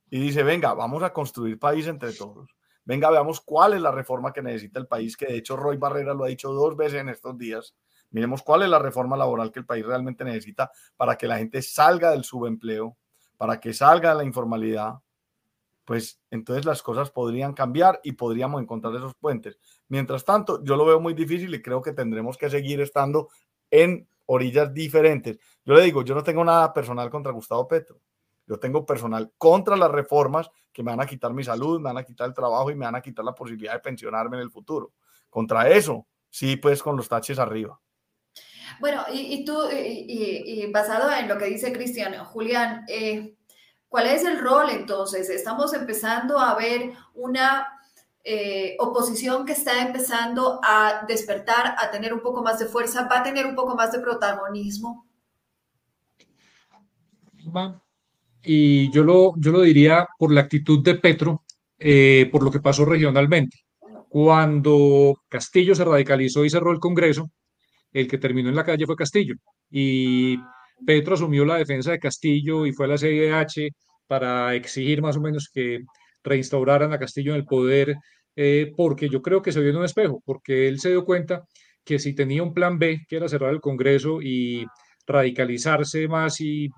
y 0.10 0.20
dice, 0.20 0.44
venga, 0.44 0.74
vamos 0.74 1.04
a 1.04 1.14
construir 1.14 1.60
país 1.60 1.88
entre 1.88 2.14
todos, 2.14 2.50
venga, 2.84 3.10
veamos 3.10 3.42
cuál 3.42 3.74
es 3.74 3.82
la 3.82 3.92
reforma 3.92 4.32
que 4.32 4.42
necesita 4.42 4.80
el 4.80 4.88
país, 4.88 5.18
que 5.18 5.28
de 5.28 5.38
hecho 5.38 5.58
Roy 5.58 5.78
Barrera 5.78 6.14
lo 6.14 6.24
ha 6.24 6.28
dicho 6.28 6.52
dos 6.54 6.78
veces 6.78 7.02
en 7.02 7.10
estos 7.10 7.38
días, 7.38 7.76
Miremos 8.12 8.42
cuál 8.44 8.64
es 8.64 8.70
la 8.70 8.80
reforma 8.80 9.18
laboral 9.18 9.52
que 9.52 9.60
el 9.60 9.66
país 9.66 9.86
realmente 9.86 10.24
necesita 10.24 10.72
para 10.96 11.18
que 11.18 11.28
la 11.28 11.38
gente 11.38 11.62
salga 11.62 12.12
del 12.12 12.24
subempleo, 12.24 12.98
para 13.38 13.60
que 13.60 13.74
salga 13.74 14.10
de 14.10 14.16
la 14.16 14.24
informalidad, 14.24 14.96
pues 15.86 16.20
entonces 16.32 16.66
las 16.66 16.82
cosas 16.82 17.12
podrían 17.12 17.54
cambiar 17.54 18.02
y 18.04 18.14
podríamos 18.14 18.62
encontrar 18.62 18.96
esos 18.96 19.14
puentes. 19.16 19.58
Mientras 19.88 20.26
tanto, 20.26 20.64
yo 20.64 20.76
lo 20.76 20.86
veo 20.86 21.00
muy 21.00 21.14
difícil 21.14 21.54
y 21.54 21.62
creo 21.62 21.82
que 21.82 21.94
tendremos 21.94 22.38
que 22.38 22.50
seguir 22.50 22.82
estando 22.82 23.30
en 23.70 24.08
orillas 24.26 24.74
diferentes. 24.74 25.38
Yo 25.64 25.76
le 25.76 25.84
digo, 25.84 26.04
yo 26.04 26.16
no 26.16 26.24
tengo 26.24 26.44
nada 26.44 26.74
personal 26.74 27.10
contra 27.10 27.32
Gustavo 27.32 27.68
Petro. 27.68 28.00
Yo 28.48 28.60
tengo 28.60 28.86
personal 28.86 29.32
contra 29.38 29.76
las 29.76 29.90
reformas 29.90 30.50
que 30.72 30.84
me 30.84 30.92
van 30.92 31.02
a 31.02 31.06
quitar 31.06 31.34
mi 31.34 31.44
salud, 31.44 31.80
me 31.80 31.90
van 31.90 31.98
a 31.98 32.04
quitar 32.04 32.28
el 32.28 32.34
trabajo 32.34 32.70
y 32.70 32.76
me 32.76 32.86
van 32.86 32.96
a 32.96 33.02
quitar 33.02 33.24
la 33.24 33.34
posibilidad 33.34 33.74
de 33.74 33.80
pensionarme 33.80 34.38
en 34.38 34.44
el 34.44 34.52
futuro. 34.52 34.94
Contra 35.30 35.70
eso, 35.70 36.08
sí, 36.30 36.56
pues 36.58 36.82
con 36.84 36.96
los 36.96 37.08
taches 37.08 37.40
arriba. 37.40 37.80
Bueno, 38.80 39.04
y, 39.12 39.44
tú, 39.46 39.58
y, 39.72 40.66
basado 40.72 41.12
en 41.12 41.28
lo 41.28 41.38
que 41.38 41.46
dice 41.46 41.72
Cristian, 41.74 42.14
Julián, 42.26 42.86
eh, 42.88 43.36
¿cuál 43.88 44.08
es 44.08 44.24
el 44.24 44.40
rol 44.40 44.70
entonces? 44.70 45.30
Estamos 45.30 45.74
empezando 45.74 46.40
a 46.40 46.56
ver 46.56 46.92
una 47.14 47.68
eh, 48.24 48.76
oposición 48.80 49.46
que 49.46 49.54
está 49.54 49.86
empezando 49.86 50.60
a 50.64 51.06
despertar, 51.08 51.76
a 51.78 51.92
tener 51.92 52.14
un 52.14 52.22
poco 52.22 52.42
más 52.42 52.58
de 52.58 52.66
fuerza, 52.66 53.08
va 53.08 53.20
a 53.20 53.24
tener 53.24 53.46
un 53.46 53.56
poco 53.56 53.76
más 53.76 53.92
de 53.92 54.00
protagonismo. 54.00 55.08
Y 58.44 58.92
yo 58.92 59.04
lo, 59.04 59.34
yo 59.38 59.52
lo 59.52 59.62
diría 59.62 60.08
por 60.18 60.32
la 60.32 60.42
actitud 60.42 60.84
de 60.84 60.96
Petro, 60.96 61.44
eh, 61.78 62.28
por 62.32 62.44
lo 62.44 62.50
que 62.50 62.60
pasó 62.60 62.86
regionalmente. 62.86 63.60
Cuando 64.10 65.22
Castillo 65.28 65.76
se 65.76 65.84
radicalizó 65.84 66.44
y 66.44 66.50
cerró 66.50 66.72
el 66.72 66.80
Congreso, 66.80 67.30
el 67.96 68.08
que 68.10 68.18
terminó 68.18 68.50
en 68.50 68.56
la 68.56 68.66
calle 68.66 68.86
fue 68.86 68.96
Castillo. 68.98 69.36
Y 69.72 70.38
Petro 70.86 71.16
asumió 71.16 71.46
la 71.46 71.56
defensa 71.56 71.92
de 71.92 72.00
Castillo 72.00 72.66
y 72.66 72.74
fue 72.74 72.86
a 72.86 72.90
la 72.90 72.98
CIDH 72.98 73.72
para 74.06 74.54
exigir 74.54 75.02
más 75.02 75.16
o 75.16 75.22
menos 75.22 75.50
que 75.52 75.80
reinstauraran 76.22 76.92
a 76.92 77.00
Castillo 77.00 77.32
en 77.32 77.38
el 77.38 77.46
poder, 77.46 77.96
eh, 78.36 78.74
porque 78.76 79.08
yo 79.08 79.22
creo 79.22 79.42
que 79.42 79.54
se 79.54 79.62
vio 79.62 79.70
en 79.70 79.78
un 79.78 79.86
espejo, 79.86 80.22
porque 80.26 80.68
él 80.68 80.80
se 80.80 80.90
dio 80.90 81.06
cuenta 81.06 81.46
que 81.86 81.98
si 81.98 82.14
tenía 82.14 82.44
un 82.44 82.54
plan 82.54 82.78
B, 82.78 83.06
que 83.08 83.16
era 83.16 83.30
cerrar 83.30 83.54
el 83.54 83.62
Congreso 83.62 84.22
y 84.22 84.66
radicalizarse 85.08 86.08
más 86.10 86.42
y, 86.42 86.70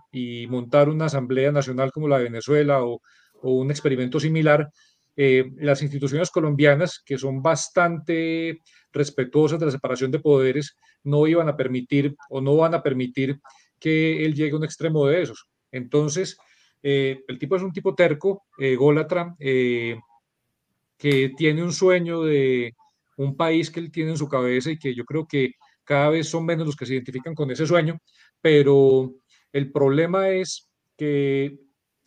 montar 0.49 0.88
una 0.89 1.05
Asamblea 1.05 1.51
Nacional 1.51 1.91
como 1.91 2.07
la 2.07 2.20
de 2.20 2.26
Venezuela 2.26 2.84
o, 2.84 3.01
un 3.41 3.72
experimento 3.72 4.20
similar, 4.20 4.70
eh, 5.18 5.51
las 5.57 5.82
instituciones 5.82 6.30
colombianas, 6.30 7.01
que 7.03 7.18
son 7.18 7.41
bastante 7.41 8.61
respetuosas 8.93 9.59
de 9.59 9.65
la 9.65 9.72
separación 9.72 10.11
de 10.11 10.20
poderes, 10.20 10.78
no 11.03 11.26
iban 11.26 11.49
a 11.49 11.57
permitir 11.57 12.15
o 12.30 12.39
no 12.39 12.55
van 12.55 12.76
a 12.76 12.84
permitir 12.84 13.39
que 13.80 14.24
él 14.24 14.36
llegue 14.36 14.53
a 14.53 14.57
un 14.57 14.63
extremo 14.63 15.07
de 15.07 15.24
esos. 15.24 15.49
Entonces, 15.72 16.38
eh, 16.84 17.24
el 17.28 17.39
tipo 17.39 17.55
es 17.55 17.63
un 17.63 17.74
tipo 17.74 17.95
terco, 17.95 18.45
gólatra, 18.78 19.36
eh, 19.39 19.97
que 20.97 21.34
tiene 21.36 21.63
un 21.63 21.74
sueño 21.74 22.24
de 22.24 22.76
un 23.18 23.36
país 23.36 23.72
que 23.72 23.80
él 23.80 23.91
tiene 23.91 24.11
en 24.11 24.18
su 24.18 24.28
cabeza 24.28 24.72
y 24.72 24.78
que 24.78 24.93
yo 24.93 25.03
creo 25.03 25.28
que 25.28 25.53
cada 25.84 26.09
vez 26.09 26.30
son 26.30 26.45
menos 26.45 26.68
los 26.68 26.76
que 26.76 26.86
se 26.86 26.93
identifican 26.93 27.34
con 27.34 27.49
ese 27.49 27.65
sueño, 27.65 27.99
pero 28.41 29.13
el 29.51 29.72
problema 29.72 30.30
es 30.30 30.70
que 30.95 31.57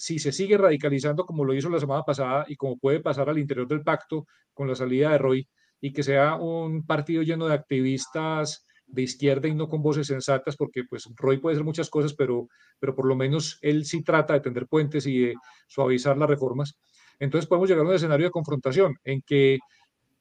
si 0.00 0.18
se 0.18 0.32
sigue 0.32 0.56
radicalizando 0.56 1.26
como 1.26 1.44
lo 1.44 1.52
hizo 1.52 1.68
la 1.68 1.78
semana 1.78 2.02
pasada 2.04 2.46
y 2.48 2.56
como 2.56 2.78
puede 2.78 3.00
pasar 3.00 3.28
al 3.28 3.38
interior 3.38 3.68
del 3.68 3.82
pacto 3.82 4.26
con 4.54 4.66
la 4.66 4.74
salida 4.74 5.10
de 5.10 5.18
Roy 5.18 5.48
y 5.78 5.92
que 5.92 6.02
sea 6.02 6.36
un 6.36 6.86
partido 6.86 7.22
lleno 7.22 7.46
de 7.46 7.52
activistas 7.52 8.66
de 8.86 9.02
izquierda 9.02 9.46
y 9.46 9.54
no 9.54 9.68
con 9.68 9.82
voces 9.82 10.06
sensatas, 10.06 10.56
porque 10.56 10.84
pues 10.88 11.06
Roy 11.16 11.36
puede 11.36 11.56
hacer 11.56 11.66
muchas 11.66 11.90
cosas, 11.90 12.14
pero, 12.14 12.48
pero 12.78 12.94
por 12.94 13.04
lo 13.04 13.14
menos 13.14 13.58
él 13.60 13.84
sí 13.84 14.02
trata 14.02 14.32
de 14.32 14.40
tender 14.40 14.66
puentes 14.66 15.06
y 15.06 15.18
de 15.18 15.34
suavizar 15.68 16.16
las 16.16 16.30
reformas. 16.30 16.78
Entonces 17.18 17.46
podemos 17.46 17.68
llegar 17.68 17.84
a 17.84 17.88
un 17.90 17.94
escenario 17.94 18.28
de 18.28 18.32
confrontación 18.32 18.96
en 19.04 19.20
que, 19.20 19.58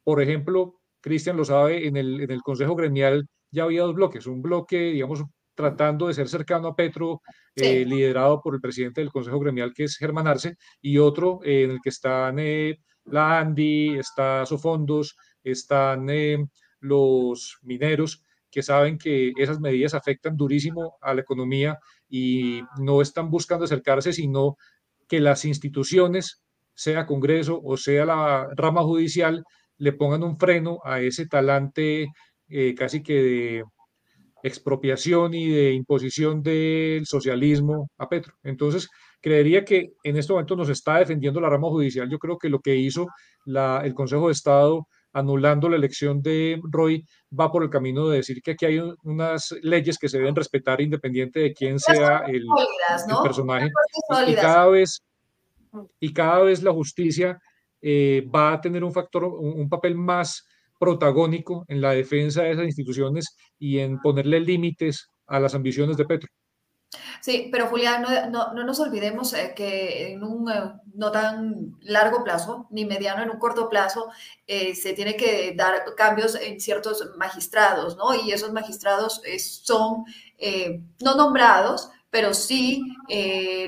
por 0.03 0.21
ejemplo, 0.21 0.81
Cristian 0.99 1.37
lo 1.37 1.45
sabe, 1.45 1.87
en 1.87 1.95
el, 1.95 2.19
en 2.19 2.31
el 2.31 2.41
Consejo 2.41 2.75
Gremial 2.75 3.29
ya 3.49 3.63
había 3.63 3.83
dos 3.83 3.95
bloques, 3.95 4.27
un 4.27 4.41
bloque, 4.41 4.91
digamos, 4.91 5.23
tratando 5.59 6.07
de 6.07 6.13
ser 6.13 6.29
cercano 6.29 6.69
a 6.69 6.75
Petro, 6.75 7.21
eh, 7.53 7.83
liderado 7.83 8.41
por 8.41 8.55
el 8.55 8.61
presidente 8.61 9.01
del 9.01 9.11
Consejo 9.11 9.41
Gremial, 9.41 9.73
que 9.73 9.83
es 9.83 9.97
Germán 9.97 10.25
Arce, 10.25 10.55
y 10.81 10.99
otro 10.99 11.41
eh, 11.43 11.63
en 11.63 11.71
el 11.71 11.79
que 11.83 11.89
están 11.89 12.39
eh, 12.39 12.77
la 13.03 13.39
Andy, 13.39 13.97
está 13.97 14.45
Sofondos, 14.45 15.17
están 15.43 16.07
los 16.79 17.57
mineros, 17.61 18.23
que 18.49 18.63
saben 18.63 18.97
que 18.97 19.33
esas 19.35 19.59
medidas 19.59 19.93
afectan 19.93 20.37
durísimo 20.37 20.97
a 21.01 21.13
la 21.13 21.21
economía 21.21 21.77
y 22.07 22.61
no 22.79 23.01
están 23.01 23.29
buscando 23.29 23.65
acercarse, 23.65 24.13
sino 24.13 24.55
que 25.09 25.19
las 25.19 25.43
instituciones, 25.43 26.41
sea 26.73 27.05
Congreso 27.05 27.59
o 27.61 27.75
sea 27.75 28.05
la 28.05 28.47
rama 28.55 28.81
judicial, 28.83 29.43
le 29.77 29.91
pongan 29.91 30.23
un 30.23 30.39
freno 30.39 30.79
a 30.85 31.01
ese 31.01 31.27
talante 31.27 32.07
casi 32.77 33.03
que 33.03 33.13
de 33.13 33.63
expropiación 34.43 35.33
y 35.33 35.49
de 35.49 35.73
imposición 35.73 36.41
del 36.41 37.05
socialismo 37.05 37.89
a 37.97 38.07
Petro. 38.07 38.33
Entonces, 38.43 38.89
creería 39.21 39.65
que 39.65 39.89
en 40.03 40.17
este 40.17 40.33
momento 40.33 40.55
nos 40.55 40.69
está 40.69 40.97
defendiendo 40.97 41.41
la 41.41 41.49
rama 41.49 41.67
judicial. 41.69 42.09
Yo 42.09 42.17
creo 42.19 42.37
que 42.37 42.49
lo 42.49 42.59
que 42.59 42.75
hizo 42.75 43.07
la, 43.45 43.81
el 43.83 43.93
Consejo 43.93 44.27
de 44.27 44.33
Estado 44.33 44.87
anulando 45.13 45.69
la 45.69 45.75
elección 45.75 46.21
de 46.21 46.59
Roy, 46.63 47.03
va 47.37 47.51
por 47.51 47.63
el 47.63 47.69
camino 47.69 48.07
de 48.07 48.17
decir 48.17 48.41
que 48.41 48.51
aquí 48.51 48.65
hay 48.65 48.79
unas 49.03 49.53
leyes 49.61 49.97
que 49.97 50.09
se 50.09 50.17
deben 50.17 50.35
respetar 50.35 50.81
independiente 50.81 51.39
de 51.39 51.53
quién 51.53 51.79
sea 51.79 52.19
el, 52.27 52.45
personaje. 53.23 53.69
Y 54.27 54.35
cada 54.35 54.67
vez, 54.67 55.01
y 55.99 56.13
cada 56.13 56.43
vez 56.43 56.61
la 56.61 56.71
justicia 56.71 57.39
eh, 57.81 58.27
va 58.33 58.53
a 58.53 58.61
tener 58.61 58.83
un 58.83 58.93
factor, 58.93 59.25
un 59.25 59.67
papel 59.69 59.95
más 59.95 60.45
protagónico 60.79 61.65
en 61.67 61.81
la 61.81 61.91
defensa 61.91 62.43
de 62.43 62.51
esas 62.51 62.65
instituciones 62.65 63.35
y 63.59 63.79
en 63.79 63.99
ponerle 63.99 64.39
límites 64.39 65.07
a 65.27 65.39
las 65.39 65.53
ambiciones 65.53 65.97
de 65.97 66.05
Petro. 66.05 66.29
Sí, 67.21 67.49
pero 67.51 67.67
Julián, 67.67 68.03
no, 68.31 68.53
nos 68.53 68.79
olvidemos 68.79 69.33
eh, 69.33 69.53
que 69.55 70.13
en 70.13 70.23
un 70.23 70.49
eh, 70.49 70.73
no 70.95 71.11
tan 71.11 71.77
largo 71.81 72.23
plazo, 72.23 72.67
ni 72.71 72.85
mediano, 72.85 73.21
en 73.21 73.29
un 73.29 73.37
corto 73.37 73.69
plazo, 73.69 74.09
eh, 74.47 74.73
se 74.73 74.93
tiene 74.93 75.15
que 75.15 75.53
dar 75.55 75.83
cambios 75.95 76.35
en 76.35 76.59
ciertos 76.59 77.11
magistrados, 77.17 77.95
¿no? 77.97 78.15
Y 78.15 78.31
esos 78.31 78.51
magistrados 78.53 79.21
son 79.37 80.05
no 81.01 81.15
nombrados, 81.15 81.89
pero 82.09 82.33
sí 82.33 82.81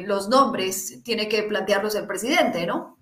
los 0.06 0.30
nombres 0.30 1.04
tiene 1.04 1.28
que 1.28 1.44
plantearlos 1.44 1.96
el 1.96 2.08
presidente, 2.08 2.66
¿no? 2.66 2.98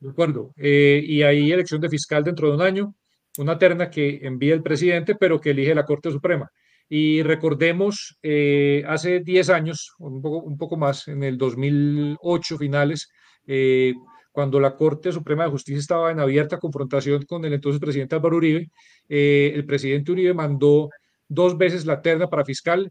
De 0.00 0.10
acuerdo. 0.10 0.52
y 0.56 1.22
hay 1.22 1.52
elección 1.52 1.80
de 1.80 1.88
fiscal 1.88 2.24
dentro 2.24 2.48
de 2.48 2.54
un 2.56 2.62
año, 2.62 2.94
una 3.38 3.58
terna 3.58 3.90
que 3.90 4.20
envía 4.22 4.54
el 4.54 4.62
presidente, 4.62 5.14
pero 5.14 5.40
que 5.40 5.50
elige 5.50 5.74
la 5.74 5.84
Corte 5.84 6.10
Suprema. 6.10 6.50
Y 6.92 7.22
recordemos, 7.22 8.18
eh, 8.20 8.82
hace 8.88 9.20
10 9.20 9.50
años, 9.50 9.94
un 9.98 10.20
poco, 10.20 10.38
un 10.38 10.58
poco 10.58 10.76
más, 10.76 11.06
en 11.06 11.22
el 11.22 11.38
2008 11.38 12.58
finales, 12.58 13.08
eh, 13.46 13.94
cuando 14.32 14.58
la 14.58 14.74
Corte 14.76 15.12
Suprema 15.12 15.44
de 15.44 15.50
Justicia 15.50 15.78
estaba 15.78 16.10
en 16.10 16.18
abierta 16.18 16.58
confrontación 16.58 17.22
con 17.26 17.44
el 17.44 17.52
entonces 17.52 17.80
presidente 17.80 18.16
Álvaro 18.16 18.36
Uribe, 18.36 18.70
eh, 19.08 19.52
el 19.54 19.64
presidente 19.66 20.10
Uribe 20.10 20.34
mandó 20.34 20.90
dos 21.28 21.56
veces 21.56 21.86
la 21.86 22.02
terna 22.02 22.28
para 22.28 22.44
fiscal, 22.44 22.90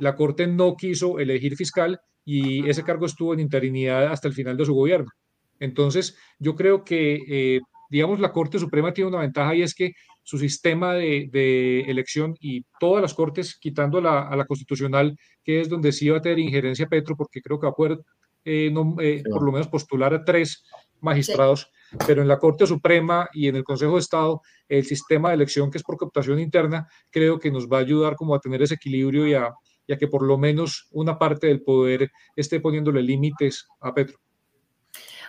la 0.00 0.16
Corte 0.16 0.48
no 0.48 0.74
quiso 0.74 1.20
elegir 1.20 1.56
fiscal 1.56 2.00
y 2.24 2.68
ese 2.68 2.82
cargo 2.82 3.06
estuvo 3.06 3.32
en 3.32 3.40
interinidad 3.40 4.08
hasta 4.08 4.26
el 4.26 4.34
final 4.34 4.56
de 4.56 4.64
su 4.64 4.74
gobierno. 4.74 5.10
Entonces, 5.60 6.16
yo 6.38 6.54
creo 6.54 6.84
que, 6.84 7.60
digamos, 7.90 8.20
la 8.20 8.32
Corte 8.32 8.58
Suprema 8.58 8.92
tiene 8.92 9.08
una 9.08 9.20
ventaja 9.20 9.54
y 9.54 9.62
es 9.62 9.74
que 9.74 9.92
su 10.26 10.38
sistema 10.38 10.94
de, 10.94 11.84
elección 11.86 12.34
y 12.40 12.64
todas 12.80 13.00
las 13.00 13.14
cortes, 13.14 13.56
quitando 13.58 14.00
la, 14.00 14.22
a 14.28 14.34
la 14.34 14.44
constitucional, 14.44 15.16
que 15.44 15.60
es 15.60 15.68
donde 15.68 15.92
sí 15.92 16.08
va 16.08 16.18
a 16.18 16.20
tener 16.20 16.40
injerencia 16.40 16.88
Petro, 16.88 17.16
porque 17.16 17.40
creo 17.40 17.60
que 17.60 17.66
va 17.66 17.70
a 17.70 17.74
poder 17.76 18.00
eh, 18.44 18.72
eh, 19.00 19.22
por 19.28 19.44
lo 19.44 19.52
menos 19.52 19.66
postular 19.66 20.14
a 20.14 20.24
tres 20.24 20.64
magistrados, 21.00 21.70
pero 22.06 22.22
en 22.22 22.28
la 22.28 22.38
Corte 22.38 22.66
Suprema 22.66 23.28
y 23.32 23.46
en 23.46 23.54
el 23.54 23.64
Consejo 23.64 23.94
de 23.94 24.00
Estado, 24.00 24.40
el 24.68 24.84
sistema 24.84 25.28
de 25.28 25.36
elección 25.36 25.70
que 25.70 25.78
es 25.78 25.84
por 25.84 25.96
cooptación 25.96 26.40
interna, 26.40 26.88
creo 27.10 27.38
que 27.38 27.50
nos 27.50 27.68
va 27.68 27.78
a 27.78 27.80
ayudar 27.80 28.16
como 28.16 28.34
a 28.34 28.40
tener 28.40 28.62
ese 28.62 28.74
equilibrio 28.74 29.28
y 29.28 29.34
a, 29.34 29.52
y 29.86 29.92
a 29.92 29.96
que 29.96 30.08
por 30.08 30.22
lo 30.22 30.38
menos 30.38 30.88
una 30.92 31.18
parte 31.18 31.46
del 31.48 31.62
poder 31.62 32.10
esté 32.34 32.58
poniéndole 32.60 33.02
límites 33.02 33.66
a 33.80 33.92
Petro. 33.94 34.18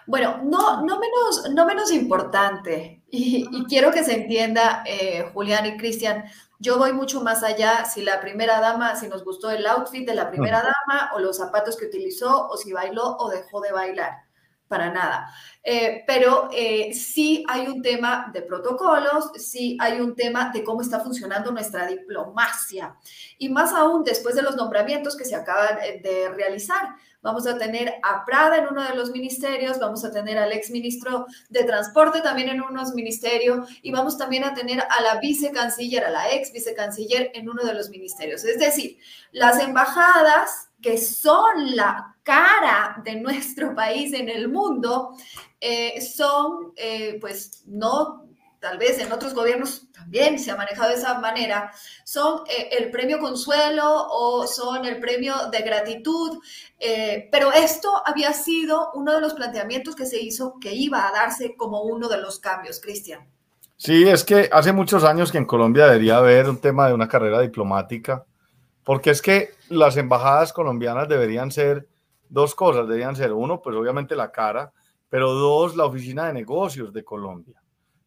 Bueno, 0.07 0.39
no, 0.43 0.81
no, 0.83 0.99
menos, 0.99 1.49
no 1.53 1.65
menos 1.65 1.91
importante, 1.91 3.03
y, 3.09 3.65
quiero 3.65 3.91
que 3.91 4.03
se 4.03 4.15
entienda, 4.15 4.83
eh, 4.85 5.29
Julián 5.33 5.65
y 5.65 5.77
Cristian, 5.77 6.25
yo 6.59 6.77
voy 6.77 6.93
mucho 6.93 7.21
más 7.21 7.43
allá 7.43 7.85
si 7.85 8.01
la 8.01 8.19
primera 8.19 8.59
dama, 8.59 8.95
si 8.95 9.07
nos 9.07 9.23
gustó 9.23 9.51
el 9.51 9.65
outfit 9.67 10.07
de 10.07 10.15
la 10.15 10.29
primera 10.29 10.63
dama 10.63 11.11
o 11.13 11.19
los 11.19 11.37
zapatos 11.37 11.77
que 11.77 11.85
utilizó 11.85 12.47
o 12.47 12.57
si 12.57 12.73
bailó 12.73 13.17
o 13.17 13.29
dejó 13.29 13.61
de 13.61 13.71
bailar, 13.71 14.26
para 14.67 14.91
nada. 14.91 15.33
Eh, 15.63 16.03
pero 16.07 16.49
eh, 16.53 16.93
sí 16.93 17.43
hay 17.47 17.67
un 17.67 17.81
tema 17.81 18.29
de 18.33 18.41
protocolos, 18.41 19.31
sí 19.35 19.77
hay 19.79 19.99
un 19.99 20.15
tema 20.15 20.51
de 20.53 20.63
cómo 20.63 20.81
está 20.81 20.99
funcionando 20.99 21.51
nuestra 21.51 21.85
diplomacia 21.87 22.95
y 23.37 23.49
más 23.49 23.73
aún 23.73 24.03
después 24.03 24.35
de 24.35 24.41
los 24.41 24.55
nombramientos 24.55 25.17
que 25.17 25.25
se 25.25 25.35
acaban 25.35 25.77
de 26.01 26.29
realizar 26.29 26.95
vamos 27.27 27.45
a 27.47 27.57
tener 27.57 27.95
a 28.03 28.23
Prada 28.25 28.57
en 28.57 28.67
uno 28.67 28.83
de 28.83 28.95
los 28.95 29.11
ministerios, 29.11 29.79
vamos 29.79 30.03
a 30.05 30.11
tener 30.11 30.37
al 30.37 30.53
ex 30.53 30.69
ministro 30.69 31.25
de 31.49 31.63
Transporte 31.63 32.21
también 32.21 32.49
en 32.49 32.61
unos 32.61 32.93
ministerios 32.93 33.69
y 33.81 33.91
vamos 33.91 34.17
también 34.17 34.43
a 34.43 34.53
tener 34.53 34.79
a 34.79 35.01
la 35.01 35.19
vicecanciller, 35.19 36.05
a 36.05 36.09
la 36.09 36.31
ex 36.31 36.53
vicecanciller 36.53 37.31
en 37.33 37.49
uno 37.49 37.63
de 37.63 37.73
los 37.73 37.89
ministerios. 37.89 38.45
Es 38.45 38.59
decir, 38.59 38.97
las 39.31 39.59
embajadas 39.59 40.69
que 40.81 40.97
son 40.97 41.75
la 41.75 42.15
cara 42.27 43.01
de 43.05 43.15
nuestro 43.15 43.73
país 43.83 44.13
en 44.13 44.27
el 44.27 44.49
mundo, 44.49 45.15
eh, 45.61 46.01
son 46.01 46.73
eh, 46.75 47.17
pues 47.21 47.63
no 47.65 48.25
tal 48.59 48.79
vez 48.79 48.99
en 48.99 49.11
otros 49.11 49.35
gobiernos 49.35 49.89
también 49.91 50.39
se 50.39 50.49
ha 50.49 50.55
manejado 50.55 50.89
de 50.89 50.95
esa 50.95 51.19
manera, 51.19 51.71
son 52.03 52.41
eh, 52.49 52.69
el 52.71 52.89
premio 52.89 53.19
consuelo 53.19 54.07
o 54.09 54.47
son 54.47 54.83
el 54.83 54.99
premio 54.99 55.35
de 55.51 55.59
gratitud, 55.59 56.39
pero 57.31 57.53
esto 57.53 57.89
había 58.03 58.33
sido 58.33 58.91
uno 58.95 59.13
de 59.13 59.21
los 59.21 59.35
planteamientos 59.35 59.95
que 59.95 60.07
se 60.07 60.19
hizo 60.19 60.55
que 60.59 60.73
iba 60.73 61.07
a 61.07 61.11
darse 61.11 61.55
como 61.55 61.83
uno 61.83 62.09
de 62.09 62.17
los 62.17 62.39
cambios, 62.39 62.81
Cristian. 62.81 63.29
Sí, 63.77 64.09
es 64.09 64.23
que 64.23 64.49
hace 64.51 64.73
muchos 64.73 65.03
años 65.03 65.31
que 65.31 65.37
en 65.37 65.45
Colombia 65.45 65.85
debería 65.85 66.17
haber 66.17 66.49
un 66.49 66.59
tema 66.59 66.87
de 66.87 66.95
una 66.95 67.07
carrera 67.07 67.39
diplomática, 67.41 68.25
porque 68.83 69.11
es 69.11 69.21
que 69.21 69.51
las 69.69 69.97
embajadas 69.97 70.51
colombianas 70.51 71.07
deberían 71.07 71.51
ser 71.51 71.87
dos 72.29 72.55
cosas, 72.55 72.87
deberían 72.87 73.15
ser 73.15 73.33
uno, 73.33 73.61
pues 73.61 73.75
obviamente 73.75 74.15
la 74.15 74.31
cara, 74.31 74.73
pero 75.09 75.33
dos, 75.33 75.75
la 75.75 75.85
oficina 75.85 76.27
de 76.27 76.33
negocios 76.33 76.93
de 76.93 77.03
Colombia 77.03 77.61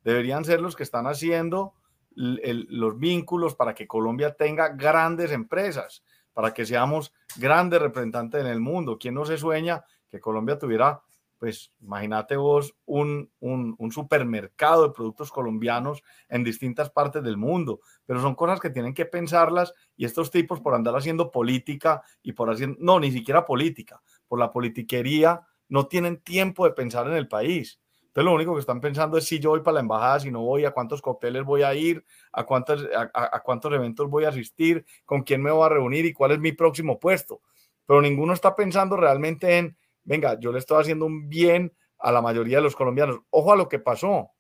deberían 0.05 0.45
ser 0.45 0.61
los 0.61 0.77
que 0.77 0.83
están 0.83 1.07
haciendo 1.07 1.75
los 2.15 2.99
vínculos 2.99 3.55
para 3.55 3.75
que 3.75 3.87
Colombia 3.87 4.35
tenga 4.35 4.71
grandes 4.71 5.31
empresas, 5.31 6.03
para 6.33 6.53
que 6.53 6.67
seamos 6.67 7.13
grandes 7.37 7.81
representantes 7.81 8.41
en 8.41 8.49
el 8.49 8.61
mundo. 8.61 8.99
¿Quién 8.99 9.15
no 9.15 9.25
se 9.25 9.39
sueña 9.39 9.85
que 10.11 10.21
Colombia 10.21 10.59
tuviera, 10.59 11.01
pues 11.41 11.73
imagínate 11.81 12.37
vos, 12.37 12.77
un, 12.85 13.33
un, 13.41 13.93
supermercado 13.93 14.87
de 14.87 14.93
productos 14.93 15.33
colombianos 15.33 16.03
en 16.29 16.45
distintas 16.45 16.91
partes 16.91 17.23
del 17.23 17.39
mundo? 17.39 17.81
Pero 18.05 18.21
son 18.21 18.35
cosas 18.35 18.61
que 18.61 18.69
tienen 18.69 18.93
que 18.93 19.07
pensarlas 19.07 19.73
y 19.97 20.05
estos 20.05 20.31
tipos 20.31 20.61
por 20.61 20.75
andar 20.75 20.95
haciendo 20.95 21.31
política 21.31 22.03
y 22.23 22.33
por 22.33 22.51
haciendo, 22.51 22.77
no, 22.79 23.01
ni 23.01 23.11
siquiera 23.11 23.47
política, 23.47 24.03
por 24.29 24.39
la 24.39 24.53
politiquería, 24.53 25.41
no 25.71 25.87
tienen 25.87 26.21
tiempo 26.21 26.67
de 26.67 26.73
pensar 26.73 27.07
en 27.07 27.15
el 27.15 27.27
país. 27.27 27.81
Entonces 28.03 28.25
lo 28.27 28.35
único 28.35 28.53
que 28.53 28.61
están 28.61 28.83
pensando 28.83 29.17
es 29.17 29.25
si 29.25 29.39
yo 29.39 29.51
voy 29.51 29.61
para 29.61 29.77
la 29.77 29.81
embajada, 29.81 30.21
si 30.21 30.31
no 30.31 30.43
voy, 30.43 30.67
a 30.67 30.73
cuántos 30.73 31.01
cócteles 31.01 31.43
voy 31.45 31.63
a 31.63 31.75
ir, 31.75 32.05
a, 32.33 32.45
cuántos, 32.45 32.87
a, 32.93 33.41
cuántos 33.41 33.73
eventos 33.73 34.11
voy 34.11 34.25
a 34.25 34.29
asistir, 34.29 34.85
con 35.07 35.23
quién 35.23 35.43
me 35.43 35.51
voy 35.51 35.65
a 35.65 35.71
reunir 35.71 36.05
y 36.05 36.13
cuál 36.13 36.33
es 36.33 36.39
mi 36.39 36.53
próximo 36.53 37.01
puesto. 37.01 37.41
Pero 37.87 38.03
ninguno 38.03 38.35
está 38.35 38.55
pensando 38.55 38.99
realmente 38.99 39.57
en, 39.57 39.79
venga, 40.05 40.39
yo 40.41 40.53
le 40.53 40.59
estoy 40.59 40.81
haciendo 40.81 41.07
un 41.07 41.29
bien 41.29 41.73
a 41.99 42.13
la 42.13 42.23
mayoría 42.23 42.59
de 42.59 42.63
los 42.63 42.77
colombianos. 42.77 43.21
Ojo 43.31 43.53
a 43.53 43.57
lo 43.57 43.69
que 43.69 43.79
pasó. 43.79 44.31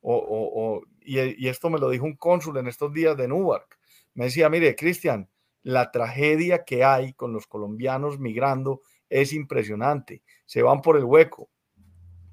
O, 0.00 0.82
y, 1.00 1.48
esto 1.48 1.70
me 1.70 1.78
lo 1.78 1.88
dijo 1.88 2.04
un 2.04 2.16
cónsul 2.16 2.58
en 2.58 2.66
estos 2.66 2.92
días 2.92 3.16
de 3.16 3.28
Newark. 3.28 3.78
Me 4.14 4.26
decía, 4.26 4.50
mire, 4.50 4.76
Cristian, 4.76 5.30
la 5.62 5.90
tragedia 5.90 6.64
que 6.64 6.84
hay 6.84 7.14
con 7.14 7.32
los 7.32 7.46
colombianos 7.46 8.18
migrando 8.18 8.82
es 9.08 9.32
impresionante. 9.32 10.22
Se 10.44 10.62
van 10.62 10.82
por 10.82 10.96
el 10.96 11.04
hueco 11.04 11.48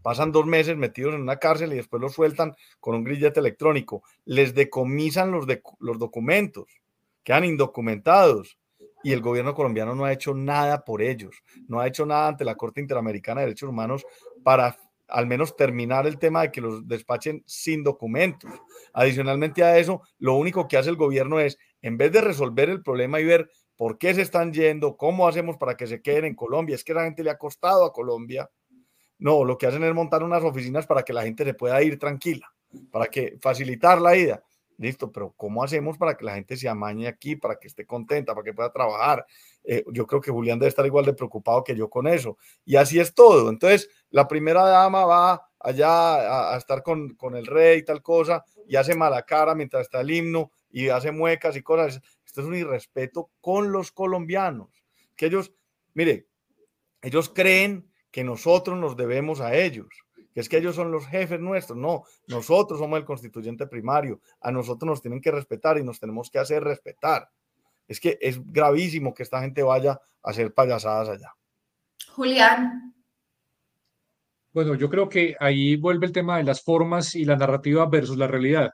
pasan 0.02 0.32
dos 0.32 0.46
meses 0.46 0.78
metidos 0.78 1.14
en 1.14 1.22
una 1.22 1.38
cárcel 1.38 1.74
y 1.74 1.78
después 1.78 2.02
los 2.02 2.14
sueltan 2.14 2.56
con 2.80 2.96
un 2.96 3.04
grillete 3.04 3.40
electrónico. 3.40 4.04
Les 4.26 4.54
decomisan 4.54 5.32
los, 5.32 5.46
los 5.80 6.00
documentos, 6.00 6.66
quedan 7.24 7.46
indocumentados. 7.46 8.58
Y 9.04 9.14
el 9.14 9.22
gobierno 9.22 9.54
colombiano 9.54 9.96
no 9.96 10.06
ha 10.06 10.14
hecho 10.14 10.34
nada 10.34 10.84
por 10.84 11.02
ellos, 11.02 11.36
no 11.68 11.80
ha 11.80 11.88
hecho 11.88 12.06
nada 12.06 12.28
ante 12.28 12.46
la 12.46 12.56
Corte 12.56 12.82
Interamericana 12.82 13.42
de 13.42 13.48
Derechos 13.48 13.70
Humanos 13.70 14.06
para 14.44 14.78
al 15.12 15.28
menos 15.28 15.56
terminar 15.56 16.08
el 16.08 16.18
tema 16.18 16.42
de 16.42 16.52
que 16.52 16.62
los 16.62 16.88
despachen 16.88 17.44
sin 17.46 17.84
documentos. 17.84 18.50
Adicionalmente 18.94 19.64
a 19.64 19.78
eso, 19.78 20.02
lo 20.20 20.36
único 20.36 20.68
que 20.68 20.78
hace 20.78 20.90
el 20.90 20.96
gobierno 20.96 21.40
es, 21.40 21.58
en 21.82 21.98
vez 21.98 22.12
de 22.12 22.22
resolver 22.22 22.70
el 22.70 22.82
problema 22.82 23.20
y 23.20 23.26
ver 23.26 23.50
por 23.76 23.98
qué 23.98 24.14
se 24.14 24.22
están 24.22 24.54
yendo, 24.54 24.96
cómo 24.96 25.28
hacemos 25.28 25.58
para 25.58 25.76
que 25.76 25.88
se 25.88 26.02
queden 26.02 26.26
en 26.26 26.36
Colombia, 26.36 26.76
es 26.76 26.84
que 26.84 26.94
la 26.94 27.04
gente 27.04 27.24
le 27.24 27.30
ha 27.30 27.38
costado 27.38 27.84
a 27.84 27.92
Colombia, 27.92 28.50
no, 29.20 29.44
lo 29.44 29.58
que 29.58 29.68
hacen 29.68 29.84
es 29.84 29.94
montar 29.94 30.24
unas 30.24 30.44
oficinas 30.44 30.88
para 30.88 31.04
que 31.04 31.14
la 31.14 31.24
gente 31.24 31.44
se 31.44 31.54
pueda 31.54 31.82
ir 31.84 32.00
tranquila, 32.00 32.52
para 32.92 33.08
que 33.08 33.38
facilitar 33.40 34.02
la 34.02 34.16
ida. 34.16 34.44
Listo, 34.78 35.12
pero 35.12 35.34
¿cómo 35.38 35.64
hacemos 35.64 35.98
para 35.98 36.16
que 36.16 36.26
la 36.26 36.36
gente 36.36 36.58
se 36.58 36.68
amañe 36.68 37.08
aquí, 37.08 37.36
para 37.36 37.58
que 37.58 37.68
esté 37.68 37.86
contenta, 37.86 38.34
para 38.34 38.44
que 38.44 38.54
pueda 38.54 38.72
trabajar? 38.72 39.26
Eh, 39.64 39.84
yo 39.92 40.08
creo 40.08 40.22
que 40.22 40.32
Julián 40.32 40.58
debe 40.58 40.70
estar 40.70 40.86
igual 40.86 41.06
de 41.06 41.14
preocupado 41.14 41.64
que 41.64 41.76
yo 41.76 41.90
con 41.90 42.08
eso. 42.08 42.38
Y 42.66 42.78
así 42.78 43.00
es 43.00 43.14
todo. 43.14 43.50
Entonces, 43.50 43.90
la 44.10 44.28
primera 44.28 44.64
dama 44.64 45.06
va 45.06 45.48
allá 45.60 46.54
a, 46.54 46.58
estar 46.58 46.82
con, 46.82 47.14
con, 47.16 47.36
el 47.36 47.46
rey 47.46 47.80
y 47.80 47.84
tal 47.84 48.02
cosa, 48.02 48.44
y 48.68 48.76
hace 48.76 48.96
mala 48.96 49.24
cara 49.24 49.54
mientras 49.54 49.84
está 49.84 50.02
el 50.02 50.10
himno, 50.10 50.52
y 50.72 50.90
hace 50.90 51.12
muecas 51.12 51.56
y 51.56 51.62
cosas. 51.62 52.02
Esto 52.26 52.42
es 52.42 52.48
un 52.48 52.56
irrespeto 52.56 53.30
con 53.42 53.72
los 53.72 53.92
colombianos, 53.92 54.70
que 55.16 55.28
ellos, 55.28 55.54
mire, 55.94 56.28
ellos 57.02 57.30
creen 57.30 57.92
que 58.12 58.24
nosotros 58.24 58.78
nos 58.78 58.98
debemos 58.98 59.42
a 59.42 59.56
ellos, 59.56 59.88
que 60.34 60.40
es 60.40 60.50
que 60.50 60.58
ellos 60.58 60.76
son 60.76 60.92
los 60.92 61.06
jefes 61.08 61.40
nuestros. 61.40 61.78
No, 61.78 62.04
nosotros 62.28 62.80
somos 62.80 63.00
el 63.00 63.06
constituyente 63.06 63.68
primario. 63.68 64.22
A 64.42 64.52
nosotros 64.52 64.88
nos 64.88 65.02
tienen 65.02 65.22
que 65.22 65.32
respetar 65.32 65.78
y 65.78 65.84
nos 65.84 66.00
tenemos 66.00 66.30
que 66.30 66.40
hacer 66.40 66.64
respetar. 66.64 67.30
Es 67.88 68.00
que 68.00 68.18
es 68.22 68.40
gravísimo 68.46 69.14
que 69.14 69.24
esta 69.24 69.42
gente 69.42 69.64
vaya 69.64 69.92
a 69.92 70.30
hacer 70.30 70.54
payasadas 70.54 71.10
allá. 71.10 71.34
Julián. 72.10 72.94
Bueno, 74.54 74.76
yo 74.76 74.90
creo 74.90 75.08
que 75.08 75.36
ahí 75.40 75.78
vuelve 75.78 76.06
el 76.06 76.12
tema 76.12 76.38
de 76.38 76.44
las 76.44 76.62
formas 76.62 77.16
y 77.16 77.26
la 77.26 77.38
narrativa 77.38 77.86
versus 77.86 78.18
la 78.18 78.28
realidad. 78.28 78.70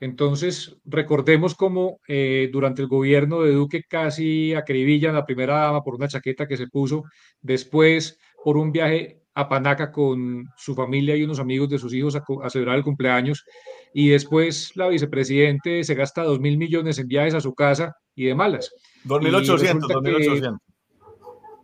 Entonces, 0.00 0.76
recordemos 0.84 1.54
cómo 1.54 2.00
eh, 2.08 2.48
durante 2.52 2.82
el 2.82 2.88
gobierno 2.88 3.42
de 3.42 3.52
Duque 3.52 3.82
casi 3.86 4.54
acribillan 4.54 5.14
a 5.14 5.18
la 5.18 5.26
primera 5.26 5.60
dama 5.60 5.82
por 5.82 5.94
una 5.94 6.08
chaqueta 6.08 6.48
que 6.48 6.56
se 6.56 6.68
puso. 6.68 7.04
Después 7.40 8.18
por 8.42 8.56
un 8.56 8.72
viaje 8.72 9.19
a 9.34 9.48
Panaca 9.48 9.92
con 9.92 10.46
su 10.56 10.74
familia 10.74 11.16
y 11.16 11.22
unos 11.22 11.40
amigos 11.40 11.68
de 11.68 11.78
sus 11.78 11.94
hijos 11.94 12.16
a, 12.16 12.50
celebrar 12.50 12.76
el 12.76 12.84
cumpleaños. 12.84 13.44
Y 13.92 14.08
después 14.08 14.72
la 14.76 14.88
vicepresidente 14.88 15.84
se 15.84 15.94
gasta 15.94 16.22
dos 16.22 16.40
mil 16.40 16.58
millones 16.58 16.98
en 16.98 17.08
viajes 17.08 17.34
a 17.34 17.40
su 17.40 17.54
casa 17.54 17.94
y 18.14 18.26
de 18.26 18.34
malas. 18.34 18.70
2.800, 19.04 19.80
2.800. 19.80 20.58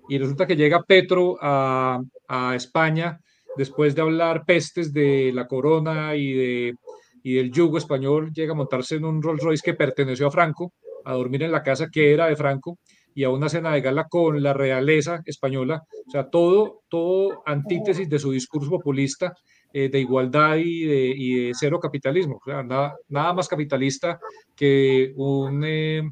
Y 0.08 0.18
resulta 0.18 0.46
que 0.46 0.56
llega 0.56 0.84
Petro 0.84 1.36
a, 1.40 2.00
a, 2.28 2.54
España 2.54 3.18
después 3.56 3.94
de 3.94 4.02
hablar 4.02 4.44
pestes 4.46 4.92
de 4.92 5.32
la 5.34 5.46
corona 5.46 6.14
y, 6.14 6.32
de, 6.32 6.74
y 7.22 7.34
del 7.34 7.50
yugo 7.50 7.78
español, 7.78 8.30
llega 8.32 8.52
a 8.52 8.56
montarse 8.56 8.96
en 8.96 9.04
un 9.04 9.20
Rolls 9.20 9.42
Royce 9.42 9.62
que 9.64 9.74
perteneció 9.74 10.28
a 10.28 10.30
Franco, 10.30 10.74
a 11.04 11.14
dormir 11.14 11.42
en 11.42 11.52
la 11.52 11.62
casa 11.62 11.88
que 11.90 12.12
era 12.12 12.26
de 12.26 12.36
Franco, 12.36 12.78
y 13.16 13.24
a 13.24 13.30
una 13.30 13.48
cena 13.48 13.72
de 13.72 13.80
gala 13.80 14.08
con 14.08 14.42
la 14.42 14.52
realeza 14.52 15.22
española, 15.24 15.82
o 16.06 16.10
sea, 16.10 16.28
todo, 16.28 16.82
todo 16.90 17.42
antítesis 17.46 18.10
de 18.10 18.18
su 18.18 18.30
discurso 18.30 18.68
populista 18.68 19.32
eh, 19.72 19.88
de 19.88 20.00
igualdad 20.00 20.56
y 20.58 20.84
de, 20.84 21.52
cero 21.58 21.80
capitalismo, 21.80 22.38
o 22.44 22.62
nada, 22.62 22.98
nada 23.08 23.32
más 23.32 23.48
capitalista 23.48 24.20
que 24.54 25.14
un 25.16 25.64
eh, 25.64 26.02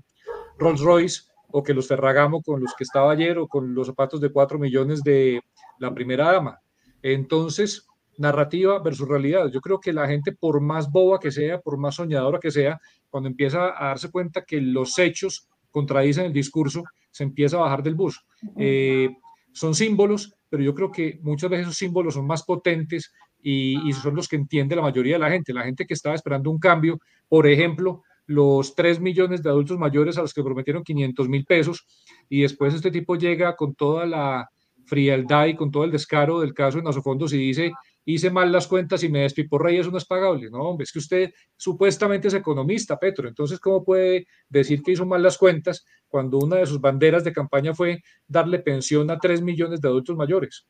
Rolls 0.58 0.80
Royce 0.80 1.20
o 1.48 1.62
que 1.62 1.74
los 1.74 1.86
Ferragamo 1.86 2.40
con 2.40 2.62
los 2.62 2.74
que 2.74 2.84
estaba 2.84 3.12
ayer 3.12 3.36
o 3.36 3.48
con 3.48 3.74
los 3.74 3.86
zapatos 3.86 4.18
de 4.22 4.32
cuatro 4.32 4.58
millones 4.58 5.02
de 5.02 5.42
la 5.78 5.92
primera 5.92 6.32
dama. 6.32 6.58
Entonces, 7.02 7.86
narrativa 8.16 8.78
versus 8.78 9.06
realidad. 9.06 9.50
Yo 9.52 9.60
creo 9.60 9.78
que 9.78 9.92
la 9.92 10.06
gente, 10.06 10.32
por 10.32 10.62
más 10.62 10.90
boba 10.90 11.20
que 11.20 11.30
sea, 11.30 11.60
por 11.60 11.76
más 11.76 11.96
soñadora 11.96 12.40
que 12.40 12.50
sea, 12.50 12.80
cuando 13.10 13.28
empieza 13.28 13.74
a 13.76 13.88
darse 13.88 14.10
cuenta 14.10 14.46
que 14.46 14.58
los 14.62 14.98
hechos 14.98 15.48
contradicen 15.74 16.26
el 16.26 16.32
discurso, 16.32 16.84
se 17.10 17.24
empieza 17.24 17.56
a 17.56 17.62
bajar 17.62 17.82
del 17.82 17.96
bus. 17.96 18.24
Eh, 18.56 19.10
son 19.52 19.74
símbolos, 19.74 20.32
pero 20.48 20.62
yo 20.62 20.72
creo 20.72 20.92
que 20.92 21.18
muchas 21.22 21.50
veces 21.50 21.66
esos 21.66 21.78
símbolos 21.78 22.14
son 22.14 22.28
más 22.28 22.44
potentes 22.44 23.12
y, 23.42 23.92
son 23.94 24.14
los 24.14 24.28
que 24.28 24.36
entiende 24.36 24.76
la 24.76 24.82
mayoría 24.82 25.14
de 25.14 25.18
la 25.18 25.30
gente. 25.30 25.52
La 25.52 25.64
gente 25.64 25.84
que 25.84 25.94
estaba 25.94 26.14
esperando 26.14 26.48
un 26.48 26.60
cambio, 26.60 27.00
por 27.28 27.48
ejemplo, 27.48 28.02
los 28.26 28.76
3 28.76 29.00
millones 29.00 29.42
de 29.42 29.50
adultos 29.50 29.76
mayores 29.76 30.16
a 30.16 30.22
los 30.22 30.32
que 30.32 30.44
prometieron 30.44 30.84
500 30.84 31.28
mil 31.28 31.44
pesos 31.44 31.84
y 32.28 32.42
después 32.42 32.72
este 32.72 32.92
tipo 32.92 33.16
llega 33.16 33.56
con 33.56 33.74
toda 33.74 34.06
la 34.06 34.48
frialdad 34.86 35.46
y 35.46 35.56
con 35.56 35.72
todo 35.72 35.82
el 35.82 35.90
descaro 35.90 36.40
del 36.40 36.54
caso 36.54 36.78
de 36.78 36.84
Nasofondos 36.84 37.32
y 37.32 37.38
dice 37.38 37.72
hice 38.04 38.30
mal 38.30 38.52
las 38.52 38.66
cuentas 38.66 39.02
y 39.02 39.08
me 39.08 39.20
despiporré 39.20 39.74
y 39.74 39.78
eso 39.78 39.90
no 39.90 39.98
es 39.98 40.04
pagable. 40.04 40.50
No, 40.50 40.58
hombre, 40.58 40.84
es 40.84 40.92
que 40.92 40.98
usted 40.98 41.32
supuestamente 41.56 42.28
es 42.28 42.34
economista, 42.34 42.98
Petro. 42.98 43.28
Entonces, 43.28 43.58
¿cómo 43.60 43.84
puede 43.84 44.26
decir 44.48 44.82
que 44.82 44.92
hizo 44.92 45.06
mal 45.06 45.22
las 45.22 45.38
cuentas 45.38 45.84
cuando 46.08 46.38
una 46.38 46.56
de 46.56 46.66
sus 46.66 46.80
banderas 46.80 47.24
de 47.24 47.32
campaña 47.32 47.74
fue 47.74 48.02
darle 48.26 48.58
pensión 48.60 49.10
a 49.10 49.18
tres 49.18 49.42
millones 49.42 49.80
de 49.80 49.88
adultos 49.88 50.16
mayores? 50.16 50.66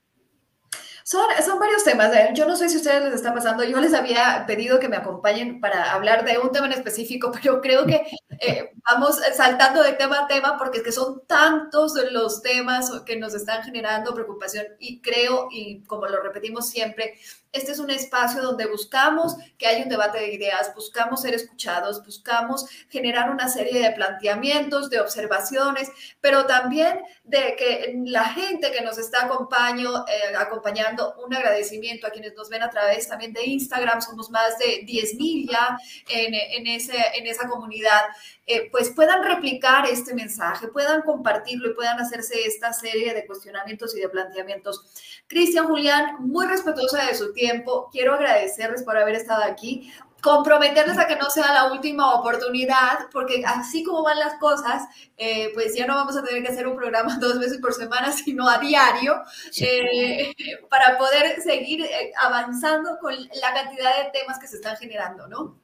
Son, 1.07 1.23
son 1.45 1.59
varios 1.59 1.85
temas. 1.85 2.15
¿eh? 2.15 2.31
Yo 2.35 2.47
no 2.47 2.57
sé 2.57 2.71
si 2.71 2.77
a 2.77 2.79
ustedes 2.79 3.05
les 3.05 3.15
está 3.15 3.35
pasando. 3.35 3.63
Yo 3.63 3.79
les 3.79 3.93
había 3.93 4.45
pedido 4.47 4.81
que 4.81 4.89
me 4.89 4.97
acompañen 4.97 5.61
para 5.61 5.93
hablar 5.93 6.25
de 6.25 6.39
un 6.39 6.51
tema 6.51 6.65
en 6.67 6.73
específico, 6.73 7.31
pero 7.43 7.61
creo 7.61 7.85
que 7.85 8.07
eh, 8.41 8.73
vamos 8.91 9.21
saltando 9.37 9.83
de 9.83 9.93
tema 9.93 10.21
a 10.21 10.27
tema 10.27 10.57
porque 10.57 10.79
es 10.79 10.85
que 10.85 10.93
son 10.93 11.23
tantos 11.27 11.93
los 12.11 12.41
temas 12.41 12.91
que 13.05 13.17
nos 13.17 13.35
están 13.35 13.63
generando 13.63 14.15
preocupación 14.15 14.65
y 14.79 15.03
creo, 15.03 15.49
y 15.51 15.83
como 15.85 16.07
lo 16.07 16.23
repetimos 16.23 16.71
siempre, 16.71 17.19
este 17.55 17.73
es 17.73 17.79
un 17.79 17.91
espacio 17.91 18.43
donde 18.43 18.67
buscamos 18.67 19.37
que 19.57 19.67
haya 19.67 19.85
un 19.85 19.89
debate 19.89 20.19
de 20.19 20.35
ideas, 20.35 20.75
buscamos 20.75 21.23
ser 21.23 21.35
escuchados, 21.35 22.05
buscamos 22.05 22.67
generar 22.91 23.31
una 23.31 23.49
serie 23.49 23.81
de 23.81 23.93
planteamientos, 23.93 24.91
de 24.91 25.01
observaciones, 25.01 25.89
pero 26.21 26.47
también 26.47 27.01
de 27.23 27.55
que 27.57 27.95
la 28.07 28.25
gente 28.25 28.73
que 28.73 28.83
nos 28.83 28.99
está 28.99 29.27
acompañando, 29.27 30.05
eh, 30.09 30.37
acompañando, 30.37 31.15
un 31.25 31.33
agradecimiento 31.33 32.09
a 32.09 32.11
quienes 32.11 32.35
nos 32.35 32.49
ven 32.49 32.63
a 32.63 32.71
través 32.71 33.09
también 33.09 33.33
de 33.33 33.47
Instagram, 33.47 34.03
somos 34.03 34.31
más 34.31 34.59
de 34.59 34.83
10 34.85 35.15
mil 35.15 35.49
ya 35.49 35.79
en, 36.09 36.35
en, 36.35 36.67
ese, 36.67 36.97
en 37.15 37.27
esa 37.27 37.49
comunidad. 37.49 38.03
Eh, 38.47 38.69
pues 38.71 38.91
puedan 38.91 39.25
replicar 39.25 39.87
este 39.87 40.13
mensaje, 40.15 40.69
puedan 40.69 41.01
compartirlo 41.01 41.71
y 41.71 41.75
puedan 41.75 41.99
hacerse 41.99 42.45
esta 42.47 42.75
serie 42.75 43.15
de 43.15 43.27
cuestionamientos 43.27 43.97
y 43.97 44.01
de 44.01 44.09
planteamientos. 44.11 44.85
Cristian 45.27 45.67
Julián, 45.67 46.17
muy 46.21 46.47
respetuosa 46.47 47.07
de 47.07 47.15
su 47.15 47.33
tiempo, 47.33 47.89
quiero 47.91 48.15
agradecerles 48.15 48.83
por 48.83 48.99
haber 48.99 49.15
estado 49.15 49.45
aquí, 49.45 49.91
comprometerles 50.21 50.99
a 50.99 51.07
que 51.07 51.17
no 51.17 51.31
sea 51.31 51.55
la 51.55 51.73
última 51.73 52.15
oportunidad, 52.15 53.09
porque 53.13 53.43
así 53.47 53.83
como 53.83 54.03
van 54.03 54.19
las 54.19 54.35
cosas, 54.35 54.83
eh, 55.17 55.51
pues 55.55 55.75
ya 55.75 55.87
no 55.87 55.95
vamos 55.95 56.17
a 56.17 56.23
tener 56.23 56.43
que 56.43 56.53
hacer 56.53 56.69
un 56.69 56.77
programa 56.77 57.17
dos 57.21 57.39
veces 57.39 57.59
por 57.59 57.73
semana, 57.73 58.13
sino 58.13 58.47
a 58.47 58.59
diario, 58.59 59.23
eh, 59.59 60.35
para 60.69 60.99
poder 60.99 61.41
seguir 61.41 61.89
avanzando 62.21 62.99
con 63.01 63.15
la 63.15 63.55
cantidad 63.55 64.05
de 64.05 64.11
temas 64.19 64.39
que 64.39 64.49
se 64.49 64.57
están 64.57 64.77
generando, 64.77 65.29
¿no? 65.29 65.64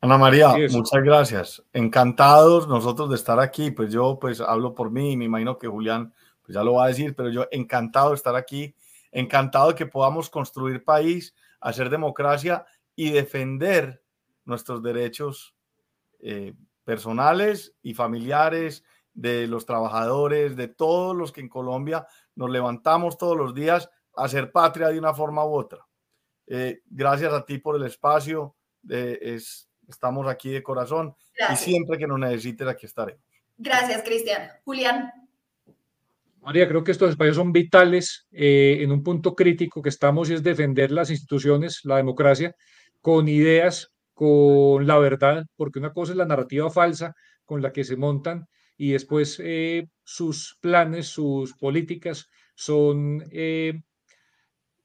Ana 0.00 0.16
María, 0.16 0.54
muchas 0.70 1.02
gracias. 1.02 1.62
Encantados 1.72 2.68
nosotros 2.68 3.10
de 3.10 3.16
estar 3.16 3.40
aquí. 3.40 3.72
Pues 3.72 3.92
yo 3.92 4.18
pues 4.20 4.40
hablo 4.40 4.74
por 4.74 4.92
mí 4.92 5.12
y 5.12 5.16
me 5.16 5.24
imagino 5.24 5.58
que 5.58 5.66
Julián 5.66 6.14
pues 6.42 6.54
ya 6.54 6.62
lo 6.62 6.74
va 6.74 6.84
a 6.84 6.88
decir, 6.88 7.16
pero 7.16 7.30
yo 7.30 7.46
encantado 7.50 8.10
de 8.10 8.14
estar 8.14 8.36
aquí, 8.36 8.76
encantado 9.10 9.68
de 9.68 9.74
que 9.74 9.86
podamos 9.86 10.30
construir 10.30 10.84
país, 10.84 11.34
hacer 11.60 11.90
democracia 11.90 12.64
y 12.94 13.10
defender 13.10 14.02
nuestros 14.44 14.82
derechos 14.82 15.56
eh, 16.20 16.54
personales 16.84 17.74
y 17.82 17.94
familiares 17.94 18.84
de 19.14 19.48
los 19.48 19.66
trabajadores, 19.66 20.56
de 20.56 20.68
todos 20.68 21.16
los 21.16 21.32
que 21.32 21.40
en 21.40 21.48
Colombia 21.48 22.06
nos 22.36 22.50
levantamos 22.50 23.18
todos 23.18 23.36
los 23.36 23.52
días 23.52 23.90
a 24.14 24.28
ser 24.28 24.52
patria 24.52 24.88
de 24.88 24.98
una 24.98 25.12
forma 25.12 25.44
u 25.44 25.54
otra. 25.54 25.86
Eh, 26.46 26.82
gracias 26.86 27.32
a 27.32 27.44
ti 27.44 27.58
por 27.58 27.74
el 27.76 27.82
espacio. 27.84 28.54
es, 28.88 29.67
estamos 29.88 30.26
aquí 30.28 30.50
de 30.50 30.62
corazón 30.62 31.14
y 31.50 31.56
siempre 31.56 31.98
que 31.98 32.06
nos 32.06 32.18
necesites 32.18 32.66
aquí 32.68 32.86
estaremos. 32.86 33.22
Gracias, 33.56 34.02
Cristian. 34.02 34.50
Julián. 34.64 35.12
María, 36.40 36.68
creo 36.68 36.84
que 36.84 36.92
estos 36.92 37.10
espacios 37.10 37.36
son 37.36 37.52
vitales 37.52 38.26
eh, 38.30 38.78
en 38.80 38.92
un 38.92 39.02
punto 39.02 39.34
crítico 39.34 39.82
que 39.82 39.88
estamos 39.88 40.30
y 40.30 40.34
es 40.34 40.42
defender 40.42 40.92
las 40.92 41.10
instituciones, 41.10 41.80
la 41.84 41.96
democracia, 41.96 42.54
con 43.00 43.28
ideas, 43.28 43.92
con 44.14 44.86
la 44.86 44.98
verdad, 44.98 45.44
porque 45.56 45.78
una 45.78 45.92
cosa 45.92 46.12
es 46.12 46.16
la 46.16 46.24
narrativa 46.24 46.70
falsa 46.70 47.14
con 47.44 47.60
la 47.60 47.72
que 47.72 47.84
se 47.84 47.96
montan 47.96 48.46
y 48.76 48.92
después 48.92 49.40
eh, 49.44 49.88
sus 50.04 50.56
planes, 50.60 51.08
sus 51.08 51.54
políticas 51.54 52.28
son 52.54 53.24
eh, 53.30 53.74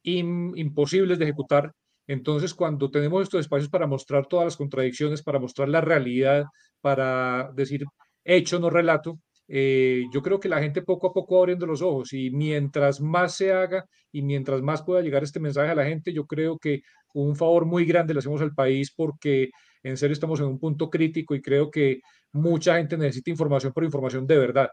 imposibles 0.04 1.20
de 1.20 1.26
ejecutar. 1.26 1.74
Entonces, 2.08 2.54
cuando 2.54 2.92
tenemos 2.92 3.24
estos 3.24 3.42
espacios 3.42 3.70
para 3.70 3.88
mostrar 3.88 4.28
todas 4.28 4.46
las 4.46 4.58
contradicciones, 4.58 5.24
para 5.24 5.40
mostrar 5.40 5.70
la 5.70 5.82
realidad, 5.82 6.46
para 6.82 7.52
decir 7.56 7.86
hecho, 8.24 8.60
no 8.60 8.70
relato, 8.70 9.20
eh, 9.48 10.04
yo 10.14 10.22
creo 10.22 10.40
que 10.40 10.50
la 10.50 10.60
gente 10.62 10.82
poco 10.82 11.08
a 11.08 11.14
poco 11.14 11.40
abriendo 11.40 11.66
los 11.66 11.82
ojos 11.82 12.14
y 12.14 12.32
mientras 12.32 13.02
más 13.02 13.36
se 13.36 13.52
haga 13.54 13.86
y 14.12 14.22
mientras 14.22 14.62
más 14.62 14.82
pueda 14.84 15.02
llegar 15.02 15.24
este 15.24 15.40
mensaje 15.40 15.70
a 15.72 15.76
la 15.76 15.86
gente, 15.86 16.14
yo 16.14 16.26
creo 16.26 16.58
que 16.58 16.82
un 17.14 17.36
favor 17.36 17.66
muy 17.66 17.86
grande 17.86 18.14
le 18.14 18.20
hacemos 18.20 18.42
al 18.42 18.54
país 18.54 18.92
porque 18.96 19.50
en 19.84 19.98
serio 19.98 20.14
estamos 20.14 20.40
en 20.40 20.48
un 20.48 20.60
punto 20.60 20.90
crítico 20.90 21.36
y 21.36 21.42
creo 21.42 21.70
que 21.70 22.00
mucha 22.32 22.78
gente 22.78 22.98
necesita 22.98 23.30
información, 23.32 23.74
pero 23.76 23.86
información 23.86 24.26
de 24.28 24.38
verdad. 24.38 24.70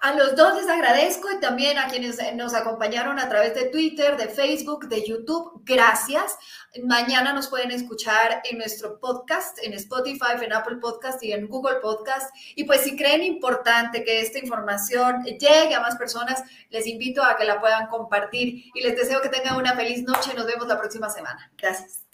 A 0.00 0.14
los 0.14 0.36
dos 0.36 0.54
les 0.54 0.68
agradezco 0.68 1.30
y 1.30 1.40
también 1.40 1.78
a 1.78 1.88
quienes 1.88 2.18
nos 2.34 2.54
acompañaron 2.54 3.18
a 3.18 3.28
través 3.28 3.54
de 3.54 3.66
Twitter, 3.66 4.16
de 4.16 4.28
Facebook, 4.28 4.88
de 4.88 5.06
YouTube. 5.06 5.62
Gracias. 5.64 6.36
Mañana 6.84 7.32
nos 7.32 7.48
pueden 7.48 7.70
escuchar 7.70 8.42
en 8.44 8.58
nuestro 8.58 9.00
podcast, 9.00 9.58
en 9.62 9.72
Spotify, 9.74 10.32
en 10.42 10.52
Apple 10.52 10.76
Podcast 10.76 11.22
y 11.22 11.32
en 11.32 11.48
Google 11.48 11.76
Podcast. 11.76 12.34
Y 12.54 12.64
pues 12.64 12.82
si 12.82 12.96
creen 12.96 13.22
importante 13.22 14.04
que 14.04 14.20
esta 14.20 14.38
información 14.38 15.24
llegue 15.24 15.74
a 15.74 15.80
más 15.80 15.96
personas, 15.96 16.42
les 16.70 16.86
invito 16.86 17.22
a 17.22 17.36
que 17.36 17.44
la 17.44 17.60
puedan 17.60 17.88
compartir 17.88 18.70
y 18.74 18.80
les 18.82 18.96
deseo 18.96 19.20
que 19.20 19.28
tengan 19.28 19.56
una 19.56 19.74
feliz 19.74 20.02
noche. 20.02 20.34
Nos 20.34 20.46
vemos 20.46 20.66
la 20.68 20.78
próxima 20.78 21.08
semana. 21.10 21.50
Gracias. 21.56 22.04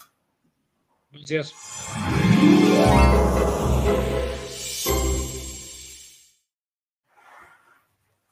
Gracias. 1.11 1.53